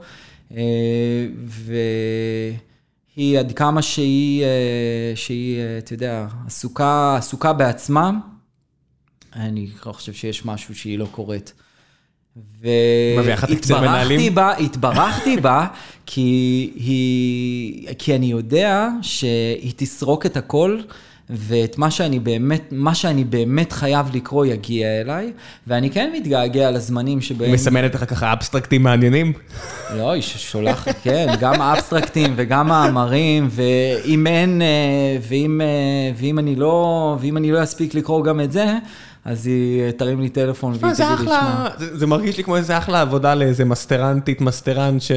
[3.17, 4.45] והיא עד כמה שהיא,
[5.15, 8.11] שהיא, אתה יודע, עסוקה, עסוקה בעצמה,
[9.37, 11.53] אני לא חושב שיש משהו שהיא לא קוראת.
[12.61, 15.67] והתברכתי בה, התברכתי בה,
[16.07, 16.21] כי,
[16.75, 20.81] היא, כי אני יודע שהיא תסרוק את הכל.
[21.33, 25.33] ואת מה שאני באמת, מה שאני באמת חייב לקרוא יגיע אליי,
[25.67, 27.53] ואני כן מתגעגע לזמנים שבהם...
[27.53, 29.33] מסמנת לך ככה אבסטרקטים מעניינים?
[29.97, 34.63] לא, היא שולחת, כן, גם אבסטרקטים וגם מאמרים, ואם אין,
[35.29, 35.61] ואם,
[36.17, 38.75] ואם אני לא, ואם אני לא אספיק לקרוא גם את זה,
[39.25, 42.57] אז היא תרים לי טלפון והיא זה תגיד לי, "שמע, זה זה מרגיש לי כמו
[42.57, 45.11] איזה אחלה עבודה לאיזה מסטרנטית, מסטרן ש-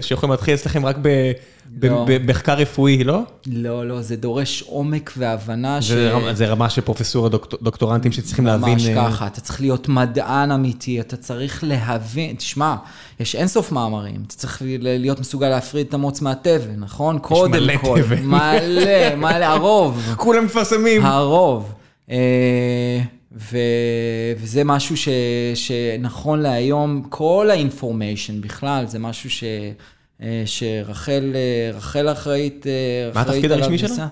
[0.00, 1.32] שיכולים להתחיל אצלכם רק ב-
[1.78, 2.04] ב- לא.
[2.08, 3.20] במחקר רפואי, לא?
[3.46, 5.90] לא, לא, זה דורש עומק והבנה ש...
[6.32, 8.72] זה רמה- של פרופסורה דוקט- דוקטורנטים שצריכים להבין...
[8.72, 12.74] ממש אה, ככה, אתה צריך להיות מדען אמיתי, אתה צריך להבין, תשמע,
[13.20, 17.18] יש אינסוף מאמרים, אתה צריך ל- להיות מסוגל להפריד את המוץ מהתבן, נכון?
[17.18, 17.98] קודם מלא כל.
[18.02, 18.22] תבן.
[18.26, 20.02] מלא, מלא, הרוב.
[20.16, 21.06] כולם מפרסמים.
[21.06, 21.72] הרוב.
[23.32, 23.58] ו...
[24.36, 25.08] וזה משהו ש...
[25.54, 29.44] שנכון להיום, כל האינפורמיישן בכלל, זה משהו ש...
[30.22, 34.08] אה, שרחל אה, רחל אחראית, אה, מה התפקיד הרשמי שלה?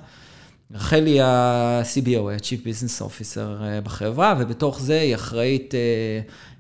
[0.75, 5.75] רחל היא ה-CBO, ה-Chief Business Officer בחברה, ובתוך זה היא אחראית,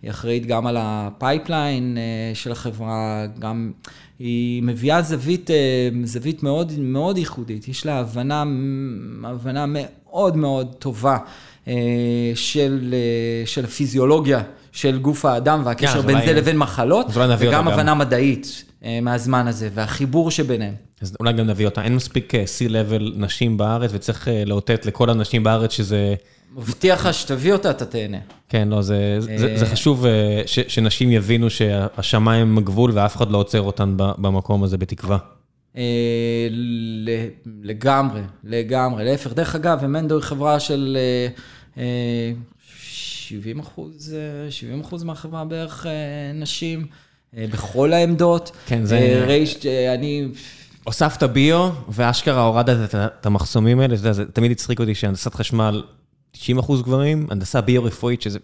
[0.02, 1.98] היא אחראית גם על ה pipeline
[2.34, 3.72] של החברה, גם
[4.18, 5.50] היא מביאה זווית,
[6.04, 8.44] זווית מאוד, מאוד ייחודית, יש לה הבנה,
[9.24, 11.18] הבנה מאוד מאוד טובה
[12.34, 14.40] של, אה, של הפיזיולוגיה
[14.72, 17.06] של גוף האדם והקשר אז בין אולי- זה לבין מחלות,
[17.38, 17.68] וגם גם.
[17.68, 20.74] הבנה מדעית אה, מהזמן הזה, והחיבור שביניהם.
[21.00, 21.82] אז אולי גם נביא אותה.
[21.82, 26.14] אין מספיק אה, C-Level נשים בארץ, וצריך אה, לאותת לכל הנשים בארץ שזה...
[26.56, 28.16] מבטיח לך שתביא אותה, אתה תהנה.
[28.48, 29.70] כן, לא, זה, זה, זה אה.
[29.70, 34.76] חשוב אה, ש, שנשים יבינו שהשמיים הם הגבול ואף אחד לא עוצר אותן במקום הזה
[34.78, 35.18] בתקווה.
[35.76, 35.82] אה,
[37.62, 39.04] לגמרי, לגמרי.
[39.04, 41.28] להפך, דרך אגב, אמנדו היא חברה של אה, אה,
[42.72, 44.14] 70 אחוז,
[44.46, 45.92] אה, 70 אחוז מהחברה בערך אה,
[46.34, 46.86] נשים,
[47.36, 48.50] אה, בכל העמדות.
[48.66, 50.28] כן, זה- אה, רייש, אה, אני...
[50.84, 55.82] הוספת ביו, ואשכרה הורדת את המחסומים האלה, זה, זה תמיד הצחיק אותי שהנדסת חשמל
[56.30, 58.38] 90 אחוז גברים, הנדסה ביו-רפואית, שזה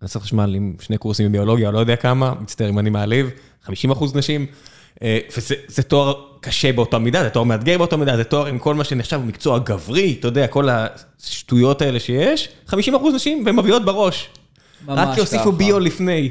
[0.00, 3.30] הנדסת חשמל עם שני קורסים בביולוגיה, לא יודע כמה, מצטער אם אני מעליב,
[3.62, 4.46] 50 אחוז נשים, אה,
[5.04, 8.74] וזה זה תואר קשה באותה מידה, זה תואר מאתגר באותה מידה, זה תואר עם כל
[8.74, 13.84] מה שנחשב מקצוע גברי, אתה יודע, כל השטויות האלה שיש, 50 אחוז נשים, והן מביאות
[13.84, 14.28] בראש.
[14.86, 15.52] ממש רק כי הוסיפו.
[15.52, 16.30] ביו לפני.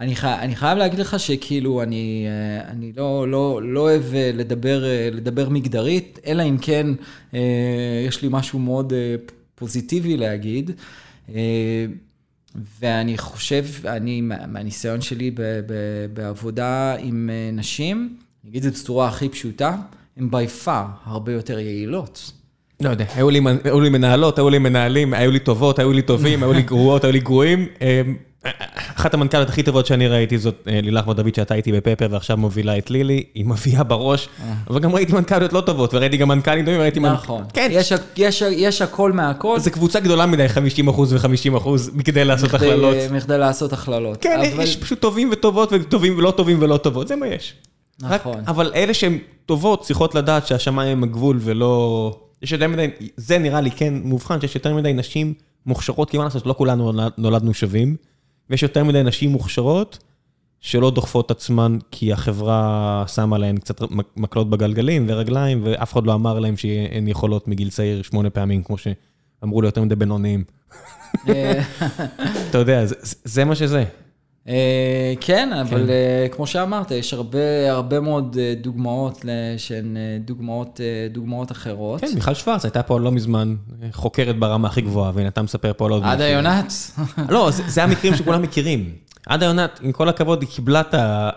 [0.00, 4.30] אני, חי, אני חייב להגיד לך שכאילו, אני, אה, אני לא, לא, לא אוהב אה,
[4.34, 6.86] לדבר, אה, לדבר מגדרית, אלא אם כן
[7.34, 7.40] אה,
[8.06, 9.14] יש לי משהו מאוד אה,
[9.54, 10.70] פוזיטיבי להגיד.
[12.56, 15.72] אה, ואני חושב, אני, מה- מהניסיון שלי ב, ב,
[16.14, 19.76] בעבודה עם אה, נשים, אני אגיד את זה בצורה הכי פשוטה,
[20.16, 20.68] הן by far
[21.04, 22.32] הרבה יותר יעילות.
[22.80, 26.02] לא יודע, היו לי, היו לי מנהלות, היו לי מנהלים, היו לי טובות, היו לי
[26.02, 27.66] טובים, היו לי גרועות, היו לי גרועים.
[28.96, 32.36] אחת המנכ"לות הכי טובות שאני ראיתי זאת אה, לילך בר דוד, שהייתה איתי בפפר ועכשיו
[32.36, 34.28] מובילה את לילי, היא מביאה בראש,
[34.70, 37.00] אבל גם ראיתי מנכ"ליות לא טובות, וראיתי גם מנכ"לים טובים, וראיתי...
[37.00, 37.44] מנ- נכון.
[37.52, 39.58] כן, יש, יש, יש הכל מהכל.
[39.60, 42.96] זה קבוצה גדולה מדי, 50 אחוז ו-50 אחוז, מכדי לעשות הכללות.
[43.12, 44.22] מכדי לעשות הכללות.
[44.22, 47.54] כן, אבל- יש פשוט טובים וטובות, וטובים ולא טובים ולא טובות, זה מה יש.
[48.02, 48.42] רק- נכון.
[48.46, 52.16] אבל אלה שהן טובות צריכות לדעת שהשמיים הם הגבול ולא...
[52.42, 55.34] יש יותר מדי, זה נראה לי כן מובחן, שיש יותר מדי נשים
[55.66, 57.96] מוכשרות, כי מה לעשות, לא כולנו נולד- נולדנו שווים,
[58.50, 59.98] ויש יותר מדי נשים מוכשרות
[60.60, 66.14] שלא דוחפות עצמן כי החברה שמה להן קצת מק- מקלות בגלגלים ורגליים, ואף אחד לא
[66.14, 70.44] אמר להן שהן יכולות מגיל צעיר שמונה פעמים, כמו שאמרו ליותר מדי בינוניים.
[71.28, 71.62] אה,
[72.50, 72.84] אתה יודע,
[73.24, 73.84] זה מה שזה.
[74.48, 79.24] אה, כן, אבל אה, כמו שאמרת, יש הרבה, הרבה מאוד אה, דוגמאות
[79.56, 80.80] שהן דוגמאות,
[81.10, 82.00] דוגמאות אחרות.
[82.00, 83.56] כן, מיכל שוורץ הייתה פה לא מזמן
[83.92, 86.30] חוקרת ברמה הכי גבוהה, והנה אתה מספר פה על עוד עדה מישהו.
[86.30, 86.72] יונת.
[87.34, 88.90] לא, זה, המקרים שכולם מכירים.
[89.26, 90.82] עדה יונת, עם כל הכבוד, היא קיבלה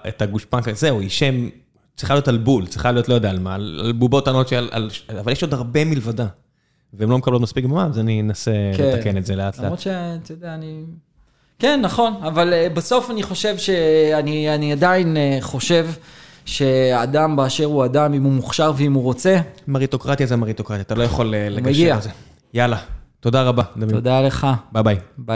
[0.07, 1.49] את הגושפנקה, זהו, היא שם,
[1.95, 4.53] צריכה להיות על בול, צריכה להיות לא יודע על מה, על, בובות ענות
[5.19, 6.27] אבל יש עוד הרבה מלבדה.
[6.93, 8.83] והן לא מקבלות מספיק במה, אז אני אנסה כן.
[8.83, 9.63] לתקן את זה לאט לאט.
[9.63, 10.83] למרות שאתה יודע, אני...
[11.59, 15.87] כן, נכון, אבל אה, בסוף אני חושב שאני אני עדיין אה, חושב
[16.45, 21.03] שאדם באשר הוא אדם, אם הוא מוכשר ואם הוא רוצה, מריטוקרטיה זה מריטוקרטיה, אתה לא
[21.03, 21.93] יכול אה, לגשר.
[21.93, 22.09] על זה.
[22.53, 22.77] יאללה,
[23.19, 23.63] תודה רבה.
[23.89, 24.47] תודה לך.
[24.71, 24.83] ביי.
[24.83, 25.35] ביי.